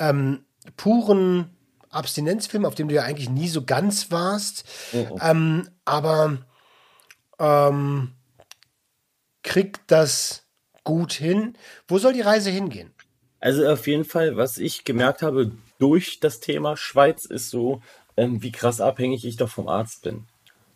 ähm, 0.00 0.44
puren 0.76 1.56
Abstinenzfilm, 1.90 2.64
auf 2.64 2.74
dem 2.74 2.88
du 2.88 2.96
ja 2.96 3.04
eigentlich 3.04 3.30
nie 3.30 3.48
so 3.48 3.64
ganz 3.64 4.10
warst. 4.10 4.64
Mhm. 4.92 5.20
Ähm, 5.20 5.68
aber 5.84 6.38
ähm, 7.42 8.12
kriegt 9.42 9.80
das 9.88 10.46
gut 10.84 11.12
hin. 11.12 11.54
Wo 11.88 11.98
soll 11.98 12.12
die 12.12 12.20
Reise 12.20 12.50
hingehen? 12.50 12.92
Also 13.40 13.66
auf 13.68 13.86
jeden 13.86 14.04
Fall, 14.04 14.36
was 14.36 14.56
ich 14.56 14.84
gemerkt 14.84 15.22
habe 15.22 15.50
durch 15.78 16.20
das 16.20 16.38
Thema 16.38 16.76
Schweiz, 16.76 17.24
ist 17.24 17.50
so, 17.50 17.82
ähm, 18.16 18.42
wie 18.42 18.52
krass 18.52 18.80
abhängig 18.80 19.24
ich 19.24 19.36
doch 19.36 19.48
vom 19.48 19.68
Arzt 19.68 20.02
bin. 20.02 20.26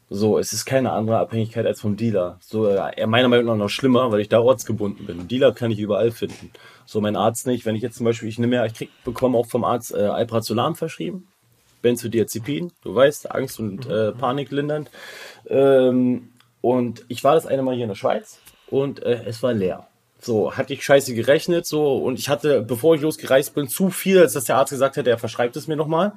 So, 0.09 0.39
es 0.39 0.53
ist 0.53 0.67
keine 0.67 0.93
andere 0.93 1.19
Abhängigkeit 1.19 1.67
als 1.67 1.81
vom 1.81 1.97
Dealer. 1.97 2.39
So, 2.41 2.69
äh, 2.69 3.07
meiner 3.07 3.29
Meinung 3.29 3.47
nach 3.47 3.57
noch 3.57 3.69
schlimmer, 3.69 4.13
weil 4.13 4.21
ich 4.21 4.29
da 4.29 4.41
ortsgebunden 4.41 5.07
bin. 5.07 5.27
Dealer 5.27 5.53
kann 5.53 5.71
ich 5.71 5.81
überall 5.81 6.13
finden. 6.13 6.51
So, 6.87 7.01
mein 7.01 7.17
Arzt 7.17 7.47
nicht. 7.47 7.67
Wenn 7.67 7.75
ich 7.75 7.83
jetzt 7.83 7.97
zum 7.97 8.05
Beispiel, 8.05 8.29
ich 8.29 8.39
nehme 8.39 8.57
ja, 8.57 8.67
ich 8.67 8.75
krieg, 8.75 8.91
bekomme 9.05 9.37
auch 9.37 9.47
vom 9.47 9.65
Arzt 9.65 9.93
äh, 9.93 9.99
Alprazolam 9.99 10.77
verschrieben. 10.77 11.27
Benzodiazepin, 11.83 12.73
du 12.83 12.95
weißt, 12.95 13.31
Angst 13.31 13.61
und 13.61 13.87
äh, 13.87 14.11
mhm. 14.11 14.19
Panik 14.19 14.51
lindernd. 14.51 14.91
Ähm, 15.49 16.33
und 16.75 17.05
ich 17.09 17.25
war 17.25 17.35
das 17.35 17.47
eine 17.47 17.63
Mal 17.63 17.75
hier 17.75 17.85
in 17.85 17.91
der 17.91 17.97
Schweiz 17.97 18.39
und 18.69 19.03
äh, 19.03 19.23
es 19.27 19.43
war 19.43 19.53
leer. 19.53 19.87
So, 20.19 20.57
hatte 20.57 20.73
ich 20.73 20.85
scheiße 20.85 21.15
gerechnet, 21.15 21.67
so, 21.67 21.99
und 21.99 22.19
ich 22.19 22.29
hatte, 22.29 22.63
bevor 22.63 22.95
ich 22.95 23.03
losgereist 23.03 23.55
bin, 23.55 23.69
zu 23.69 23.91
viel, 23.91 24.19
als 24.19 24.33
dass 24.33 24.45
der 24.45 24.57
Arzt 24.57 24.71
gesagt 24.71 24.97
hätte, 24.97 25.11
er 25.11 25.19
verschreibt 25.19 25.57
es 25.57 25.69
mir 25.69 25.77
nochmal 25.77 26.15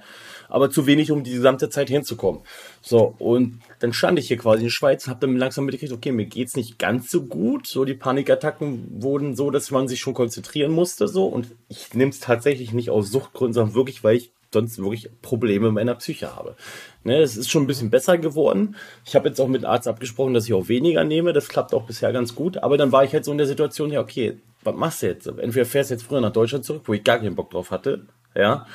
aber 0.50 0.70
zu 0.70 0.88
wenig, 0.88 1.12
um 1.12 1.24
die 1.24 1.32
gesamte 1.32 1.70
Zeit 1.70 1.89
hinzukommen. 1.89 2.41
So, 2.82 3.16
und 3.20 3.62
dann 3.80 3.93
stand 3.93 4.20
ich 4.20 4.28
hier 4.28 4.38
quasi 4.38 4.60
in 4.60 4.66
der 4.66 4.72
Schweiz, 4.72 5.08
habe 5.08 5.26
dann 5.26 5.38
langsam 5.38 5.66
mitgekriegt, 5.66 5.93
okay, 5.93 6.12
mir 6.12 6.26
geht's 6.26 6.56
nicht 6.56 6.80
ganz 6.80 7.10
so 7.10 7.24
gut. 7.24 7.68
So, 7.68 7.86
die 7.86 7.93
Panikattacken 7.93 9.02
wurden 9.02 9.36
so, 9.36 9.52
dass 9.52 9.72
man 9.72 9.88
sich 9.88 10.00
schon 10.00 10.14
konzentrieren 10.14 10.72
musste, 10.72 11.08
so. 11.08 11.26
Und 11.26 11.47
ich 11.70 11.93
nehme 11.93 12.10
es 12.10 12.20
tatsächlich 12.20 12.74
nicht 12.74 12.89
aus 12.89 13.12
Suchtgründen, 13.12 13.54
sondern 13.54 13.76
wirklich, 13.76 14.04
weil 14.04 14.18
ich 14.18 14.32
sonst 14.54 14.80
wirklich 14.80 15.10
Probleme 15.22 15.68
in 15.68 15.74
meiner 15.74 15.95
Psyche 15.95 16.36
habe. 16.36 16.56
Ne, 17.04 17.22
es 17.22 17.38
ist 17.38 17.50
schon 17.50 17.64
ein 17.64 17.68
bisschen 17.68 17.89
besser 17.89 18.18
geworden. 18.18 18.76
Ich 19.06 19.16
habe 19.16 19.30
jetzt 19.30 19.39
auch 19.39 19.47
mit 19.47 19.66
Arzt 19.66 19.88
abgesprochen, 19.88 20.34
dass 20.34 20.45
ich 20.45 20.54
auch 20.54 20.68
weniger 20.68 21.04
nehme. 21.04 21.34
Das 21.34 21.50
klappt 21.50 21.74
auch 21.74 21.84
bisher 21.84 22.12
ganz 22.12 22.36
gut. 22.36 22.58
Aber 22.58 22.78
dann 22.78 22.91
war 22.91 23.04
ich 23.04 23.14
halt 23.14 23.26
so 23.26 23.32
in 23.32 23.38
der 23.38 23.47
Situation, 23.47 23.91
ja, 23.91 24.02
okay, 24.02 24.39
was 24.64 24.76
machst 24.76 25.02
du 25.02 25.08
jetzt? 25.08 25.28
Entweder 25.28 25.66
fährst 25.66 25.89
du 25.89 25.95
jetzt 25.95 26.04
früher 26.04 26.22
nach 26.22 26.34
Deutschland 26.34 26.66
zurück, 26.66 26.84
wo 26.86 26.93
ich 26.93 27.04
gar 27.04 27.20
keinen 27.20 27.36
Bock 27.36 27.52
drauf 27.52 27.72
hatte, 27.72 28.08
ja, 28.36 28.65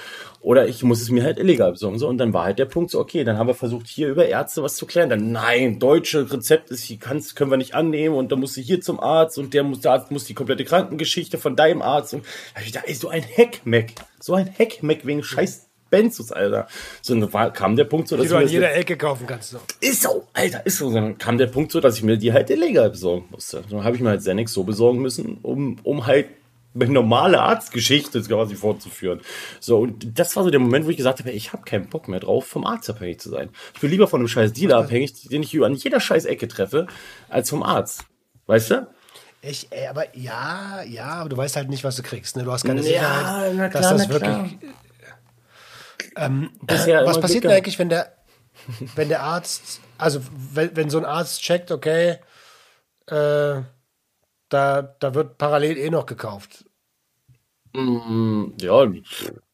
oder 0.41 0.69
ich 0.69 0.83
muss 0.83 1.01
es 1.01 1.11
mir 1.11 1.25
halt 1.25 1.39
illegal 1.39 1.73
besorgen. 1.73 1.99
So, 1.99 2.07
und 2.07 2.19
dann 2.19 2.35
war 2.35 2.45
halt 2.45 2.59
der 2.59 2.67
Punkt 2.67 2.91
so, 2.91 3.01
okay, 3.01 3.25
dann 3.25 3.39
haben 3.39 3.47
wir 3.47 3.55
versucht, 3.55 3.87
hier 3.87 4.09
über 4.09 4.27
Ärzte 4.27 4.63
was 4.63 4.77
zu 4.77 4.85
klären. 4.85 5.09
Dann, 5.09 5.33
nein, 5.33 5.79
deutsche 5.79 6.31
Rezept 6.31 6.71
ist 6.71 6.83
hier, 6.83 6.99
kannst, 6.99 7.35
können 7.35 7.51
wir 7.51 7.57
nicht 7.57 7.75
annehmen 7.75 8.15
und 8.15 8.31
dann 8.31 8.41
musst 8.41 8.57
du 8.57 8.61
hier 8.61 8.83
zum 8.83 9.01
Arzt 9.01 9.39
und 9.39 9.55
der 9.55 9.63
muss, 9.63 9.81
der 9.81 9.93
Arzt 9.93 10.11
muss 10.11 10.25
die 10.25 10.35
komplette 10.35 10.65
Krankengeschichte 10.65 11.39
von 11.39 11.57
deinem 11.57 11.81
Arzt 11.81 12.13
und 12.13 12.25
da 12.73 12.81
ey, 12.81 12.95
so 12.95 13.09
ein 13.09 13.23
Heckmeck. 13.23 13.95
So 14.21 14.35
ein 14.35 14.47
Heckmeck 14.47 15.07
wegen 15.07 15.23
scheiß 15.23 15.67
Benzos, 15.89 16.33
Alter. 16.33 16.67
So, 17.03 17.15
dann 17.15 17.33
war, 17.33 17.53
kam 17.53 17.77
der 17.77 17.85
Punkt 17.85 18.09
so, 18.09 18.17
dass 18.17 18.25
die 18.27 18.31
du 18.31 18.37
an 18.37 18.49
jeder 18.49 18.75
Ecke 18.75 18.97
kaufen 18.97 19.27
kannst. 19.27 19.51
So. 19.51 19.61
Ist 19.81 20.03
so, 20.03 20.27
Alter, 20.33 20.67
ist 20.67 20.79
so. 20.79 20.93
Dann 20.93 21.17
kam 21.19 21.39
der 21.39 21.47
Punkt 21.47 21.71
so, 21.71 21.81
dass 21.81 21.97
ich 21.97 22.03
mir 22.03 22.17
die 22.17 22.33
halt 22.33 22.51
illegal 22.51 22.91
besorgen 22.91 23.27
musste. 23.31 23.63
Dann 23.71 23.85
habe 23.85 23.95
ich 23.95 24.03
mir 24.03 24.09
halt 24.09 24.21
Xanax 24.21 24.53
so 24.53 24.65
besorgen 24.65 25.01
müssen, 25.01 25.39
um, 25.43 25.79
um 25.85 26.07
halt 26.07 26.27
normale 26.75 27.41
Arztgeschichte 27.41 28.21
quasi 28.23 28.57
fortzuführen. 28.57 29.21
So, 29.61 29.79
und 29.79 30.19
das 30.19 30.35
war 30.37 30.45
so 30.45 30.51
der 30.51 30.61
Moment, 30.61 30.87
wo 30.87 30.91
ich 30.91 30.97
gesagt 30.97 31.21
habe, 31.21 31.31
ich 31.31 31.53
habe 31.53 31.63
keinen 31.65 31.89
Bock 31.89 32.09
mehr 32.09 32.21
drauf, 32.21 32.47
vom 32.47 32.67
Arzt 32.67 32.91
abhängig 32.91 33.21
zu 33.21 33.31
sein. 33.31 33.51
Ich 33.75 33.81
bin 33.81 33.91
lieber 33.91 34.09
von 34.09 34.21
einem 34.21 34.29
scheiß 34.29 34.53
Dealer 34.53 34.79
abhängig, 34.79 35.29
den 35.29 35.43
ich 35.43 35.63
an 35.63 35.75
jeder 35.75 36.01
scheiß 36.01 36.25
Ecke 36.25 36.49
treffe, 36.49 36.87
als 37.29 37.51
vom 37.51 37.63
Arzt. 37.63 38.05
Weißt 38.47 38.71
du? 38.71 38.87
Ich, 39.41 39.69
ey, 39.71 39.87
aber 39.89 40.17
ja, 40.17 40.83
ja, 40.83 41.07
aber 41.07 41.29
du 41.29 41.37
weißt 41.37 41.57
halt 41.57 41.69
nicht, 41.69 41.85
was 41.85 41.97
du 41.97 42.03
kriegst. 42.03 42.37
Ne? 42.37 42.45
Du 42.45 42.53
hast 42.53 42.65
keine 42.65 42.81
ja, 42.81 42.87
Sicherheit, 42.87 43.71
klar, 43.71 43.83
dass 43.83 43.97
das 43.97 44.09
wirklich. 44.09 44.59
Ähm, 46.17 46.51
äh, 46.67 47.05
was 47.05 47.21
passiert 47.21 47.45
denn 47.45 47.51
eigentlich, 47.51 47.79
wenn 47.79 47.89
der, 47.89 48.15
wenn 48.95 49.09
der 49.09 49.23
Arzt, 49.23 49.81
also 49.99 50.21
wenn, 50.53 50.75
wenn 50.77 50.91
so 50.91 50.99
ein 50.99 51.05
Arzt 51.05 51.43
checkt, 51.43 51.71
okay, 51.71 52.19
äh, 53.09 53.63
da, 54.49 54.83
da 54.83 55.15
wird 55.15 55.39
parallel 55.39 55.77
eh 55.77 55.91
noch 55.91 56.07
gekauft. 56.07 56.65
Mm, 57.73 58.53
ja, 58.61 58.87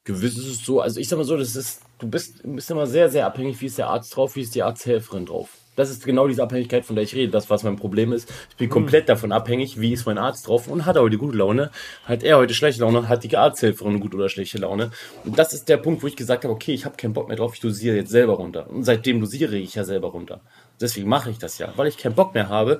gewiss 0.05 0.37
ist 0.37 0.47
es 0.47 0.65
so. 0.65 0.81
Also 0.81 1.01
ich 1.01 1.09
sag 1.09 1.17
mal 1.17 1.25
so, 1.25 1.37
das 1.37 1.57
ist, 1.57 1.83
du 1.99 2.09
bist, 2.09 2.43
bist 2.45 2.71
immer 2.71 2.87
sehr, 2.87 3.09
sehr 3.09 3.27
abhängig, 3.27 3.61
wie 3.61 3.67
ist 3.67 3.79
der 3.79 3.89
Arzt 3.89 4.15
drauf, 4.15 4.37
wie 4.37 4.43
ist 4.43 4.55
die 4.55 4.63
Arzthelferin 4.63 5.27
drauf. 5.27 5.51
Das 5.77 5.89
ist 5.89 6.05
genau 6.05 6.29
diese 6.29 6.43
Abhängigkeit, 6.43 6.85
von 6.85 6.97
der 6.97 7.05
ich 7.05 7.15
rede. 7.15 7.33
Das, 7.33 7.49
was 7.49 7.63
mein 7.63 7.77
Problem 7.77 8.13
ist. 8.13 8.31
Ich 8.51 8.57
bin 8.57 8.69
komplett 8.69 9.09
davon 9.09 9.33
abhängig, 9.33 9.81
wie 9.81 9.95
ist 9.95 10.05
mein 10.05 10.19
Arzt 10.19 10.47
drauf 10.47 10.69
und 10.69 10.85
hat 10.85 10.97
er 10.97 11.03
heute 11.03 11.17
gute 11.17 11.39
Laune, 11.39 11.71
hat 12.05 12.23
er 12.23 12.37
heute 12.37 12.53
schlechte 12.53 12.83
Laune, 12.83 13.09
hat 13.09 13.25
die 13.25 13.35
Arzthelferin 13.35 14.01
gute 14.01 14.17
oder 14.17 14.29
schlechte 14.29 14.59
Laune. 14.59 14.91
Und 15.25 15.39
das 15.39 15.55
ist 15.55 15.69
der 15.71 15.79
Punkt, 15.79 16.03
wo 16.03 16.07
ich 16.07 16.17
gesagt 16.17 16.45
habe, 16.45 16.53
okay, 16.53 16.75
ich 16.75 16.85
habe 16.85 16.97
keinen 16.97 17.15
Bock 17.15 17.29
mehr 17.29 17.37
drauf, 17.39 17.55
ich 17.55 17.61
dosiere 17.61 17.97
jetzt 17.97 18.11
selber 18.11 18.35
runter. 18.35 18.69
Und 18.69 18.85
seitdem 18.85 19.21
dosiere 19.21 19.57
ich 19.57 19.75
ja 19.75 19.85
selber 19.85 20.09
runter. 20.09 20.43
Deswegen 20.81 21.09
mache 21.09 21.31
ich 21.31 21.39
das 21.39 21.59
ja, 21.59 21.73
weil 21.77 21.89
ich 21.89 21.99
keinen 21.99 22.15
Bock 22.15 22.35
mehr 22.35 22.49
habe, 22.49 22.79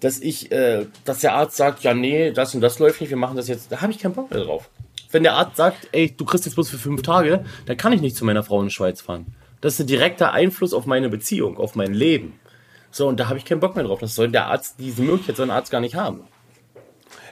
dass 0.00 0.20
ich, 0.20 0.50
äh, 0.52 0.86
dass 1.04 1.20
der 1.20 1.34
Arzt 1.34 1.56
sagt, 1.56 1.82
ja 1.82 1.94
nee, 1.94 2.32
das 2.32 2.54
und 2.54 2.60
das 2.60 2.78
läuft 2.78 3.00
nicht, 3.00 3.10
wir 3.10 3.16
machen 3.16 3.36
das 3.36 3.48
jetzt. 3.48 3.70
Da 3.70 3.80
habe 3.80 3.92
ich 3.92 3.98
keinen 3.98 4.14
Bock 4.14 4.30
mehr 4.30 4.42
drauf. 4.42 4.70
Wenn 5.10 5.22
der 5.22 5.34
Arzt 5.34 5.56
sagt, 5.56 5.88
ey, 5.92 6.10
du 6.16 6.24
kriegst 6.24 6.46
jetzt 6.46 6.54
bloß 6.54 6.70
für 6.70 6.78
fünf 6.78 7.02
Tage, 7.02 7.44
dann 7.66 7.76
kann 7.76 7.92
ich 7.92 8.00
nicht 8.00 8.16
zu 8.16 8.24
meiner 8.24 8.42
Frau 8.42 8.60
in 8.60 8.68
die 8.68 8.74
Schweiz 8.74 9.02
fahren. 9.02 9.26
Das 9.60 9.74
ist 9.74 9.80
ein 9.80 9.86
direkter 9.86 10.32
Einfluss 10.32 10.72
auf 10.72 10.86
meine 10.86 11.08
Beziehung, 11.08 11.58
auf 11.58 11.74
mein 11.74 11.92
Leben. 11.92 12.40
So, 12.90 13.08
und 13.08 13.20
da 13.20 13.28
habe 13.28 13.38
ich 13.38 13.44
keinen 13.44 13.60
Bock 13.60 13.76
mehr 13.76 13.84
drauf. 13.84 14.00
Das 14.00 14.14
soll 14.14 14.30
der 14.30 14.46
Arzt, 14.46 14.76
diese 14.78 15.02
Möglichkeit 15.02 15.36
soll 15.36 15.46
ein 15.46 15.50
Arzt 15.56 15.70
gar 15.70 15.80
nicht 15.80 15.94
haben. 15.94 16.24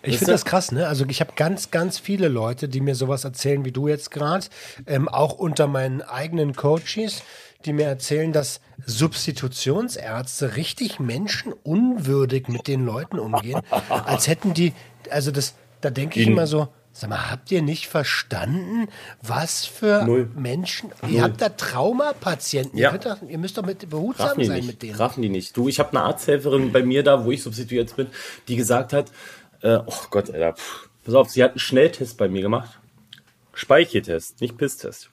Ich 0.03 0.19
finde 0.19 0.33
das 0.33 0.45
krass, 0.45 0.73
ne? 0.73 0.87
Also 0.87 1.05
ich 1.09 1.21
habe 1.21 1.33
ganz, 1.37 1.71
ganz 1.71 1.99
viele 1.99 2.29
Leute, 2.29 2.69
die 2.69 2.81
mir 2.81 2.95
sowas 2.95 3.25
erzählen 3.25 3.65
wie 3.65 3.73
du 3.73 3.89
jetzt 3.89 4.11
gerade, 4.11 4.47
ähm, 4.87 5.09
auch 5.09 5.35
unter 5.35 5.67
meinen 5.67 6.01
eigenen 6.01 6.55
Coaches, 6.55 7.23
die 7.65 7.73
mir 7.73 7.87
erzählen, 7.87 8.33
dass 8.33 8.61
Substitutionsärzte 8.87 10.57
richtig 10.57 11.01
menschenunwürdig 11.01 12.49
mit 12.49 12.67
den 12.67 12.85
Leuten 12.85 13.19
umgehen, 13.19 13.61
als 13.89 14.29
hätten 14.29 14.55
die, 14.55 14.73
also 15.11 15.31
das, 15.31 15.55
da 15.81 15.91
denke 15.91 16.21
ich 16.21 16.27
immer 16.27 16.47
so, 16.47 16.69
sag 16.93 17.11
mal, 17.11 17.31
habt 17.31 17.53
ihr 17.53 17.63
nicht 17.63 17.87
verstanden, 17.87 18.89
was 19.23 19.67
für 19.67 20.05
Null. 20.05 20.31
Menschen, 20.35 20.91
Null. 21.03 21.11
ihr 21.13 21.23
habt 21.23 21.41
da 21.41 21.51
Traumapatienten, 21.51 22.79
ja. 22.79 22.93
ihr, 22.93 22.99
doch, 22.99 23.23
ihr, 23.23 23.39
müsst 23.39 23.59
doch 23.59 23.65
mit 23.65 23.89
behutsam 23.89 24.43
sein 24.43 24.57
nicht. 24.57 24.67
mit 24.67 24.83
denen. 24.83 24.97
Raffen 24.97 25.23
die 25.23 25.29
nicht. 25.29 25.57
Du, 25.57 25.69
ich 25.69 25.79
habe 25.79 25.91
eine 25.91 26.03
Arzthelferin 26.03 26.73
bei 26.73 26.83
mir 26.83 27.03
da, 27.03 27.25
wo 27.25 27.31
ich 27.31 27.43
substituiert 27.43 27.95
bin, 27.97 28.09
die 28.49 28.57
gesagt 28.57 28.93
hat, 28.93 29.13
äh, 29.63 29.79
oh 29.85 29.95
Gott, 30.11 30.31
Alter, 30.31 30.55
pff, 30.55 30.89
pass 31.05 31.15
auf, 31.15 31.31
sie 31.31 31.45
hat 31.45 31.53
einen 31.53 31.61
Schnelltest 31.61 32.17
bei 32.17 32.29
mir 32.29 32.43
gemacht. 32.43 32.79
Speicheltest, 33.53 34.41
nicht 34.41 34.57
Pisstest 34.57 35.11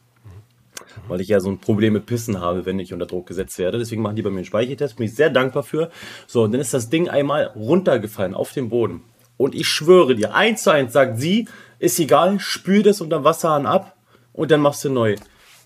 weil 1.08 1.22
ich 1.22 1.28
ja 1.28 1.40
so 1.40 1.50
ein 1.50 1.60
Problem 1.60 1.94
mit 1.94 2.06
Pissen 2.06 2.40
habe, 2.40 2.66
wenn 2.66 2.80
ich 2.80 2.94
unter 2.94 3.06
Druck 3.06 3.28
gesetzt 3.28 3.58
werde. 3.60 3.78
Deswegen 3.78 4.02
machen 4.02 4.16
die 4.16 4.22
bei 4.22 4.30
mir 4.30 4.38
einen 4.38 4.46
Speichertest, 4.46 4.98
bin 4.98 5.06
ich 5.06 5.16
sehr 5.16 5.30
dankbar 5.30 5.64
für. 5.64 5.90
So, 6.28 6.44
und 6.44 6.52
dann 6.52 6.62
ist 6.62 6.74
das 6.74 6.90
Ding 6.90 7.10
einmal 7.10 7.46
runtergefallen 7.56 8.34
auf 8.34 8.54
den 8.54 8.70
Boden. 8.70 9.02
Und 9.38 9.56
ich 9.56 9.68
schwöre 9.68 10.16
dir, 10.16 10.34
eins 10.34 10.64
zu 10.64 10.72
eins 10.72 10.94
sagt 10.94 11.20
sie, 11.20 11.48
ist 11.80 12.00
egal, 12.00 12.40
spül 12.40 12.84
das 12.84 13.02
unter 13.02 13.24
Wasserhahn 13.24 13.66
ab 13.66 13.96
und 14.34 14.52
dann 14.52 14.62
machst 14.62 14.84
du 14.84 14.90
neu. 14.90 15.16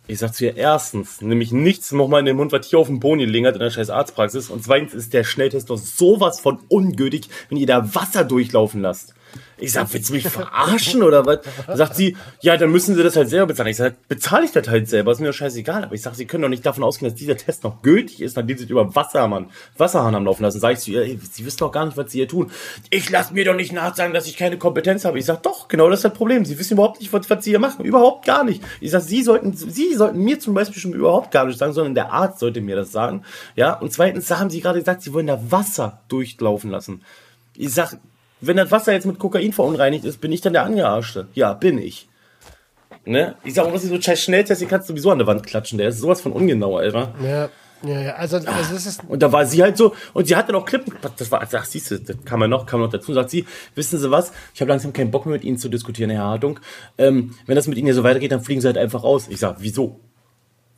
Ich 0.08 0.20
sag 0.20 0.34
zu 0.34 0.46
ihr, 0.46 0.58
erstens, 0.58 1.22
nämlich 1.22 1.52
nichts 1.52 1.92
nochmal 1.92 2.20
in 2.20 2.26
den 2.26 2.36
Mund, 2.36 2.52
was 2.52 2.68
hier 2.68 2.80
auf 2.80 2.88
dem 2.88 3.00
Boden 3.00 3.22
lingert 3.22 3.56
in 3.56 3.62
der 3.62 3.70
scheiß 3.70 3.90
Arztpraxis. 3.90 4.50
Und 4.50 4.64
zweitens 4.64 4.94
ist 4.94 5.14
der 5.14 5.24
Schnelltest 5.24 5.70
doch 5.70 5.78
sowas 5.78 6.40
von 6.40 6.60
ungültig, 6.68 7.30
wenn 7.48 7.58
ihr 7.58 7.68
da 7.68 7.96
Wasser 7.96 8.26
durchlaufen 8.26 8.82
lasst. 8.82 9.14
Ich 9.58 9.74
sag, 9.74 9.94
willst 9.94 10.10
du 10.10 10.14
mich 10.14 10.28
verarschen 10.28 11.04
oder 11.04 11.26
was? 11.26 11.40
Da 11.68 11.78
sagt 11.78 11.96
sie, 11.96 12.18
ja, 12.42 12.58
dann 12.58 12.72
müssen 12.72 12.96
sie 12.96 13.04
das 13.04 13.16
halt 13.16 13.30
selber 13.30 13.48
bezahlen. 13.48 13.70
Ich 13.70 13.78
sag, 13.78 14.08
bezahle 14.08 14.46
ich 14.46 14.52
das 14.52 14.68
halt 14.68 14.90
selber, 14.90 15.12
ist 15.12 15.20
mir 15.20 15.28
doch 15.28 15.34
scheißegal. 15.34 15.84
Aber 15.84 15.94
ich 15.94 16.02
sag, 16.02 16.16
sie 16.16 16.26
können 16.26 16.42
doch 16.42 16.50
nicht 16.50 16.66
davon 16.66 16.84
ausgehen, 16.84 17.12
dass 17.12 17.20
dieser 17.20 17.38
Test 17.38 17.64
noch 17.64 17.84
gültig 17.84 18.22
ist, 18.22 18.38
nachdem 18.38 18.58
sie 18.58 18.66
über 18.66 18.96
Wassermann, 18.96 19.52
Wasserhahn 19.78 20.16
haben 20.16 20.26
laufen 20.26 20.42
lassen. 20.42 20.60
Sag 20.60 20.74
ich 20.74 20.80
zu 20.80 20.92
ihr, 20.92 21.04
ey, 21.04 21.20
sie 21.32 21.46
wissen 21.46 21.60
doch 21.60 21.72
gar 21.72 21.86
nicht, 21.86 21.96
was 21.96 22.12
sie 22.12 22.20
hier 22.20 22.28
tun. 22.28 22.50
Ich 22.90 23.10
lass 23.12 23.32
mir 23.32 23.46
doch 23.46 23.56
nicht 23.56 23.72
nachsagen, 23.72 24.14
dass 24.14 24.28
ich 24.28 24.36
keine 24.36 24.58
Kompetenz 24.58 25.06
habe. 25.06 25.20
Ich 25.20 25.26
sag, 25.26 25.44
doch, 25.44 25.68
genau 25.68 25.90
das 25.90 26.00
ist 26.00 26.06
das 26.06 26.14
Problem. 26.14 26.44
Sie 26.44 26.58
wissen 26.58 26.74
überhaupt 26.74 27.00
nicht, 27.00 27.14
was, 27.14 27.30
was 27.30 27.44
sie 27.44 27.52
hier 27.52 27.60
machen. 27.60 27.86
Überhaupt 27.86 28.26
gar 28.26 28.44
nicht. 28.44 28.64
Ich 28.80 28.92
sag, 28.92 29.02
sie 29.02 29.22
sollten, 29.22 29.54
sie 29.54 29.94
sollten 29.94 30.20
mir 30.20 30.40
zum 30.40 30.56
Beispiel 30.56 30.82
schon 30.82 30.94
überhaupt 30.94 31.32
gar 31.32 31.46
nicht 31.46 31.60
sagen, 31.60 31.74
sondern 31.74 31.94
der 31.94 32.12
Arzt 32.12 32.40
sollte 32.40 32.62
mir 32.62 32.76
das 32.76 32.92
sagen. 32.92 33.24
Ja, 33.56 33.74
und 33.74 33.94
zweitens 33.94 34.32
haben 34.32 34.50
sie 34.50 34.62
gerade 34.62 34.80
gesagt, 34.80 35.04
sie 35.04 35.14
wollen 35.14 35.28
da 35.28 35.40
Wasser 35.52 36.02
durchlaufen 36.08 36.72
lassen. 36.72 37.04
Ich 37.56 37.74
sag, 37.74 37.98
wenn 38.42 38.58
das 38.58 38.72
Wasser 38.72 38.94
jetzt 38.94 39.06
mit 39.06 39.20
Kokain 39.20 39.54
verunreinigt 39.54 40.06
ist, 40.06 40.20
bin 40.20 40.32
ich 40.32 40.42
dann 40.42 40.54
der 40.54 40.64
Angearschte? 40.64 41.28
Ja, 41.34 41.54
bin 41.54 41.78
ich. 41.78 42.08
Ne? 43.06 43.36
Ich 43.44 43.56
sag, 43.56 43.72
was 43.74 43.84
ist 43.84 43.90
so 43.90 44.00
scheiß 44.00 44.22
Schnelltest, 44.22 44.62
den 44.62 44.68
kannst 44.68 44.88
du 44.90 44.94
sowieso 44.94 45.12
an 45.12 45.18
der 45.18 45.28
Wand 45.28 45.46
klatschen. 45.46 45.78
Der 45.78 45.90
ist 45.90 46.00
sowas 46.00 46.22
von 46.22 46.32
ungenau, 46.32 46.78
Alter. 46.78 47.14
Ja, 47.24 47.50
ja, 47.84 48.00
ja. 48.00 48.14
Also, 48.14 48.38
also 48.38 48.76
es 48.76 48.86
ist. 48.86 49.02
Und 49.08 49.24
da 49.24 49.32
war 49.32 49.46
sie 49.46 49.64
halt 49.64 49.78
so, 49.78 49.96
und 50.14 50.28
sie 50.28 50.36
hatte 50.36 50.52
noch 50.52 50.66
Klippen. 50.66 50.94
Das 51.18 51.32
war, 51.32 51.42
ach, 51.42 51.66
siehst 51.66 51.90
du, 51.90 52.00
das 52.00 52.18
kann 52.26 52.40
man 52.40 52.50
noch, 52.50 52.72
man 52.72 52.82
noch 52.82 52.92
dazu. 52.92 53.14
Sagt 53.14 53.32
sie, 53.32 53.46
wissen 53.74 53.98
Sie 53.98 54.12
was? 54.12 54.32
Ich 54.54 54.62
habe 54.62 54.70
langsam 54.70 54.94
keinen 54.94 55.10
Bock 55.10 55.26
mehr 55.26 55.34
mit 55.34 55.44
Ihnen 55.44 55.58
zu 55.58 55.70
diskutieren, 55.70 56.12
Herr 56.12 56.24
Hartung. 56.24 56.60
Ähm, 56.98 57.36
wenn 57.48 57.56
das 57.56 57.68
mit 57.68 57.78
Ihnen 57.78 57.88
hier 57.88 57.96
so 57.96 58.04
weitergeht, 58.04 58.32
dann 58.32 58.42
fliegen 58.42 58.62
Sie 58.62 58.68
halt 58.68 58.78
einfach 58.78 59.04
raus. 59.04 59.28
Ich 59.30 59.40
sag, 59.40 59.58
wieso? 59.60 60.00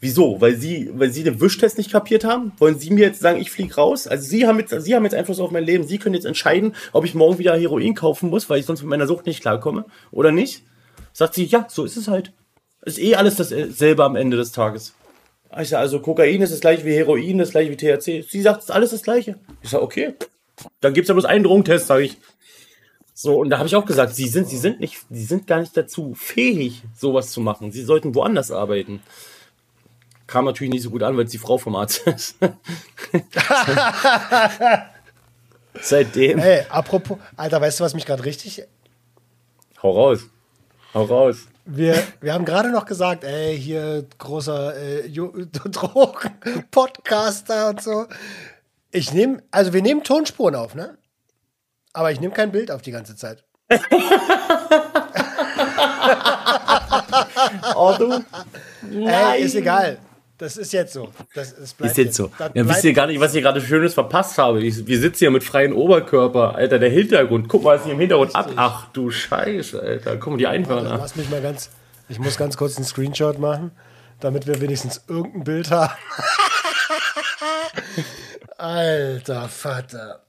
Wieso? 0.04 0.42
Weil 0.42 0.58
Sie, 0.58 0.90
weil 0.96 1.14
Sie 1.14 1.24
den 1.24 1.40
Wischtest 1.40 1.78
nicht 1.78 1.90
kapiert 1.90 2.26
haben? 2.26 2.52
Wollen 2.58 2.78
Sie 2.78 2.92
mir 2.92 3.06
jetzt 3.06 3.22
sagen, 3.22 3.40
ich 3.40 3.50
fliege 3.50 3.76
raus? 3.76 4.06
Also 4.06 4.28
Sie 4.28 4.46
haben 4.46 4.60
jetzt, 4.60 4.76
Sie 4.82 4.94
haben 4.94 5.06
jetzt 5.06 5.16
Einfluss 5.16 5.40
auf 5.40 5.50
mein 5.50 5.64
Leben. 5.64 5.88
Sie 5.88 5.98
können 5.98 6.14
jetzt 6.14 6.26
entscheiden, 6.26 6.76
ob 6.92 7.06
ich 7.06 7.16
morgen 7.16 7.38
wieder 7.38 7.56
Heroin 7.56 7.96
kaufen 7.96 8.30
muss, 8.30 8.50
weil 8.50 8.60
ich 8.60 8.66
sonst 8.66 8.82
mit 8.82 8.90
meiner 8.90 9.08
Sucht 9.08 9.26
nicht 9.26 9.40
klarkomme 9.40 9.86
oder 10.12 10.34
nicht? 10.34 10.64
Sagt 11.14 11.36
sie, 11.36 11.46
ja, 11.46 11.68
so 11.70 11.86
ist 11.86 11.96
es 11.96 12.10
halt. 12.10 12.34
Ist 12.82 13.00
eh 13.00 13.16
alles 13.16 13.38
dasselbe 13.38 14.04
am 14.04 14.18
Ende 14.18 14.36
des 14.36 14.52
Tages. 14.52 14.94
Ich 15.58 15.70
sage, 15.70 15.80
also 15.80 16.02
Kokain 16.02 16.42
ist 16.42 16.52
das 16.52 16.60
gleiche 16.60 16.84
wie 16.84 16.96
Heroin, 16.96 17.38
das 17.38 17.52
gleiche 17.52 17.72
wie 17.72 17.78
THC. 17.78 18.26
Sie 18.30 18.42
sagt, 18.42 18.60
es 18.60 18.66
ist 18.66 18.72
alles 18.72 18.92
das 18.92 19.04
gleiche. 19.04 19.38
Ich 19.62 19.70
sage, 19.70 19.84
okay. 19.84 20.16
Dann 20.82 20.94
gibt's 20.94 21.08
ja 21.08 21.14
bloß 21.14 21.24
einen 21.24 21.46
Drogentest, 21.46 21.88
sage 21.88 22.04
ich. 22.04 22.18
So, 23.14 23.40
und 23.40 23.52
da 23.52 23.58
habe 23.58 23.68
ich 23.68 23.76
auch 23.78 23.86
gesagt, 23.86 24.16
sie 24.16 24.28
sind, 24.28 24.50
sie 24.50 24.58
sind 24.58 24.82
nicht, 24.82 24.98
sie 25.10 25.24
sind 25.24 25.48
gar 25.48 25.62
nicht 25.62 25.78
dazu 25.78 26.14
fähig, 26.14 26.84
sowas 26.94 27.32
zu 27.32 27.40
machen. 27.40 27.72
Sie 27.72 27.84
sollten 27.84 28.16
woanders 28.16 28.52
arbeiten. 28.52 29.02
Kam 30.34 30.46
natürlich 30.46 30.74
nicht 30.74 30.82
so 30.82 30.90
gut 30.90 31.04
an, 31.04 31.16
weil 31.16 31.26
es 31.26 31.32
die 31.32 31.38
Frau 31.38 31.60
vom 31.60 31.76
Arzt 31.76 32.08
ist. 32.08 32.38
Seitdem. 35.80 36.40
Ey, 36.40 36.66
apropos, 36.70 37.20
Alter, 37.38 37.62
weißt 37.62 37.80
du, 37.80 37.84
was 37.84 37.94
mich 37.94 38.08
gerade 38.08 38.26
richtig. 38.26 38.64
Hau 39.84 39.92
raus. 39.92 40.22
Hau 40.96 41.04
raus. 41.04 41.46
Wir, 41.66 42.02
wir 42.20 42.34
haben 42.34 42.46
gerade 42.46 42.72
noch 42.72 42.88
gesagt, 42.88 43.24
ey, 43.24 43.56
hier 43.60 44.08
großer 44.18 44.76
äh, 44.76 45.08
Drogen-Podcaster 45.12 47.70
und 47.70 47.84
so. 47.84 48.08
Ich 48.90 49.14
nehme, 49.14 49.44
also 49.52 49.72
wir 49.72 49.84
nehmen 49.84 50.04
Tonspuren 50.04 50.56
auf, 50.56 50.74
ne? 50.74 50.98
Aber 51.94 52.12
ich 52.12 52.20
nehme 52.20 52.34
kein 52.34 52.52
Bild 52.52 52.72
auf 52.72 52.82
die 52.82 52.90
ganze 52.90 53.16
Zeit. 53.16 53.44
Oh, 57.76 57.96
du? 57.98 58.24
Ey, 59.06 59.44
ist 59.44 59.56
egal. 59.56 59.98
Das 60.38 60.58
ist 60.58 60.74
jetzt 60.74 60.94
so. 60.94 61.10
Das, 61.36 61.56
das 61.56 61.74
bleibt 61.74 61.92
Ist 61.92 61.98
jetzt 61.98 62.16
so. 62.16 62.32
Das 62.38 62.52
Ja, 62.54 62.68
wisst 62.68 62.84
ihr 62.84 62.94
gar 62.94 63.08
nicht, 63.08 63.20
was 63.20 63.36
ich 63.36 63.44
gerade 63.44 63.62
Schönes 63.62 63.94
verpasst 63.94 64.38
habe? 64.38 64.64
Ich, 64.64 64.88
wir 64.88 65.00
sitzen 65.00 65.20
hier 65.20 65.32
mit 65.32 65.44
freiem 65.44 65.76
Oberkörper. 65.76 66.56
Alter, 66.56 66.80
der 66.80 66.90
Hintergrund. 66.90 67.48
Guck 67.48 67.64
mal, 67.64 67.78
was 67.78 67.84
hier 67.84 67.94
im 67.94 68.00
Hintergrund 68.00 68.36
ab. 68.36 68.50
Ach 68.56 68.88
du 68.94 69.12
Scheiße, 69.12 69.80
Alter. 69.80 70.18
Guck 70.18 70.34
mal, 70.34 70.38
die 70.38 70.48
Einhörner. 70.48 70.98
Lass 70.98 71.16
mich 71.16 71.30
mal 71.30 71.42
ganz. 71.42 71.70
Ich 72.10 72.20
muss 72.20 72.38
ganz 72.38 72.58
kurz 72.58 72.78
einen 72.78 72.86
Screenshot 72.86 73.40
machen, 73.40 73.72
damit 74.20 74.48
wir 74.48 74.60
wenigstens 74.60 75.04
irgendein 75.08 75.44
Bild 75.44 75.72
haben. 75.72 75.94
Alter 78.58 79.50
Vater. 79.50 80.24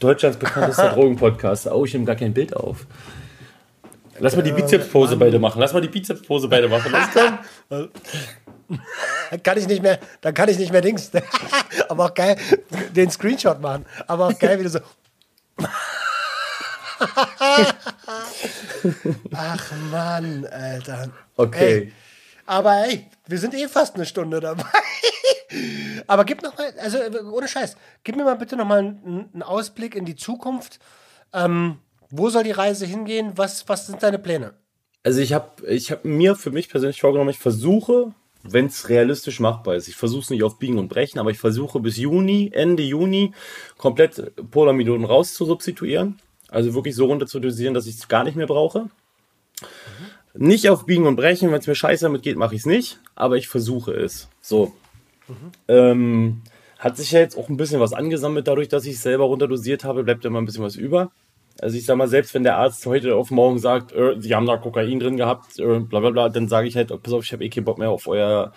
Deutschlands 0.00 0.38
bekanntester 0.38 0.88
Drogenpodcast. 0.94 1.66
Oh, 1.68 1.84
ich 1.84 1.92
nehme 1.92 2.04
gar 2.04 2.16
kein 2.16 2.32
Bild 2.32 2.56
auf. 2.56 2.86
Lass 4.20 4.36
mal 4.36 4.42
die 4.42 4.52
Bizepspose 4.52 5.16
beide 5.16 5.38
machen. 5.38 5.60
Lass 5.60 5.72
mal 5.72 5.80
die 5.80 5.88
Bizepspose 5.88 6.48
beide 6.48 6.68
machen. 6.68 6.94
Alles 6.94 7.10
klar? 7.10 7.44
Dann 7.68 9.42
kann 9.42 9.58
ich 9.58 9.66
nicht 9.66 9.82
mehr, 9.82 9.98
dann 10.20 10.34
kann 10.34 10.48
ich 10.48 10.58
nicht 10.58 10.72
mehr 10.72 10.80
Dings. 10.80 11.10
Aber 11.88 12.06
auch 12.06 12.14
geil, 12.14 12.36
den 12.94 13.10
Screenshot 13.10 13.60
machen. 13.60 13.86
Aber 14.06 14.26
auch 14.28 14.38
geil, 14.38 14.58
wie 14.58 14.64
du 14.64 14.70
so. 14.70 14.80
Ach 19.34 19.72
Mann, 19.90 20.46
Alter. 20.46 21.10
Okay. 21.36 21.78
Ey, 21.78 21.92
aber 22.46 22.86
ey, 22.86 23.06
wir 23.26 23.38
sind 23.38 23.54
eh 23.54 23.68
fast 23.68 23.94
eine 23.94 24.06
Stunde 24.06 24.40
dabei. 24.40 24.64
Aber 26.06 26.24
gib 26.24 26.42
noch 26.42 26.56
mal, 26.58 26.72
also 26.80 26.98
äh, 26.98 27.22
ohne 27.30 27.48
Scheiß, 27.48 27.76
gib 28.04 28.16
mir 28.16 28.24
mal 28.24 28.36
bitte 28.36 28.56
noch 28.56 28.66
mal 28.66 28.78
einen, 28.80 29.30
einen 29.32 29.42
Ausblick 29.42 29.94
in 29.94 30.04
die 30.04 30.16
Zukunft. 30.16 30.78
Ähm, 31.32 31.78
wo 32.10 32.30
soll 32.30 32.44
die 32.44 32.50
Reise 32.50 32.86
hingehen? 32.86 33.32
Was, 33.36 33.68
was 33.68 33.86
sind 33.86 34.02
deine 34.02 34.18
Pläne? 34.18 34.54
Also 35.02 35.20
ich 35.20 35.32
habe 35.32 35.66
ich 35.68 35.90
hab 35.90 36.04
mir 36.04 36.34
für 36.34 36.50
mich 36.50 36.68
persönlich 36.68 37.00
vorgenommen, 37.00 37.30
ich 37.30 37.38
versuche, 37.38 38.12
wenn 38.42 38.66
es 38.66 38.88
realistisch 38.88 39.40
machbar 39.40 39.76
ist, 39.76 39.88
ich 39.88 39.96
versuche 39.96 40.22
es 40.22 40.30
nicht 40.30 40.42
auf 40.42 40.58
Biegen 40.58 40.78
und 40.78 40.88
Brechen, 40.88 41.18
aber 41.18 41.30
ich 41.30 41.38
versuche 41.38 41.80
bis 41.80 41.96
Juni, 41.96 42.50
Ende 42.52 42.82
Juni, 42.82 43.32
komplett 43.76 44.32
Polamidon 44.50 45.04
raus 45.04 45.34
zu 45.34 45.44
substituieren. 45.44 46.18
Also 46.48 46.74
wirklich 46.74 46.94
so 46.94 47.06
runter 47.06 47.26
zu 47.26 47.40
dosieren, 47.40 47.74
dass 47.74 47.86
ich 47.86 47.96
es 47.96 48.08
gar 48.08 48.24
nicht 48.24 48.36
mehr 48.36 48.46
brauche. 48.46 48.88
Nicht 50.34 50.68
auf 50.70 50.86
Biegen 50.86 51.06
und 51.06 51.16
Brechen, 51.16 51.50
wenn 51.50 51.60
es 51.60 51.66
mir 51.66 51.74
scheiße 51.74 52.04
damit 52.04 52.22
geht, 52.22 52.36
mache 52.36 52.54
ich 52.54 52.60
es 52.60 52.66
nicht, 52.66 53.00
aber 53.14 53.36
ich 53.36 53.48
versuche 53.48 53.92
es. 53.92 54.28
So. 54.40 54.72
Ähm, 55.66 56.42
hat 56.78 56.96
sich 56.96 57.12
ja 57.12 57.20
jetzt 57.20 57.36
auch 57.36 57.48
ein 57.48 57.56
bisschen 57.56 57.80
was 57.80 57.92
angesammelt, 57.92 58.46
dadurch, 58.46 58.68
dass 58.68 58.86
ich 58.86 58.94
es 58.94 59.02
selber 59.02 59.24
runterdosiert 59.24 59.84
habe, 59.84 60.04
bleibt 60.04 60.24
immer 60.24 60.40
ein 60.40 60.46
bisschen 60.46 60.64
was 60.64 60.76
über. 60.76 61.10
Also 61.60 61.76
ich 61.76 61.86
sag 61.86 61.96
mal, 61.96 62.06
selbst 62.06 62.34
wenn 62.34 62.44
der 62.44 62.56
Arzt 62.56 62.86
heute 62.86 63.16
auf 63.16 63.32
morgen 63.32 63.58
sagt, 63.58 63.92
äh, 63.92 64.14
sie 64.18 64.32
haben 64.34 64.46
da 64.46 64.56
Kokain 64.58 65.00
drin 65.00 65.16
gehabt, 65.16 65.58
äh, 65.58 65.80
bla 65.80 65.98
bla 65.98 66.10
bla, 66.10 66.28
dann 66.28 66.46
sage 66.46 66.68
ich 66.68 66.76
halt, 66.76 66.90
pass 67.02 67.12
auf, 67.12 67.24
ich 67.24 67.32
habe 67.32 67.44
eh 67.44 67.48
keinen 67.48 67.64
Bock 67.64 67.78
mehr 67.78 67.90
auf 67.90 68.06
euer, 68.06 68.52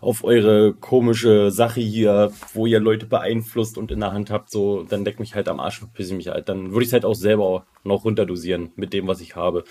auf 0.00 0.22
eure 0.22 0.72
komische 0.74 1.50
Sache 1.50 1.80
hier, 1.80 2.30
wo 2.52 2.66
ihr 2.66 2.78
Leute 2.78 3.06
beeinflusst 3.06 3.76
und 3.76 3.90
in 3.90 4.00
der 4.00 4.12
Hand 4.12 4.30
habt, 4.30 4.50
so, 4.50 4.84
dann 4.84 5.04
leck 5.04 5.18
mich 5.18 5.34
halt 5.34 5.48
am 5.48 5.58
Arsch, 5.58 5.80
verpiss 5.80 6.10
ich 6.10 6.16
mich 6.16 6.28
halt. 6.28 6.48
Dann 6.48 6.70
würde 6.70 6.82
ich 6.82 6.88
es 6.88 6.92
halt 6.92 7.04
auch 7.04 7.14
selber 7.14 7.66
noch 7.82 8.04
runterdosieren 8.04 8.70
mit 8.76 8.92
dem, 8.92 9.08
was 9.08 9.20
ich 9.20 9.34
habe. 9.34 9.64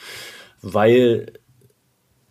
Weil, 0.62 1.32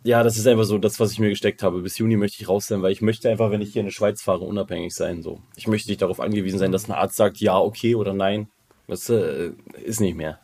ja, 0.03 0.21
das 0.21 0.37
ist 0.37 0.45
einfach 0.45 0.65
so 0.65 0.77
das, 0.77 0.99
was 0.99 1.11
ich 1.11 1.19
mir 1.19 1.29
gesteckt 1.29 1.63
habe. 1.63 1.81
Bis 1.81 1.97
Juni 1.97 2.15
möchte 2.15 2.41
ich 2.43 2.47
raus 2.47 2.67
sein, 2.67 2.83
weil 2.83 2.91
ich 2.91 3.01
möchte 3.01 3.27
einfach, 3.27 3.49
wenn 3.49 3.61
ich 3.61 3.73
hier 3.73 3.79
in 3.79 3.87
der 3.87 3.91
Schweiz 3.91 4.21
fahre, 4.21 4.45
unabhängig 4.45 4.93
sein. 4.93 5.23
So, 5.23 5.41
ich 5.55 5.67
möchte 5.67 5.89
nicht 5.89 6.01
darauf 6.03 6.19
angewiesen 6.19 6.59
sein, 6.59 6.71
dass 6.71 6.87
ein 6.87 6.93
Arzt 6.93 7.15
sagt, 7.15 7.37
ja, 7.37 7.57
okay 7.57 7.95
oder 7.95 8.13
nein. 8.13 8.49
Das 8.87 9.09
äh, 9.09 9.51
ist 9.83 10.01
nicht 10.01 10.15
mehr. 10.15 10.39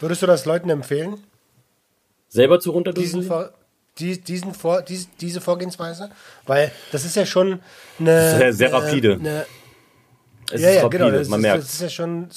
Würdest 0.00 0.22
du 0.22 0.26
das 0.26 0.46
Leuten 0.46 0.70
empfehlen? 0.70 1.18
Selber 2.28 2.58
zu 2.58 2.70
diesen 2.70 2.74
runterdosieren? 2.74 3.22
Vor, 3.22 3.52
die, 3.98 4.20
diesen 4.20 4.54
Vor, 4.54 4.82
dies, 4.82 5.08
diese 5.20 5.40
Vorgehensweise? 5.40 6.10
Weil 6.46 6.72
das 6.90 7.04
ist 7.04 7.16
ja 7.16 7.26
schon 7.26 7.60
eine. 7.98 8.38
Sehr, 8.38 8.52
sehr 8.52 8.72
rapide. 8.72 9.14
Eine, 9.14 9.46
Es 10.50 10.60
ja, 10.60 10.68
ist 10.70 10.76
ja, 10.76 10.82
rapide, 10.82 11.04
genau. 11.04 11.16
Das, 11.16 11.28
man 11.28 11.40
ist, 11.40 11.42
merkt. 11.42 11.62
das 11.62 11.74
ist 11.74 11.80
ja 11.82 11.88
schon 11.90 12.28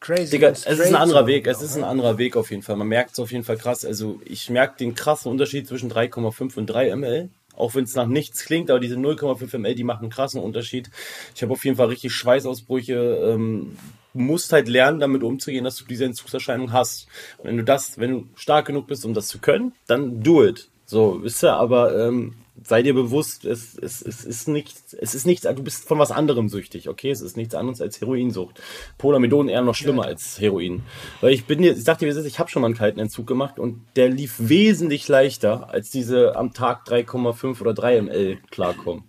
crazy. 0.00 0.30
Digga, 0.30 0.48
es 0.50 0.66
ist 0.66 0.80
ein 0.80 0.94
anderer. 0.94 1.26
Weg, 1.26 1.46
es 1.46 1.62
ist 1.62 1.76
ein 1.76 1.84
anderer 1.84 2.16
Weg 2.18 2.36
auf 2.36 2.50
jeden 2.50 2.62
Fall. 2.62 2.76
Man 2.76 2.88
merkt 2.88 3.12
es 3.12 3.18
auf 3.18 3.32
jeden 3.32 3.44
Fall 3.44 3.56
krass. 3.56 3.84
Also 3.84 4.20
ich 4.24 4.48
merke 4.50 4.76
den 4.78 4.94
krassen 4.94 5.30
Unterschied 5.30 5.66
zwischen 5.66 5.90
3,5 5.90 6.56
und 6.56 6.66
3 6.66 6.94
ml. 6.94 7.30
Auch 7.56 7.74
wenn 7.74 7.84
es 7.84 7.94
nach 7.94 8.06
nichts 8.06 8.44
klingt, 8.44 8.68
aber 8.68 8.80
diese 8.80 8.96
0,5 8.96 9.58
ml, 9.58 9.74
die 9.74 9.84
machen 9.84 10.02
einen 10.02 10.10
krassen 10.10 10.40
Unterschied. 10.40 10.90
Ich 11.34 11.42
habe 11.42 11.52
auf 11.52 11.64
jeden 11.64 11.76
Fall 11.76 11.86
richtig 11.86 12.12
Schweißausbrüche. 12.12 12.94
Ähm, 12.94 13.76
musst 14.14 14.52
halt 14.52 14.68
lernen, 14.68 15.00
damit 15.00 15.22
umzugehen, 15.22 15.64
dass 15.64 15.76
du 15.76 15.84
diese 15.84 16.04
Entzugserscheinung 16.04 16.72
hast. 16.72 17.08
Und 17.38 17.48
wenn 17.48 17.56
du 17.56 17.64
das, 17.64 17.98
wenn 17.98 18.10
du 18.10 18.26
stark 18.36 18.66
genug 18.66 18.86
bist, 18.86 19.04
um 19.04 19.14
das 19.14 19.28
zu 19.28 19.38
können, 19.38 19.72
dann 19.86 20.22
do 20.22 20.44
it. 20.44 20.68
So, 20.86 21.22
wisst 21.22 21.42
ihr, 21.42 21.54
aber 21.54 22.06
ähm, 22.06 22.34
sei 22.62 22.82
dir 22.82 22.94
bewusst, 22.94 23.44
es, 23.44 23.76
es, 23.76 24.00
es 24.02 24.24
ist 24.24 24.48
nichts, 24.48 24.94
es 24.94 25.14
ist 25.14 25.26
nichts, 25.26 25.42
du 25.42 25.62
bist 25.62 25.88
von 25.88 25.98
was 25.98 26.12
anderem 26.12 26.48
süchtig, 26.48 26.88
okay? 26.88 27.10
Es 27.10 27.20
ist 27.20 27.36
nichts 27.36 27.54
anderes 27.54 27.80
als 27.80 28.00
Heroinsucht. 28.00 28.60
Polamidon 28.98 29.48
eher 29.48 29.62
noch 29.62 29.74
schlimmer 29.74 30.04
als 30.04 30.40
Heroin. 30.40 30.82
Weil 31.20 31.32
ich 31.32 31.46
bin 31.46 31.62
dir, 31.62 31.72
ich 31.72 31.84
sag 31.84 31.98
dir, 31.98 32.08
ich 32.08 32.38
habe 32.38 32.50
schon 32.50 32.62
mal 32.62 32.66
einen 32.66 32.76
kalten 32.76 33.00
Entzug 33.00 33.26
gemacht 33.26 33.58
und 33.58 33.80
der 33.96 34.08
lief 34.08 34.34
wesentlich 34.38 35.08
leichter, 35.08 35.70
als 35.70 35.90
diese 35.90 36.36
am 36.36 36.52
Tag 36.52 36.86
3,5 36.86 37.60
oder 37.60 37.74
3 37.74 38.02
ml 38.02 38.38
klarkommen. 38.50 39.04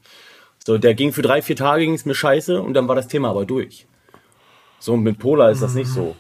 So, 0.65 0.79
der 0.79 0.95
ging 0.95 1.13
für 1.13 1.21
drei, 1.21 1.43
vier 1.43 1.55
Tage 1.55 1.83
ging 1.83 1.93
es 1.93 2.05
mir 2.05 2.15
scheiße 2.15 2.59
und 2.59 2.73
dann 2.73 2.87
war 2.87 2.95
das 2.95 3.07
Thema 3.07 3.29
aber 3.29 3.45
durch. 3.45 3.85
So, 4.85 4.93
und 4.93 5.01
mit 5.01 5.17
Pola 5.17 5.49
ist 5.49 5.63
das 5.63 5.73
nicht 5.73 5.87
so. 5.87 6.15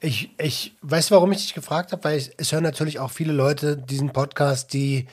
Ich, 0.00 0.30
ich 0.38 0.76
weiß, 0.82 1.10
warum 1.10 1.32
ich 1.32 1.38
dich 1.38 1.52
gefragt 1.52 1.90
habe, 1.90 2.04
weil 2.04 2.16
es, 2.16 2.30
es 2.36 2.52
hören 2.52 2.62
natürlich 2.62 3.00
auch 3.00 3.10
viele 3.10 3.32
Leute 3.32 3.76
diesen 3.76 4.12
Podcast, 4.12 4.72
die, 4.72 5.08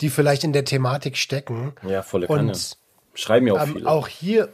die 0.00 0.08
vielleicht 0.08 0.44
in 0.44 0.54
der 0.54 0.64
Thematik 0.64 1.18
stecken. 1.18 1.74
Ja, 1.86 2.00
volle 2.00 2.26
Kanne. 2.26 2.52
Und 2.52 2.78
Schreiben 3.12 3.46
ja 3.46 3.52
auch 3.52 3.62
ähm, 3.64 3.72
viele. 3.74 3.86
auch 3.86 4.08
hier, 4.08 4.48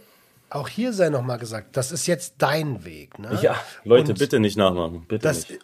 auch 0.50 0.66
hier 0.66 0.92
sei 0.92 1.08
nochmal 1.10 1.38
gesagt, 1.38 1.76
das 1.76 1.92
ist 1.92 2.08
jetzt 2.08 2.34
dein 2.38 2.84
Weg. 2.84 3.20
Ne? 3.20 3.38
Ja, 3.40 3.54
Leute, 3.84 4.10
Und 4.10 4.18
bitte 4.18 4.40
nicht 4.40 4.56
nachmachen. 4.56 5.04
Bitte 5.06 5.22
das, 5.22 5.48
nicht. 5.48 5.60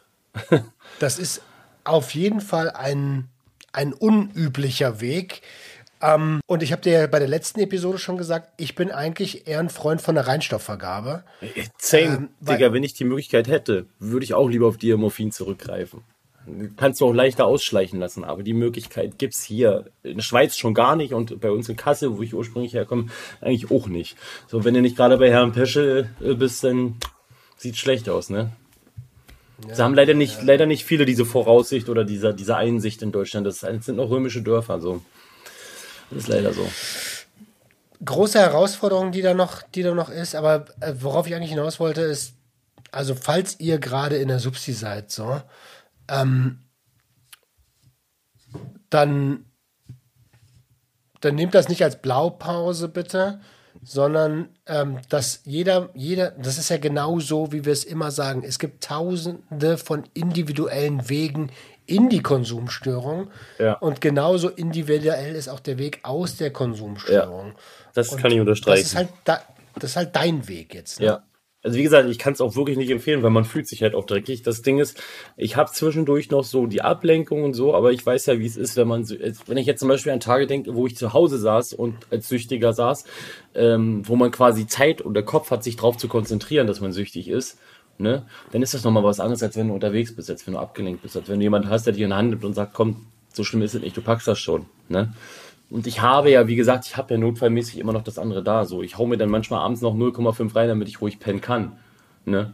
das 1.01 1.18
ist 1.18 1.43
auf 1.82 2.14
jeden 2.14 2.41
Fall 2.41 2.70
ein, 2.70 3.28
ein 3.72 3.93
unüblicher 3.93 5.01
Weg. 5.01 5.43
Ähm, 6.03 6.41
und 6.47 6.63
ich 6.63 6.73
habe 6.73 6.83
dir 6.83 6.93
ja 6.93 7.07
bei 7.07 7.19
der 7.19 7.29
letzten 7.29 7.61
Episode 7.61 7.99
schon 7.99 8.19
gesagt, 8.19 8.51
ich 8.57 8.75
bin 8.75 8.91
eigentlich 8.91 9.47
eher 9.47 9.61
ein 9.61 9.71
Freund 9.71 10.03
von 10.03 10.15
der 10.15 10.27
Reinstoffvergabe. 10.27 11.25
Same, 11.79 12.03
Ähm, 12.03 12.29
Digga, 12.41 12.73
wenn 12.73 12.83
ich 12.85 12.95
die 12.95 13.05
Möglichkeit 13.05 13.49
hätte, 13.49 13.87
würde 13.99 14.25
ich 14.25 14.35
auch 14.35 14.49
lieber 14.49 14.67
auf 14.67 14.77
Diamorphin 14.77 15.33
zurückgreifen. 15.33 16.03
Kannst 16.77 17.01
du 17.01 17.07
auch 17.07 17.13
leichter 17.13 17.47
ausschleichen 17.47 17.99
lassen, 17.99 18.23
aber 18.23 18.45
die 18.45 18.53
Möglichkeit 18.53 19.19
gibt's 19.19 19.43
hier 19.43 19.87
in 20.05 20.17
der 20.17 20.23
Schweiz 20.23 20.57
schon 20.57 20.75
gar 20.75 20.95
nicht 20.95 21.13
und 21.13 21.41
bei 21.41 21.51
uns 21.51 21.69
in 21.69 21.77
Kassel, 21.77 22.17
wo 22.17 22.23
ich 22.23 22.35
ursprünglich 22.35 22.75
herkomme, 22.75 23.07
eigentlich 23.41 23.71
auch 23.73 23.89
nicht. 23.89 24.17
So, 24.47 24.65
wenn 24.65 24.75
du 24.75 24.81
nicht 24.81 24.97
gerade 24.97 25.17
bei 25.19 25.31
Herrn 25.31 25.53
Peschel 25.53 26.11
äh, 26.21 26.35
bist, 26.35 26.63
dann 26.63 26.99
sieht 27.57 27.77
schlecht 27.77 28.09
aus, 28.09 28.31
ne? 28.31 28.53
Sie 29.73 29.83
haben 29.83 29.95
leider 29.95 30.13
nicht, 30.13 30.43
leider 30.43 30.67
nicht 30.67 30.85
viele 30.85 31.07
diese 31.07 31.25
Voraussicht 31.25 31.89
oder 31.89 32.05
diese, 32.05 32.35
diese 32.35 32.57
Einsicht 32.57 33.01
in 33.01 33.11
Deutschland. 33.11 33.47
Das 33.47 33.61
sind 33.61 33.97
noch 33.97 34.11
römische 34.11 34.43
Dörfer, 34.43 34.81
so. 34.81 35.01
Das 36.11 36.25
ist 36.25 36.29
leider 36.29 36.53
so. 36.53 36.69
große 38.05 38.39
Herausforderung, 38.39 39.13
die 39.13 39.23
da 39.23 39.35
noch, 39.35 39.63
die 39.63 39.83
da 39.83 39.95
noch 39.95 40.11
ist, 40.11 40.35
aber 40.35 40.67
äh, 40.81 40.95
worauf 41.01 41.27
ich 41.27 41.35
eigentlich 41.35 41.51
hinaus 41.51 41.81
wollte, 41.81 42.03
ist, 42.03 42.35
also 42.93 43.15
falls 43.15 43.59
ihr 43.61 43.79
gerade 43.79 44.17
in 44.17 44.29
der 44.29 44.39
Subsi 44.39 44.73
seid, 44.73 45.11
so, 45.11 45.41
ähm, 46.09 46.61
dann, 48.91 49.45
dann 51.21 51.35
nehmt 51.35 51.55
das 51.55 51.69
nicht 51.69 51.83
als 51.83 52.01
Blaupause 52.01 52.89
bitte, 52.89 53.41
sondern 53.83 54.49
ähm, 54.67 54.99
dass 55.09 55.41
jeder, 55.45 55.91
jeder, 55.95 56.31
das 56.33 56.59
ist 56.59 56.71
ja 56.71 56.79
genau 56.79 57.21
so, 57.21 57.53
wie 57.53 57.65
wir 57.65 57.73
es 57.73 57.85
immer 57.85 58.11
sagen, 58.11 58.43
es 58.45 58.59
gibt 58.59 58.85
tausende 58.85 59.79
von 59.79 60.05
individuellen 60.15 61.09
Wegen 61.09 61.51
in 61.87 62.09
die 62.09 62.20
Konsumstörung 62.22 63.28
Ja. 63.59 63.74
und 63.74 64.01
genauso 64.01 64.49
individuell 64.49 65.34
ist 65.34 65.49
auch 65.49 65.61
der 65.61 65.78
Weg 65.78 66.01
aus 66.03 66.37
der 66.37 66.51
Konsumstörung. 66.53 67.53
Das 67.95 68.11
Und 68.12 68.20
kann 68.20 68.30
ich 68.32 68.41
unterstreichen. 68.41 68.82
Das 68.82 68.89
ist 68.93 68.97
halt, 68.97 69.09
da, 69.24 69.41
das 69.78 69.91
ist 69.91 69.97
halt 69.97 70.14
dein 70.16 70.49
Weg 70.49 70.74
jetzt. 70.74 71.01
Ne? 71.01 71.07
Ja. 71.07 71.22
Also 71.62 71.78
wie 71.78 71.82
gesagt, 71.82 72.09
ich 72.09 72.18
kann 72.20 72.32
es 72.32 72.41
auch 72.41 72.55
wirklich 72.55 72.76
nicht 72.76 72.91
empfehlen, 72.91 73.24
weil 73.24 73.30
man 73.30 73.45
fühlt 73.45 73.66
sich 73.66 73.82
halt 73.82 73.97
auch 73.97 74.05
dreckig. 74.07 74.43
Das 74.43 74.62
Ding 74.62 74.78
ist, 74.78 75.03
ich 75.37 75.57
habe 75.57 75.72
zwischendurch 75.72 76.30
noch 76.30 76.45
so 76.45 76.66
die 76.66 76.80
Ablenkung 76.82 77.43
und 77.43 77.55
so, 77.55 77.74
aber 77.74 77.91
ich 77.91 78.07
weiß 78.07 78.26
ja, 78.26 78.39
wie 78.39 78.47
es 78.47 78.57
ist, 78.57 78.76
wenn 78.76 78.87
man, 78.87 79.05
so- 79.05 79.16
wenn 79.47 79.57
ich 79.57 79.66
jetzt 79.66 79.80
zum 79.80 79.89
Beispiel 79.89 80.12
an 80.12 80.20
Tage 80.20 80.47
denke, 80.47 80.76
wo 80.76 80.87
ich 80.87 80.97
zu 80.97 81.12
Hause 81.12 81.39
saß 81.39 81.72
und 81.72 81.97
als 82.12 82.28
Süchtiger 82.28 82.72
saß, 82.72 83.05
ähm, 83.57 84.03
wo 84.07 84.14
man 84.14 84.30
quasi 84.30 84.68
Zeit 84.68 85.01
und 85.01 85.14
der 85.14 85.24
Kopf 85.24 85.51
hat, 85.51 85.64
sich 85.64 85.74
drauf 85.74 85.97
zu 85.97 86.07
konzentrieren, 86.07 86.68
dass 86.68 86.80
man 86.80 86.93
süchtig 86.93 87.26
ist, 87.28 87.59
ne, 87.99 88.27
dann 88.53 88.63
ist 88.63 88.75
das 88.75 88.85
nochmal 88.85 89.05
was 89.05 89.21
anderes, 89.21 89.43
als 89.43 89.57
wenn 89.57 89.69
du 89.69 89.75
unterwegs 89.75 90.15
bist, 90.15 90.31
als 90.31 90.47
wenn 90.47 90.55
du 90.55 90.61
abgelenkt 90.61 91.03
bist, 91.03 91.17
als 91.17 91.29
wenn 91.29 91.39
du 91.39 91.43
jemanden 91.43 91.71
hast, 91.71 91.87
der 91.87 91.93
dich 91.93 92.03
in 92.03 92.11
die 92.11 92.17
Hand 92.17 92.31
nimmt 92.31 92.45
und 92.45 92.55
sagt, 92.55 92.75
komm, 92.75 93.07
so 93.33 93.45
schlimm 93.45 93.63
ist 93.63 93.75
es 93.75 93.83
nicht, 93.83 93.97
du 93.97 94.03
packst 94.03 94.29
das 94.29 94.39
schon, 94.39 94.67
ne. 94.89 95.13
Und 95.69 95.87
ich 95.87 96.01
habe 96.01 96.31
ja, 96.31 96.47
wie 96.47 96.57
gesagt, 96.57 96.87
ich 96.87 96.97
habe 96.97 97.15
ja 97.15 97.19
notfallmäßig 97.19 97.79
immer 97.79 97.93
noch 97.93 98.05
das 98.05 98.19
andere 98.19 98.43
da. 98.43 98.65
So, 98.65 98.83
ich 98.83 98.99
hau 98.99 99.07
mir 99.07 99.17
dann 99.17 99.31
manchmal 99.31 99.61
abends 99.61 99.81
noch 99.81 99.95
0,5 99.95 100.55
rein, 100.55 100.69
damit 100.69 100.89
ich 100.89 101.01
ruhig 101.01 101.19
pennen 101.19 101.41
kann. 101.41 101.73
Ne? 102.25 102.53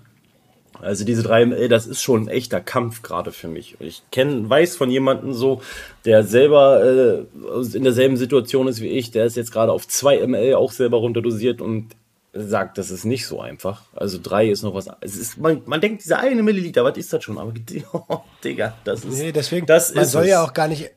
Also 0.81 1.05
diese 1.05 1.23
3 1.23 1.47
ml, 1.47 1.69
das 1.69 1.87
ist 1.87 2.03
schon 2.03 2.23
ein 2.23 2.29
echter 2.29 2.61
Kampf 2.61 3.03
gerade 3.03 3.31
für 3.31 3.49
mich. 3.49 3.77
Ich 3.81 4.03
kenn, 4.11 4.49
weiß 4.49 4.77
von 4.77 4.91
jemandem 4.91 5.35
so, 5.35 5.61
der 6.07 6.25
selber 6.25 6.83
äh, 6.83 7.77
in 7.77 7.85
derselben 7.85 8.17
Situation 8.17 8.67
ist 8.67 8.81
wie 8.81 8.89
ich, 8.89 9.11
der 9.11 9.27
ist 9.27 9.37
jetzt 9.37 9.53
gerade 9.53 9.73
auf 9.73 9.87
2 9.87 10.27
ml 10.27 10.55
auch 10.55 10.73
selber 10.73 10.97
runterdosiert 10.97 11.61
und 11.61 11.89
sagt, 12.33 12.79
das 12.79 12.91
ist 12.91 13.05
nicht 13.05 13.27
so 13.27 13.41
einfach. 13.41 13.83
Also 13.95 14.19
3 14.23 14.49
ist 14.49 14.63
noch 14.63 14.75
was. 14.75 14.89
Es 15.01 15.17
ist, 15.17 15.39
man, 15.39 15.63
man 15.67 15.81
denkt, 15.81 16.03
diese 16.05 16.19
eine 16.19 16.43
Milliliter, 16.43 16.83
was 16.85 16.97
ist 16.97 17.13
das 17.13 17.23
schon? 17.25 17.37
Aber 17.39 17.53
oh, 17.93 18.21
Digga, 18.45 18.75
das 18.85 19.05
ist. 19.05 19.19
Nee, 19.19 19.33
deswegen, 19.33 19.67
das 19.67 19.95
man 19.95 20.05
ist 20.05 20.13
soll 20.13 20.23
es. 20.25 20.31
ja 20.31 20.43
auch 20.43 20.55
gar 20.55 20.69
nicht, 20.69 20.91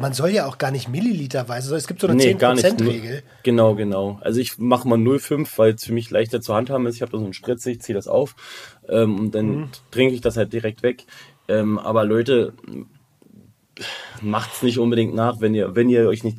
man 0.00 0.12
soll 0.12 0.30
ja 0.30 0.46
auch 0.46 0.58
gar 0.58 0.72
nicht 0.72 0.88
Milliliterweise, 0.88 1.76
es 1.76 1.86
gibt 1.86 2.00
so 2.00 2.08
eine 2.08 2.16
Nee, 2.16 2.34
gar 2.34 2.54
nicht. 2.54 2.66
10%-Regel. 2.66 3.22
Genau, 3.44 3.74
genau. 3.76 4.18
Also 4.22 4.40
ich 4.40 4.58
mache 4.58 4.88
mal 4.88 4.98
0,5, 4.98 5.48
weil 5.56 5.74
es 5.74 5.84
für 5.84 5.92
mich 5.92 6.10
leichter 6.10 6.40
zu 6.40 6.52
handhaben 6.54 6.86
ist. 6.86 6.96
Ich 6.96 7.02
habe 7.02 7.12
da 7.12 7.18
so 7.18 7.24
einen 7.24 7.32
Spritze, 7.34 7.70
ich 7.70 7.80
ziehe 7.82 7.94
das 7.94 8.08
auf 8.08 8.34
ähm, 8.88 9.18
und 9.20 9.34
dann 9.36 9.46
Mhm. 9.46 9.68
trinke 9.92 10.14
ich 10.14 10.20
das 10.20 10.36
halt 10.36 10.52
direkt 10.52 10.82
weg. 10.82 11.04
Ähm, 11.48 11.78
aber 11.78 12.04
Leute, 12.04 12.54
macht's 14.20 14.62
nicht 14.62 14.78
unbedingt 14.78 15.14
nach, 15.14 15.40
wenn 15.40 15.54
ihr, 15.54 15.76
wenn 15.76 15.88
ihr 15.88 16.08
euch 16.08 16.24
nicht. 16.24 16.38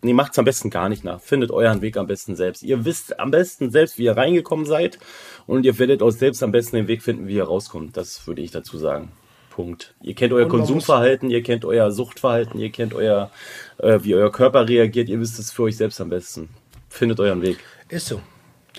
Nee, 0.00 0.12
macht's 0.12 0.38
am 0.38 0.44
besten 0.44 0.70
gar 0.70 0.88
nicht 0.88 1.02
nach. 1.02 1.20
Findet 1.20 1.50
euren 1.50 1.82
Weg 1.82 1.96
am 1.96 2.06
besten 2.06 2.36
selbst. 2.36 2.62
Ihr 2.62 2.84
wisst 2.84 3.18
am 3.18 3.30
besten 3.30 3.70
selbst, 3.70 3.98
wie 3.98 4.04
ihr 4.04 4.16
reingekommen 4.16 4.64
seid 4.64 4.98
und 5.46 5.64
ihr 5.64 5.78
werdet 5.78 6.02
auch 6.02 6.10
selbst 6.10 6.42
am 6.42 6.52
besten 6.52 6.76
den 6.76 6.88
Weg 6.88 7.02
finden, 7.02 7.26
wie 7.26 7.34
ihr 7.34 7.44
rauskommt. 7.44 7.96
Das 7.96 8.26
würde 8.26 8.42
ich 8.42 8.52
dazu 8.52 8.78
sagen. 8.78 9.10
Punkt. 9.50 9.94
Ihr 10.00 10.14
kennt 10.14 10.32
euer 10.32 10.46
Konsumverhalten, 10.46 11.30
ihr 11.30 11.42
kennt 11.42 11.64
euer 11.64 11.90
Suchtverhalten, 11.90 12.60
ihr 12.60 12.70
kennt 12.70 12.94
euer, 12.94 13.32
äh, 13.78 13.98
wie 14.02 14.14
euer 14.14 14.30
Körper 14.30 14.68
reagiert, 14.68 15.08
ihr 15.08 15.18
wisst 15.18 15.36
es 15.40 15.50
für 15.50 15.64
euch 15.64 15.76
selbst 15.76 16.00
am 16.00 16.10
besten. 16.10 16.48
Findet 16.88 17.18
euren 17.18 17.42
Weg. 17.42 17.58
Ist 17.88 18.06
so. 18.06 18.20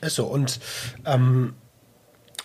Ist 0.01 0.15
so. 0.15 0.25
Und 0.25 0.61
ähm, 1.05 1.53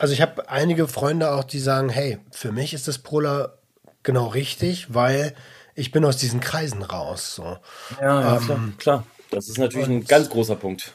also 0.01 0.13
ich 0.13 0.21
habe 0.21 0.49
einige 0.49 0.89
Freunde 0.89 1.33
auch, 1.33 1.45
die 1.45 1.61
sagen, 1.61 1.91
hey, 1.91 2.19
für 2.33 2.51
mich 2.51 2.75
ist 2.75 2.89
das 2.89 2.99
Polar 2.99 3.59
genau 4.03 4.27
richtig, 4.27 4.93
weil 4.93 5.35
ich 5.75 5.93
bin 5.93 6.05
aus 6.05 6.17
diesen 6.17 6.41
Kreisen 6.41 6.83
raus. 6.83 7.35
So. 7.35 7.59
Ja, 8.01 8.21
ja 8.21 8.39
klar, 8.39 8.61
klar. 8.79 9.07
Das 9.31 9.49
ist 9.49 9.59
natürlich 9.59 9.89
ein 9.89 10.05
ganz 10.05 10.29
großer 10.31 10.57
Punkt. 10.57 10.93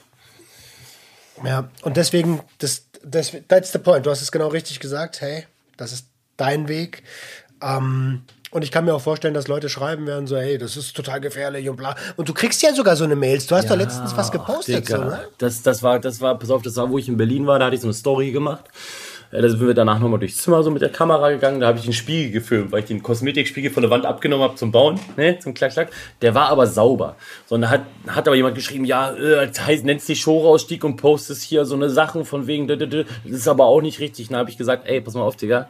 Ja, 1.44 1.70
und 1.84 1.98
deswegen, 1.98 2.42
das, 2.58 2.86
das, 3.04 3.32
that's 3.48 3.72
the 3.72 3.80
point. 3.80 4.06
Du 4.06 4.12
hast 4.12 4.22
es 4.22 4.32
genau 4.32 4.48
richtig 4.48 4.80
gesagt. 4.80 5.22
Hey, 5.22 5.46
das 5.78 5.92
ist 5.92 6.08
dein 6.38 6.68
Weg. 6.68 7.04
Ähm, 7.62 8.24
und 8.52 8.64
ich 8.64 8.72
kann 8.72 8.86
mir 8.86 8.96
auch 8.96 9.02
vorstellen, 9.02 9.34
dass 9.34 9.48
Leute 9.48 9.70
schreiben 9.70 10.08
werden, 10.08 10.26
so, 10.26 10.38
hey, 10.38 10.58
das 10.58 10.76
ist 10.76 10.96
total 10.96 11.22
gefährlich 11.22 11.70
und 11.70 11.76
bla. 11.76 11.96
Und 12.16 12.30
du 12.30 12.34
kriegst 12.34 12.62
ja 12.64 12.74
sogar 12.74 12.96
so 12.96 13.04
eine 13.04 13.16
Mails. 13.16 13.46
Du 13.46 13.56
hast 13.56 13.70
doch 13.70 13.76
letztens 13.76 14.16
was 14.18 14.32
gepostet, 14.32 14.88
so, 14.88 14.96
Digga, 14.96 15.06
ne? 15.06 15.28
das, 15.38 15.62
das 15.62 15.84
war, 15.84 16.00
das 16.00 16.20
war, 16.20 16.40
pass 16.40 16.50
auf, 16.50 16.64
das 16.64 16.76
war, 16.76 16.90
wo 16.90 16.98
ich 16.98 17.08
in 17.08 17.18
Berlin 17.18 17.46
war, 17.46 17.60
da 17.60 17.66
hatte 17.66 17.76
ich 17.76 17.82
so 17.82 17.88
eine 17.88 17.94
Story 17.94 18.32
gemacht. 18.32 18.66
Äh, 19.32 19.42
Da 19.42 19.50
sind 19.50 19.60
wir 19.66 19.74
danach 19.74 20.00
nochmal 20.00 20.20
durchs 20.20 20.38
Zimmer 20.38 20.64
so 20.64 20.72
mit 20.72 20.82
der 20.82 20.90
Kamera 20.90 21.30
gegangen, 21.32 21.60
da 21.60 21.68
habe 21.68 21.78
ich 21.78 21.86
den 21.86 21.94
Spiegel 21.94 22.32
gefilmt, 22.32 22.72
weil 22.72 22.82
ich 22.82 22.86
den 22.88 23.04
Kosmetikspiegel 23.04 23.72
von 23.72 23.82
der 23.82 23.92
Wand 23.92 24.06
abgenommen 24.06 24.44
habe 24.44 24.56
zum 24.56 24.72
Bauen, 24.72 25.00
ne, 25.18 25.40
zum 25.40 25.54
Klack-Klack. 25.54 25.90
Der 26.22 26.36
war 26.36 26.50
aber 26.50 26.68
sauber. 26.68 27.16
Sondern 27.46 27.70
hat, 27.70 27.82
hat 28.08 28.28
aber 28.28 28.36
jemand 28.36 28.56
geschrieben, 28.56 28.86
ja, 28.86 29.12
äh, 29.12 29.48
das 29.48 29.66
heißt, 29.66 29.86
nennt 29.86 30.02
sich 30.02 30.22
Showausstieg 30.22 30.84
und 30.84 30.98
postest 30.98 31.44
hier 31.44 31.66
so 31.66 31.76
eine 31.76 31.90
Sachen 31.90 32.26
von 32.26 32.48
wegen, 32.48 32.68
dö, 32.68 32.78
dö, 32.78 32.88
dö. 32.88 33.04
das 33.24 33.34
ist 33.34 33.48
aber 33.48 33.66
auch 33.66 33.82
nicht 33.82 34.00
richtig. 34.00 34.30
Dann 34.30 34.38
habe 34.38 34.50
ich 34.50 34.58
gesagt, 34.58 34.88
ey, 34.88 35.02
pass 35.02 35.14
mal 35.14 35.22
auf, 35.22 35.36
Digga, 35.36 35.70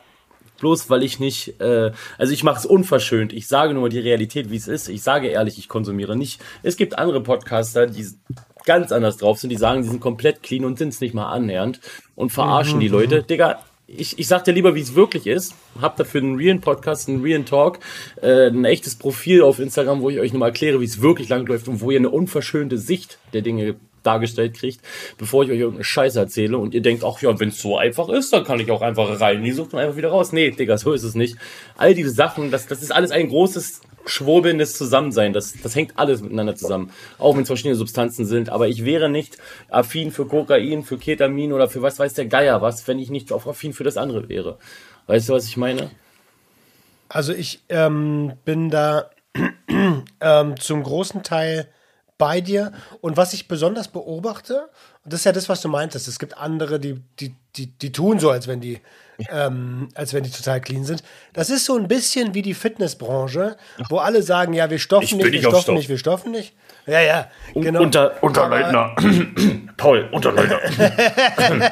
bloß 0.60 0.90
weil 0.90 1.04
ich 1.04 1.20
nicht, 1.20 1.60
äh, 1.60 1.92
also 2.18 2.34
ich 2.34 2.44
mache 2.44 2.60
es 2.60 2.66
unverschönt. 2.66 3.34
Ich 3.34 3.48
sage 3.48 3.74
nur 3.74 3.90
die 3.90 4.00
Realität, 4.00 4.52
wie 4.52 4.58
es 4.58 4.68
ist. 4.68 4.90
Ich 4.90 5.02
sage 5.04 5.28
ehrlich, 5.28 5.58
ich 5.58 5.70
konsumiere 5.70 6.16
nicht. 6.16 6.42
Es 6.64 6.78
gibt 6.78 6.98
andere 6.98 7.22
Podcaster, 7.22 7.88
die 7.88 8.06
ganz 8.70 8.92
anders 8.92 9.18
drauf 9.18 9.40
sind, 9.40 9.50
die 9.50 9.58
sagen, 9.58 9.82
die 9.82 9.90
sind 9.90 10.00
komplett 10.00 10.44
clean 10.44 10.64
und 10.64 10.78
sind 10.78 10.90
es 10.90 11.02
nicht 11.02 11.16
mal 11.16 11.32
annähernd 11.32 11.80
und 12.14 12.32
verarschen 12.32 12.80
die 12.80 12.88
Leute. 12.88 13.24
Digga, 13.24 13.64
ich, 13.88 14.20
ich 14.20 14.28
sag 14.28 14.44
dir 14.44 14.52
lieber, 14.52 14.76
wie 14.76 14.82
es 14.82 14.94
wirklich 14.94 15.26
ist. 15.26 15.56
Hab 15.82 15.98
dafür 15.98 16.22
einen 16.22 16.36
realen 16.36 16.62
Podcast, 16.62 17.10
einen 17.10 17.24
realen 17.24 17.48
Talk, 17.48 17.80
äh, 18.22 18.46
ein 18.46 18.66
echtes 18.66 18.96
Profil 18.96 19.42
auf 19.42 19.58
Instagram, 19.58 20.02
wo 20.02 20.12
ich 20.12 20.20
euch 20.20 20.34
nochmal 20.34 20.50
erkläre, 20.50 20.80
wie 20.82 20.86
es 20.86 21.02
wirklich 21.02 21.30
lang 21.30 21.48
läuft 21.48 21.68
und 21.68 21.82
wo 21.82 21.90
ihr 21.90 21.98
eine 21.98 22.12
unverschönte 22.12 22.78
Sicht 22.78 23.18
der 23.34 23.42
Dinge 23.42 23.78
dargestellt 24.04 24.54
kriegt, 24.54 24.82
bevor 25.18 25.44
ich 25.44 25.50
euch 25.50 25.58
irgendeine 25.58 25.84
Scheiße 25.84 26.20
erzähle 26.20 26.60
und 26.60 26.76
ihr 26.76 26.82
denkt, 26.82 27.04
ach 27.04 27.20
ja, 27.24 27.40
wenn 27.40 27.50
es 27.50 27.60
so 27.60 27.76
einfach 27.76 28.08
ist, 28.10 28.32
dann 28.32 28.44
kann 28.44 28.60
ich 28.60 28.70
auch 28.70 28.84
einfach 28.84 29.20
rein 29.20 29.38
in 29.38 29.44
die 29.46 29.52
Sucht 29.52 29.74
und 29.74 29.80
einfach 29.80 29.98
wieder 29.98 30.10
raus. 30.10 30.32
Nee, 30.32 30.52
Digga, 30.52 30.78
so 30.78 30.94
ist 30.94 31.04
es 31.04 31.16
nicht. 31.16 31.38
All 31.76 31.96
diese 31.96 32.12
Sachen, 32.12 32.52
das, 32.52 32.68
das 32.68 32.84
ist 32.84 32.92
alles 32.92 33.10
ein 33.10 33.30
großes, 33.30 33.82
schwurbelndes 34.06 34.78
Zusammensein. 34.78 35.34
Das, 35.34 35.54
das 35.62 35.76
hängt 35.76 35.98
alles 35.98 36.22
miteinander 36.22 36.56
zusammen. 36.56 36.92
Auch 37.18 37.36
wenn 37.36 37.44
es 37.44 37.48
verschiedene 37.48 37.76
Substanzen 37.76 38.26
sind. 38.26 38.50
Aber 38.50 38.68
ich 38.68 38.86
wäre 38.86 39.10
nicht 39.10 39.38
affin 39.70 40.12
für 40.12 40.26
Kokain, 40.26 40.84
für 40.84 40.98
Ketamin 40.98 41.54
oder 41.54 41.70
für 41.70 41.82
was 41.82 42.00
weiß 42.00 42.14
der 42.14 42.26
Geier 42.26 42.62
was, 42.62 42.88
wenn 42.88 43.00
ich 43.00 43.10
nicht 43.10 43.32
auch 43.32 43.46
affin 43.46 43.74
für 43.74 43.84
das 43.84 43.98
andere 43.98 44.30
wäre. 44.30 44.58
Weißt 45.08 45.30
du, 45.30 45.34
was 45.34 45.46
ich 45.46 45.58
meine? 45.58 45.90
Also 47.08 47.34
ich 47.34 47.64
ähm, 47.70 48.34
bin 48.46 48.70
da 48.70 49.10
ähm, 50.22 50.60
zum 50.60 50.84
großen 50.84 51.24
Teil 51.24 51.68
bei 52.20 52.42
dir. 52.42 52.72
Und 53.02 53.18
was 53.18 53.34
ich 53.34 53.48
besonders 53.48 53.88
beobachte, 53.88 54.70
und 55.04 55.14
das 55.14 55.22
ist 55.22 55.26
ja 55.26 55.32
das, 55.32 55.50
was 55.50 55.62
du 55.62 55.70
meintest, 55.70 56.08
es 56.08 56.20
gibt 56.20 56.38
andere, 56.38 56.80
die, 56.80 57.02
die, 57.20 57.34
die, 57.56 57.68
die 57.68 57.92
tun 57.92 58.20
so, 58.20 58.30
als 58.30 58.48
wenn 58.48 58.62
die, 58.62 58.80
ähm, 59.32 59.90
als 59.96 60.14
wenn 60.14 60.24
die 60.24 60.32
total 60.32 60.62
clean 60.62 60.86
sind. 60.86 61.04
Das 61.34 61.50
ist 61.50 61.66
so 61.66 61.76
ein 61.78 61.88
bisschen 61.88 62.34
wie 62.34 62.42
die 62.42 62.54
Fitnessbranche, 62.54 63.58
wo 63.90 63.98
alle 63.98 64.22
sagen, 64.24 64.54
ja, 64.54 64.70
wir 64.70 64.80
stoffen 64.80 65.04
Ich 65.06 65.16
nicht, 65.16 65.32
wir 65.32 65.40
stoffen 65.42 65.62
Stoff. 65.62 65.76
nicht, 65.76 65.90
wir 65.90 65.98
stoffen 65.98 66.32
nicht. 66.32 66.54
Ja, 66.88 67.02
ja, 67.02 67.28
genau. 67.54 67.82
Unter, 67.82 68.22
Unterleutner. 68.24 68.96
Paul, 69.78 70.08
Unterleutner. 70.12 70.60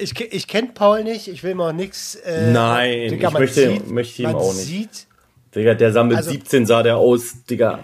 Ich 0.00 0.18
ich 0.18 0.48
kenne 0.48 0.68
Paul 0.72 1.04
nicht, 1.04 1.28
ich 1.28 1.42
will 1.42 1.50
ihm 1.50 1.60
auch 1.60 1.72
nichts. 1.72 2.14
Äh, 2.14 2.50
Nein, 2.50 3.12
ich 3.12 3.20
man 3.22 3.34
möchte- 3.34 3.78
möchte 3.86 4.22
ihm 4.22 4.34
auch 4.34 4.54
nicht. 4.54 4.64
Sieht, 4.66 5.06
Digga, 5.54 5.74
der 5.74 5.92
sah 5.92 6.02
mit 6.02 6.16
Also- 6.16 6.30
17 6.30 6.64
sah 6.64 6.82
der 6.82 6.96
aus, 6.96 7.44
Digga. 7.44 7.80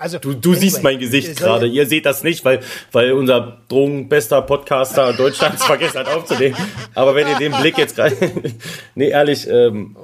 Also, 0.00 0.18
Du, 0.18 0.32
du 0.32 0.50
anyway, 0.50 0.60
siehst 0.60 0.82
mein 0.82 0.98
Gesicht 0.98 1.36
gerade. 1.36 1.66
Ihr 1.66 1.86
seht 1.86 2.06
das 2.06 2.24
nicht, 2.24 2.44
weil, 2.44 2.60
weil 2.90 3.12
unser 3.12 3.58
drogenbester 3.68 4.42
Podcaster 4.42 5.12
Deutschlands 5.12 5.62
vergessen 5.66 5.98
hat 5.98 6.08
aufzunehmen. 6.08 6.56
Aber 6.94 7.14
wenn 7.14 7.28
ihr 7.28 7.36
den 7.36 7.52
Blick 7.52 7.76
jetzt 7.76 7.96
gerade. 7.96 8.16
nee, 8.94 9.10
ehrlich, 9.10 9.46
ähm, 9.48 9.96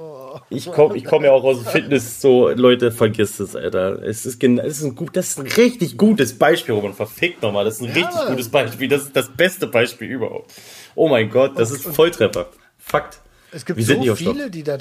ich 0.49 0.71
komme 0.71 0.95
ich 0.95 1.03
komm 1.03 1.23
ja 1.25 1.31
auch 1.31 1.43
aus 1.43 1.63
dem 1.63 1.65
Fitness, 1.65 2.21
so 2.21 2.49
Leute, 2.49 2.91
vergisst 2.91 3.39
es, 3.39 3.55
Alter. 3.55 4.03
Es 4.03 4.25
ist, 4.25 4.41
es 4.43 4.77
ist 4.77 4.83
ein 4.83 4.95
gut, 4.95 5.17
das 5.17 5.29
ist 5.29 5.39
ein 5.39 5.47
richtig 5.47 5.97
gutes 5.97 6.37
Beispiel, 6.37 6.75
Roman. 6.75 6.93
Verfickt 6.93 7.41
nochmal. 7.41 7.65
Das 7.65 7.75
ist 7.75 7.81
ein 7.81 7.91
richtig 7.91 8.15
Mann. 8.15 8.27
gutes 8.27 8.49
Beispiel. 8.49 8.87
Das 8.87 9.01
ist 9.03 9.15
das 9.15 9.29
beste 9.29 9.67
Beispiel 9.67 10.09
überhaupt. 10.09 10.53
Oh 10.95 11.09
mein 11.09 11.29
Gott, 11.29 11.57
das 11.57 11.71
ist 11.71 11.83
Volltreffer. 11.83 12.47
Fakt. 12.77 13.19
Es 13.51 13.65
gibt 13.65 13.79
Wir 13.79 13.85
so 13.85 14.15
viele, 14.15 14.51
die 14.51 14.63
da 14.63 14.77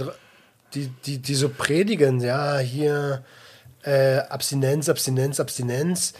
die, 0.74 0.90
die, 1.06 1.18
die 1.18 1.34
so 1.34 1.48
predigen, 1.48 2.20
ja, 2.20 2.58
hier 2.58 3.24
äh, 3.86 4.18
Abstinenz, 4.28 4.88
Abstinenz, 4.88 5.40
Abstinenz. 5.40 6.12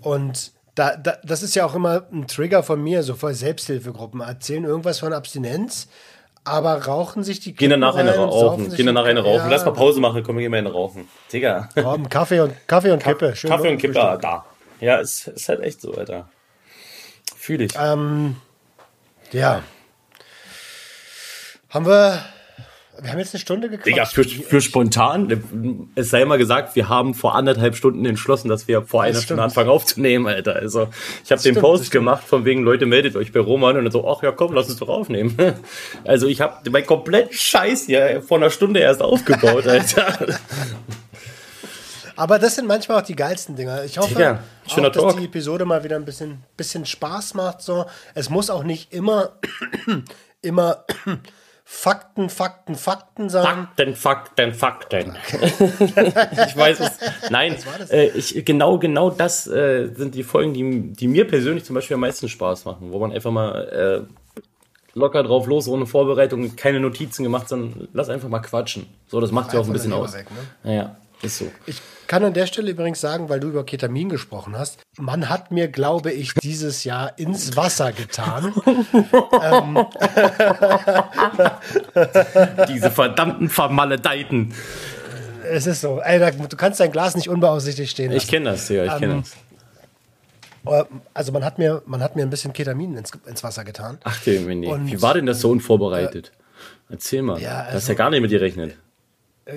Und 0.00 0.52
da, 0.74 0.96
da, 0.96 1.18
das 1.24 1.42
ist 1.42 1.54
ja 1.56 1.66
auch 1.66 1.74
immer 1.74 2.06
ein 2.12 2.28
Trigger 2.28 2.62
von 2.62 2.82
mir, 2.82 3.02
so 3.02 3.14
vor 3.14 3.34
Selbsthilfegruppen. 3.34 4.20
Erzählen 4.20 4.64
irgendwas 4.64 5.00
von 5.00 5.12
Abstinenz, 5.12 5.88
aber 6.44 6.86
rauchen 6.86 7.24
sich 7.24 7.40
die 7.40 7.54
Gehen 7.54 7.70
danach 7.70 7.96
eine 7.96 8.14
rauchen. 8.14 8.72
Gehen 8.74 8.86
danach 8.86 9.04
eine 9.04 9.20
rauchen. 9.20 9.42
Ja, 9.42 9.48
Lass 9.48 9.64
mal 9.64 9.72
Pause 9.72 10.00
machen, 10.00 10.22
komm, 10.22 10.36
wir 10.36 10.42
gehen 10.42 10.52
mal 10.52 10.58
eine 10.58 10.72
rauchen. 10.72 11.08
Digga. 11.32 11.68
Komm, 11.74 12.08
Kaffee 12.08 12.40
und, 12.40 12.54
Kaffee 12.68 12.92
und 12.92 13.02
Kippe. 13.02 13.34
Schön 13.34 13.50
Kaffee 13.50 13.72
und. 13.72 13.78
Kipper, 13.78 14.18
da. 14.18 14.46
Ja, 14.80 14.98
ist, 14.98 15.26
ist 15.26 15.48
halt 15.48 15.60
echt 15.60 15.80
so, 15.80 15.92
Alter. 15.94 16.28
Fühl 17.36 17.60
ich. 17.60 17.72
Ähm, 17.76 18.36
ja. 19.32 19.62
Haben 21.70 21.86
wir. 21.86 22.22
Wir 23.00 23.12
haben 23.12 23.18
jetzt 23.18 23.34
eine 23.34 23.40
Stunde 23.40 23.68
gequatscht. 23.68 23.86
Digga, 23.86 24.04
für, 24.06 24.24
für 24.24 24.60
spontan, 24.60 25.88
es 25.94 26.10
sei 26.10 26.24
mal 26.24 26.38
gesagt, 26.38 26.74
wir 26.74 26.88
haben 26.88 27.14
vor 27.14 27.36
anderthalb 27.36 27.76
Stunden 27.76 28.04
entschlossen, 28.04 28.48
dass 28.48 28.66
wir 28.66 28.82
vor 28.82 29.02
einer 29.02 29.12
Das 29.12 29.22
Stunde 29.22 29.42
stimmt. 29.42 29.50
anfangen 29.50 29.70
aufzunehmen, 29.70 30.26
Alter. 30.26 30.56
Also, 30.56 30.88
ich 31.24 31.30
habe 31.30 31.40
den 31.40 31.52
stimmt, 31.52 31.60
Post 31.60 31.90
gemacht, 31.90 32.24
von 32.24 32.44
wegen, 32.44 32.62
Leute, 32.62 32.86
meldet 32.86 33.14
euch 33.14 33.32
bei 33.32 33.40
Roman 33.40 33.76
und 33.76 33.84
dann 33.84 33.92
so, 33.92 34.08
ach 34.08 34.22
ja, 34.22 34.32
komm, 34.32 34.52
lass 34.52 34.68
uns 34.68 34.78
doch 34.78 34.88
aufnehmen. 34.88 35.36
Also, 36.04 36.26
ich 36.26 36.40
habe 36.40 36.70
mein 36.70 36.86
kompletten 36.86 37.32
Scheiß 37.32 37.86
hier 37.86 38.22
vor 38.22 38.38
einer 38.38 38.50
Stunde 38.50 38.80
erst 38.80 39.02
aufgebaut, 39.02 39.66
Alter. 39.66 40.36
Aber 42.16 42.38
das 42.38 42.56
sind 42.56 42.66
manchmal 42.66 43.00
auch 43.00 43.06
die 43.06 43.14
geilsten 43.14 43.54
Dinger. 43.54 43.84
Ich 43.84 43.98
hoffe, 43.98 44.40
schöner 44.66 44.88
auch, 44.88 44.92
dass 44.92 45.16
die 45.16 45.26
Episode 45.26 45.64
mal 45.64 45.84
wieder 45.84 45.96
ein 45.96 46.04
bisschen, 46.04 46.42
bisschen 46.56 46.84
Spaß 46.84 47.34
macht. 47.34 47.62
So. 47.62 47.86
Es 48.14 48.28
muss 48.28 48.50
auch 48.50 48.64
nicht 48.64 48.92
immer, 48.92 49.34
immer 50.42 50.84
Fakten, 51.70 52.30
Fakten, 52.30 52.76
Fakten 52.76 53.28
sein. 53.28 53.44
Fakten, 53.44 53.94
Fakten, 53.94 54.54
Fakten. 54.54 55.16
ich 55.30 56.56
weiß 56.56 56.80
es. 56.80 57.30
Nein, 57.30 57.56
äh, 57.90 58.06
ich, 58.08 58.42
genau, 58.46 58.78
genau 58.78 59.10
das 59.10 59.46
äh, 59.46 59.90
sind 59.94 60.14
die 60.14 60.22
Folgen, 60.22 60.54
die, 60.54 60.94
die 60.94 61.06
mir 61.06 61.28
persönlich 61.28 61.64
zum 61.64 61.74
Beispiel 61.74 61.94
am 61.94 62.00
meisten 62.00 62.26
Spaß 62.26 62.64
machen, 62.64 62.90
wo 62.90 62.98
man 62.98 63.12
einfach 63.12 63.30
mal 63.30 64.06
äh, 64.08 64.98
locker 64.98 65.22
drauf 65.22 65.46
los, 65.46 65.68
ohne 65.68 65.84
Vorbereitung, 65.84 66.56
keine 66.56 66.80
Notizen 66.80 67.22
gemacht, 67.22 67.50
sondern 67.50 67.86
lass 67.92 68.08
einfach 68.08 68.30
mal 68.30 68.40
quatschen. 68.40 68.86
So, 69.06 69.20
das 69.20 69.30
macht 69.30 69.52
ja 69.52 69.60
auch 69.60 69.66
ein 69.66 69.72
bisschen 69.74 69.92
aus. 69.92 70.14
Weg, 70.14 70.26
Naja, 70.64 70.96
ist 71.22 71.38
so. 71.38 71.50
Ich 71.66 71.80
kann 72.06 72.24
an 72.24 72.32
der 72.32 72.46
Stelle 72.46 72.70
übrigens 72.70 73.00
sagen, 73.00 73.28
weil 73.28 73.38
du 73.40 73.48
über 73.48 73.64
Ketamin 73.66 74.08
gesprochen 74.08 74.56
hast, 74.58 74.78
man 74.98 75.28
hat 75.28 75.50
mir, 75.50 75.68
glaube 75.68 76.10
ich, 76.12 76.32
dieses 76.34 76.84
Jahr 76.84 77.18
ins 77.18 77.54
Wasser 77.56 77.92
getan. 77.92 78.54
Diese 82.68 82.90
verdammten 82.90 83.48
Vermaledeiten. 83.48 84.54
es 85.50 85.66
ist 85.66 85.80
so. 85.80 86.00
Ey, 86.00 86.18
du 86.48 86.56
kannst 86.56 86.80
dein 86.80 86.92
Glas 86.92 87.14
nicht 87.16 87.28
unbeaufsichtigt 87.28 87.90
stehen 87.90 88.12
lassen. 88.12 88.24
Ich 88.24 88.30
kenne 88.30 88.50
das, 88.50 88.68
ja, 88.68 88.84
ich 88.84 88.96
kenne 88.98 89.14
Ähm, 89.14 89.22
das. 90.64 90.84
Also 91.14 91.32
man 91.32 91.44
hat 91.44 91.58
mir, 91.58 91.82
man 91.86 92.02
hat 92.02 92.16
mir 92.16 92.22
ein 92.22 92.30
bisschen 92.30 92.52
Ketamin 92.52 92.96
ins, 92.96 93.10
ins 93.26 93.42
Wasser 93.42 93.64
getan. 93.64 93.98
Ach, 94.04 94.18
Mini. 94.26 94.66
und- 94.66 94.86
Wie 94.86 95.00
war 95.00 95.14
denn 95.14 95.24
das 95.26 95.40
so 95.40 95.50
unvorbereitet? 95.50 96.32
Erzähl 96.90 97.22
mal. 97.22 97.40
Ja, 97.40 97.62
du 97.62 97.66
hast 97.68 97.74
also- 97.74 97.92
ja 97.92 97.98
gar 97.98 98.10
nicht 98.10 98.20
mit 98.20 98.30
gerechnet. 98.30 98.72
Äh, 98.72 98.74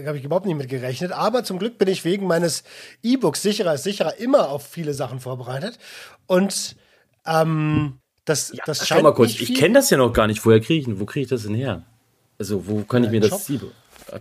habe 0.05 0.17
ich 0.17 0.23
überhaupt 0.23 0.45
nicht 0.45 0.55
mit 0.55 0.69
gerechnet. 0.69 1.11
Aber 1.11 1.43
zum 1.43 1.59
Glück 1.59 1.77
bin 1.77 1.87
ich 1.87 2.05
wegen 2.05 2.27
meines 2.27 2.63
E-Books 3.03 3.41
sicherer 3.41 3.73
ist 3.73 3.83
sicherer 3.83 4.17
immer 4.17 4.49
auf 4.49 4.65
viele 4.65 4.93
Sachen 4.93 5.19
vorbereitet. 5.19 5.77
Und 6.27 6.75
ähm, 7.25 7.99
das, 8.25 8.53
das 8.65 8.79
Schau 8.79 8.85
scheint 8.85 9.03
mal 9.03 9.13
kurz, 9.13 9.39
ich 9.39 9.55
kenne 9.55 9.75
das 9.75 9.89
ja 9.89 9.97
noch 9.97 10.13
gar 10.13 10.27
nicht. 10.27 10.45
Woher 10.45 10.59
kriege 10.59 10.79
ich 10.79 10.85
denn? 10.85 10.99
Wo 10.99 11.05
kriege 11.05 11.23
ich 11.23 11.29
das 11.29 11.43
denn 11.43 11.55
her? 11.55 11.83
Also, 12.39 12.67
wo 12.67 12.83
kann 12.83 13.03
ich 13.03 13.11
mir 13.11 13.19
das 13.19 13.29
Shop. 13.29 13.41
ziehen? 13.41 13.61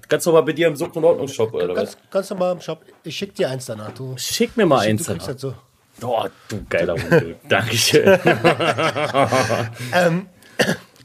Ganz 0.08 0.26
normal 0.26 0.42
bei 0.42 0.52
dir 0.52 0.68
im 0.68 0.76
Sucht- 0.76 0.96
und 0.96 1.04
Ordnungsshop 1.04 1.54
oder 1.54 1.68
was? 1.68 1.76
Ganz, 1.76 1.96
ganz 2.10 2.30
normal 2.30 2.52
im 2.52 2.60
Shop. 2.60 2.84
Ich 3.02 3.16
schick 3.16 3.34
dir 3.34 3.50
eins 3.50 3.66
danach. 3.66 3.92
Du, 3.92 4.14
Schick 4.16 4.56
mir 4.56 4.66
mal 4.66 4.84
du 4.84 4.90
eins. 4.90 5.04
danach. 5.04 5.26
das 5.26 5.40
so. 5.40 5.54
Oh, 6.02 6.24
du 6.48 6.64
geiler 6.68 6.94
Hund. 6.94 7.36
Dankeschön. 7.48 8.04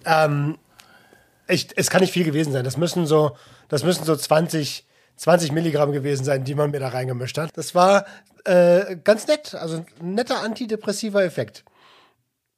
Ich, 1.47 1.67
es 1.75 1.89
kann 1.89 2.01
nicht 2.01 2.13
viel 2.13 2.23
gewesen 2.23 2.51
sein. 2.51 2.63
Das 2.63 2.77
müssen 2.77 3.05
so, 3.05 3.37
das 3.69 3.83
müssen 3.83 4.03
so 4.03 4.15
20, 4.15 4.85
20 5.17 5.51
Milligramm 5.51 5.91
gewesen 5.91 6.23
sein, 6.23 6.43
die 6.43 6.55
man 6.55 6.71
mir 6.71 6.79
da 6.79 6.89
reingemischt 6.89 7.37
hat. 7.37 7.51
Das 7.55 7.75
war 7.75 8.05
äh, 8.45 8.97
ganz 9.03 9.27
nett. 9.27 9.55
Also 9.55 9.85
ein 10.01 10.15
netter 10.15 10.41
antidepressiver 10.41 11.23
Effekt. 11.23 11.63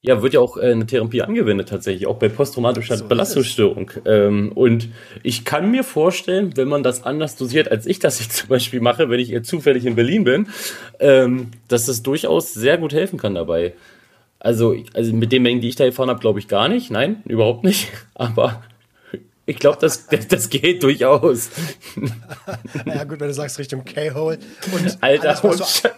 Ja, 0.01 0.21
wird 0.21 0.33
ja 0.33 0.39
auch 0.39 0.57
äh, 0.57 0.71
eine 0.71 0.85
Therapie 0.85 1.21
angewendet 1.23 1.69
tatsächlich, 1.69 2.05
auch 2.05 2.17
bei 2.17 2.29
posttraumatischer 2.29 2.97
Belastungsstörung. 3.03 3.91
Ähm, 4.05 4.51
und 4.53 4.89
ich 5.23 5.43
kann 5.43 5.71
mir 5.71 5.83
vorstellen, 5.83 6.55
wenn 6.55 6.67
man 6.67 6.83
das 6.83 7.03
anders 7.03 7.35
dosiert, 7.35 7.71
als 7.71 7.87
ich 7.87 7.99
das 7.99 8.19
jetzt 8.19 8.33
zum 8.37 8.49
Beispiel 8.49 8.79
mache, 8.79 9.09
wenn 9.09 9.19
ich 9.19 9.31
eher 9.31 9.43
zufällig 9.43 9.85
in 9.85 9.95
Berlin 9.95 10.23
bin, 10.23 10.47
ähm, 10.99 11.51
dass 11.67 11.87
das 11.87 12.03
durchaus 12.03 12.53
sehr 12.53 12.77
gut 12.77 12.93
helfen 12.93 13.17
kann 13.17 13.35
dabei. 13.35 13.73
Also, 14.39 14.75
also 14.93 15.13
mit 15.13 15.31
den 15.31 15.41
Mengen, 15.41 15.61
die 15.61 15.69
ich 15.69 15.75
da 15.75 15.83
erfahren 15.83 16.09
habe, 16.09 16.19
glaube 16.19 16.39
ich 16.39 16.47
gar 16.47 16.69
nicht. 16.69 16.91
Nein, 16.91 17.23
überhaupt 17.25 17.63
nicht. 17.63 17.89
Aber 18.13 18.61
ich 19.47 19.57
glaube, 19.57 19.79
das, 19.81 20.05
das, 20.07 20.27
das 20.27 20.49
geht 20.49 20.83
durchaus. 20.83 21.49
Ja 22.85 23.03
gut, 23.05 23.19
wenn 23.19 23.27
du 23.29 23.33
sagst 23.33 23.57
Richtung 23.57 23.83
K-Hole. 23.83 24.37
Alter, 25.01 25.29
alles, 25.29 25.43
was 25.43 25.59
und 25.61 25.67
so- 25.67 25.89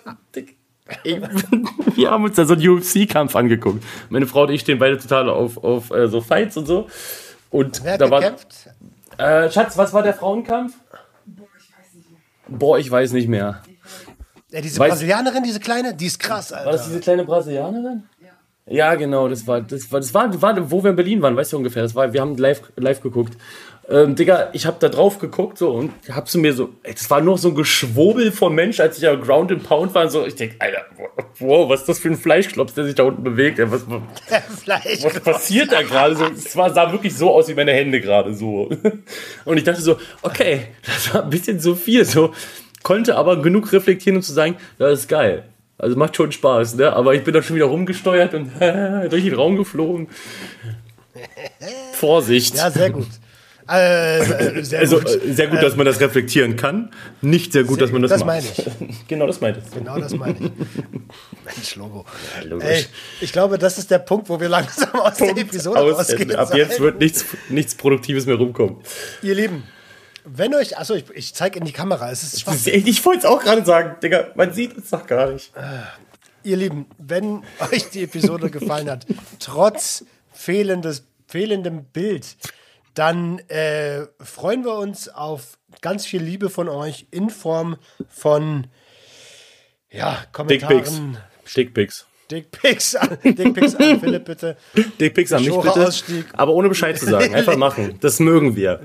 ich, 1.03 1.17
wir 1.97 2.09
haben 2.09 2.23
uns 2.23 2.35
da 2.35 2.45
so 2.45 2.53
einen 2.53 2.67
UFC-Kampf 2.67 3.35
angeguckt. 3.35 3.83
Meine 4.09 4.25
Frau 4.25 4.43
und 4.43 4.51
ich 4.51 4.61
stehen 4.61 4.79
beide 4.79 4.97
total 4.97 5.29
auf, 5.29 5.57
auf 5.63 5.91
äh, 5.91 6.07
so 6.07 6.21
Fights 6.21 6.55
und 6.57 6.65
so. 6.65 6.87
Und 7.51 7.83
Wer 7.83 7.93
hat 7.93 8.01
da 8.01 8.09
war. 8.09 8.21
gekämpft? 8.21 8.69
Äh, 9.17 9.51
Schatz, 9.51 9.77
was 9.77 9.93
war 9.93 10.01
der 10.01 10.13
Frauenkampf? 10.13 10.73
Boah, 12.47 12.79
ich 12.79 12.89
weiß 12.89 13.11
nicht 13.11 13.27
mehr. 13.27 13.61
Ja, 14.49 14.61
diese 14.61 14.79
Weiß- 14.81 14.87
Brasilianerin, 14.89 15.43
diese 15.43 15.59
kleine, 15.59 15.93
die 15.93 16.07
ist 16.07 16.19
krass, 16.19 16.51
Alter. 16.51 16.65
War 16.65 16.71
das 16.73 16.85
diese 16.87 16.99
kleine 16.99 17.23
Brasilianerin? 17.23 18.03
Ja, 18.69 18.95
genau, 18.95 19.27
das 19.27 19.47
war, 19.47 19.61
das 19.61 19.91
war, 19.91 19.99
das 19.99 20.13
war, 20.13 20.41
war, 20.41 20.71
wo 20.71 20.83
wir 20.83 20.91
in 20.91 20.95
Berlin 20.95 21.21
waren, 21.21 21.35
weißt 21.35 21.53
du 21.53 21.57
ungefähr, 21.57 21.81
das 21.81 21.95
war, 21.95 22.13
wir 22.13 22.21
haben 22.21 22.37
live, 22.37 22.61
live 22.75 23.01
geguckt. 23.01 23.35
Ähm, 23.89 24.15
Digga, 24.15 24.49
ich 24.53 24.67
hab 24.67 24.79
da 24.79 24.87
drauf 24.87 25.17
geguckt, 25.17 25.57
so, 25.57 25.71
und 25.71 25.91
hab 26.11 26.27
zu 26.27 26.37
mir 26.37 26.53
so, 26.53 26.69
ey, 26.83 26.93
das 26.93 27.09
war 27.09 27.21
nur 27.21 27.39
so 27.39 27.49
ein 27.49 27.55
Geschwurbel 27.55 28.31
von 28.31 28.53
Mensch, 28.53 28.79
als 28.79 28.97
ich 28.97 29.03
ja 29.03 29.15
Ground 29.15 29.51
and 29.51 29.63
Pound 29.63 29.95
war, 29.95 30.07
so, 30.11 30.23
ich 30.23 30.35
denk, 30.35 30.57
Alter, 30.59 30.85
wow, 31.39 31.67
was 31.67 31.79
ist 31.81 31.89
das 31.89 31.99
für 31.99 32.09
ein 32.09 32.17
Fleischklops, 32.17 32.75
der 32.75 32.85
sich 32.85 32.93
da 32.93 33.03
unten 33.03 33.23
bewegt, 33.23 33.57
ey, 33.57 33.71
was, 33.71 33.87
was 33.89 35.19
passiert 35.21 35.71
da 35.71 35.81
gerade? 35.81 36.15
So, 36.15 36.25
es 36.25 36.55
war, 36.55 36.71
sah 36.71 36.91
wirklich 36.91 37.15
so 37.15 37.31
aus 37.31 37.47
wie 37.47 37.55
meine 37.55 37.71
Hände 37.71 37.99
gerade 37.99 38.35
so. 38.35 38.69
Und 39.45 39.57
ich 39.57 39.63
dachte 39.63 39.81
so, 39.81 39.97
okay, 40.21 40.67
das 40.85 41.11
war 41.11 41.23
ein 41.23 41.29
bisschen 41.31 41.59
zu 41.59 41.75
viel. 41.75 42.05
So 42.05 42.33
konnte 42.83 43.15
aber 43.15 43.41
genug 43.41 43.71
reflektieren, 43.71 44.17
um 44.17 44.21
zu 44.21 44.33
sagen, 44.33 44.57
ja, 44.77 44.89
das 44.89 44.99
ist 44.99 45.07
geil. 45.07 45.45
Also 45.79 45.95
macht 45.95 46.15
schon 46.15 46.31
Spaß, 46.31 46.75
ne? 46.75 46.93
Aber 46.93 47.15
ich 47.15 47.23
bin 47.23 47.33
dann 47.33 47.41
schon 47.41 47.55
wieder 47.55 47.65
rumgesteuert 47.65 48.33
und 48.33 48.51
durch 49.09 49.23
den 49.23 49.33
Raum 49.33 49.55
geflogen. 49.57 50.07
Vorsicht. 51.93 52.55
Ja, 52.55 52.69
sehr 52.69 52.91
gut. 52.91 53.07
Äh, 53.69 54.19
äh, 54.19 54.63
sehr 54.63 54.79
also 54.79 54.97
gut. 54.99 55.07
äh, 55.23 55.33
sehr 55.33 55.47
gut, 55.47 55.61
dass 55.61 55.75
man 55.75 55.85
das 55.85 55.99
reflektieren 55.99 56.55
kann. 56.55 56.89
Nicht 57.21 57.53
sehr 57.53 57.63
gut, 57.63 57.79
dass 57.81 57.91
man 57.91 58.01
das, 58.01 58.09
das 58.11 58.25
macht. 58.25 58.27
meine 58.27 58.47
ich. 58.89 58.97
Genau, 59.07 59.27
das 59.27 59.41
meinte 59.41 59.61
ich. 59.63 59.71
Genau 59.71 59.99
das 59.99 60.15
meine 60.15 60.33
ich. 60.33 60.39
Mensch, 61.45 61.75
Logo. 61.75 62.05
logisch. 62.45 62.67
Ey, 62.67 62.85
ich 63.21 63.31
glaube, 63.31 63.57
das 63.59 63.77
ist 63.77 63.91
der 63.91 63.99
Punkt, 63.99 64.27
wo 64.29 64.39
wir 64.39 64.49
langsam 64.49 64.89
aus 64.99 65.17
der 65.17 65.37
Episode 65.37 65.79
Aus, 65.79 65.99
rausgehen. 65.99 66.35
ab 66.35 66.53
jetzt 66.55 66.79
wird 66.79 66.99
nichts, 66.99 67.25
nichts 67.49 67.75
Produktives 67.75 68.25
mehr 68.25 68.35
rumkommen. 68.35 68.77
Ihr 69.21 69.35
Lieben, 69.35 69.63
wenn 70.31 70.53
euch, 70.55 70.77
achso, 70.77 70.95
ich, 70.95 71.09
ich 71.13 71.33
zeige 71.33 71.59
in 71.59 71.65
die 71.65 71.71
Kamera, 71.71 72.11
es 72.11 72.23
ist 72.23 72.41
schwach. 72.41 72.55
Ich 72.65 73.05
wollte 73.05 73.19
es 73.19 73.25
auch 73.25 73.41
gerade 73.41 73.65
sagen, 73.65 73.97
Digga, 74.01 74.31
man 74.35 74.53
sieht 74.53 74.77
es 74.77 74.89
doch 74.89 75.05
gar 75.05 75.31
nicht. 75.31 75.51
Ihr 76.43 76.57
Lieben, 76.57 76.87
wenn 76.97 77.43
euch 77.71 77.89
die 77.89 78.03
Episode 78.03 78.49
gefallen 78.49 78.89
hat, 78.89 79.05
trotz 79.39 80.05
fehlendes, 80.33 81.05
fehlendem 81.27 81.85
Bild, 81.85 82.37
dann 82.93 83.39
äh, 83.49 84.05
freuen 84.19 84.63
wir 84.63 84.73
uns 84.75 85.09
auf 85.09 85.57
ganz 85.81 86.05
viel 86.05 86.21
Liebe 86.21 86.49
von 86.49 86.69
euch 86.69 87.07
in 87.11 87.29
Form 87.29 87.77
von 88.09 88.67
ja, 89.91 90.23
Dickpics. 90.37 90.89
Kommentaren. 90.91 91.17
Dickpics. 91.55 92.05
Dickpics 92.29 92.95
an, 92.95 93.17
Dickpics 93.23 93.75
an 93.75 93.99
Philipp, 93.99 94.25
bitte. 94.25 94.57
Dickpics 94.99 95.33
an 95.33 95.43
mich 95.43 95.55
bitte. 95.55 95.91
Aber 96.33 96.53
ohne 96.53 96.69
Bescheid 96.69 96.97
zu 96.97 97.07
sagen. 97.07 97.33
Einfach 97.35 97.57
machen. 97.57 97.97
Das 98.01 98.19
mögen 98.19 98.55
wir. 98.55 98.81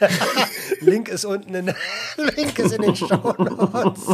Link 0.80 1.08
ist 1.08 1.24
unten 1.24 1.54
in, 1.54 1.66
Link 2.36 2.58
ist 2.58 2.72
in 2.72 2.82
den 2.82 2.96
Show 2.96 3.06
Notes. 3.38 4.06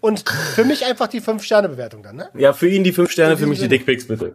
Und 0.00 0.28
für 0.54 0.64
mich 0.64 0.84
einfach 0.84 1.08
die 1.08 1.20
5-Sterne-Bewertung 1.20 2.02
dann, 2.02 2.16
ne? 2.16 2.30
Ja, 2.34 2.52
für 2.52 2.68
ihn 2.68 2.84
die 2.84 2.92
5 2.92 3.10
Sterne, 3.10 3.36
für 3.36 3.46
mich 3.46 3.58
die 3.58 3.64
Sinne. 3.64 3.70
Dickpics, 3.70 4.06
bitte. 4.06 4.34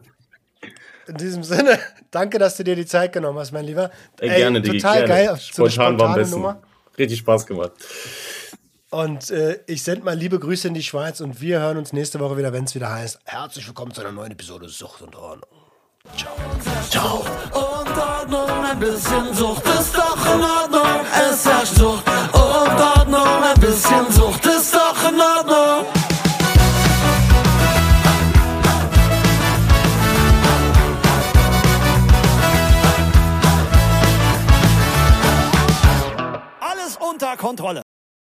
In 1.08 1.16
diesem 1.16 1.44
Sinne, 1.44 1.80
danke, 2.12 2.40
dass 2.40 2.58
du 2.58 2.64
dir 2.64 2.76
die 2.76 2.86
Zeit 2.86 3.14
genommen 3.14 3.40
hast, 3.40 3.52
mein 3.52 3.66
Lieber. 3.66 3.92
Ey, 4.20 4.30
gerne, 4.38 4.62
Diggi, 4.62 4.78
total 4.78 5.06
gerne. 5.06 5.08
geil. 5.08 5.40
So 5.40 5.70
Spontan 5.70 5.78
war 5.78 5.88
am 5.88 5.94
spontane 5.96 6.16
besten. 6.16 6.36
Nummer. 6.36 6.62
Richtig 6.98 7.20
Spaß 7.20 7.46
gemacht. 7.46 7.72
Und 8.90 9.32
äh, 9.32 9.60
ich 9.66 9.82
sende 9.82 10.06
mal 10.06 10.16
liebe 10.16 10.38
Grüße 10.38 10.68
in 10.68 10.76
die 10.76 10.84
Schweiz 10.84 11.20
und 11.20 11.42
wir 11.42 11.60
hören 11.60 11.78
uns 11.78 11.94
nächste 11.94 12.20
Woche 12.20 12.38
wieder, 12.38 12.54
wenn 12.54 12.66
es 12.66 12.76
wieder 12.76 12.92
heißt. 12.92 13.20
Herzlich 13.26 13.66
willkommen 13.66 13.92
zu 13.92 14.02
einer 14.02 14.12
neuen 14.12 14.32
Episode 14.32 14.70
Sucht 14.70 15.02
und 15.02 15.16
Ordnung. 15.16 15.50
Ciao. 16.16 17.26
Ordnung, 17.26 17.63
ein 18.74 18.80
bisschen 18.80 19.34
Sucht 19.36 19.66
ist 19.68 19.96
doch 19.96 20.36
in 20.36 20.42
Ordnung. 20.42 21.06
Es 21.30 21.46
herrscht 21.46 21.76
Sucht 21.76 22.04
und 22.34 22.82
Ordnung, 22.98 23.44
ein 23.44 23.60
bisschen 23.60 24.12
Sucht 24.12 24.46
ist 24.46 24.74
doch 24.74 25.10
in 25.10 25.22
Ordnung. 25.22 25.86
Alles 36.60 36.98
unter 36.98 37.38
Kontrolle. 37.38 37.83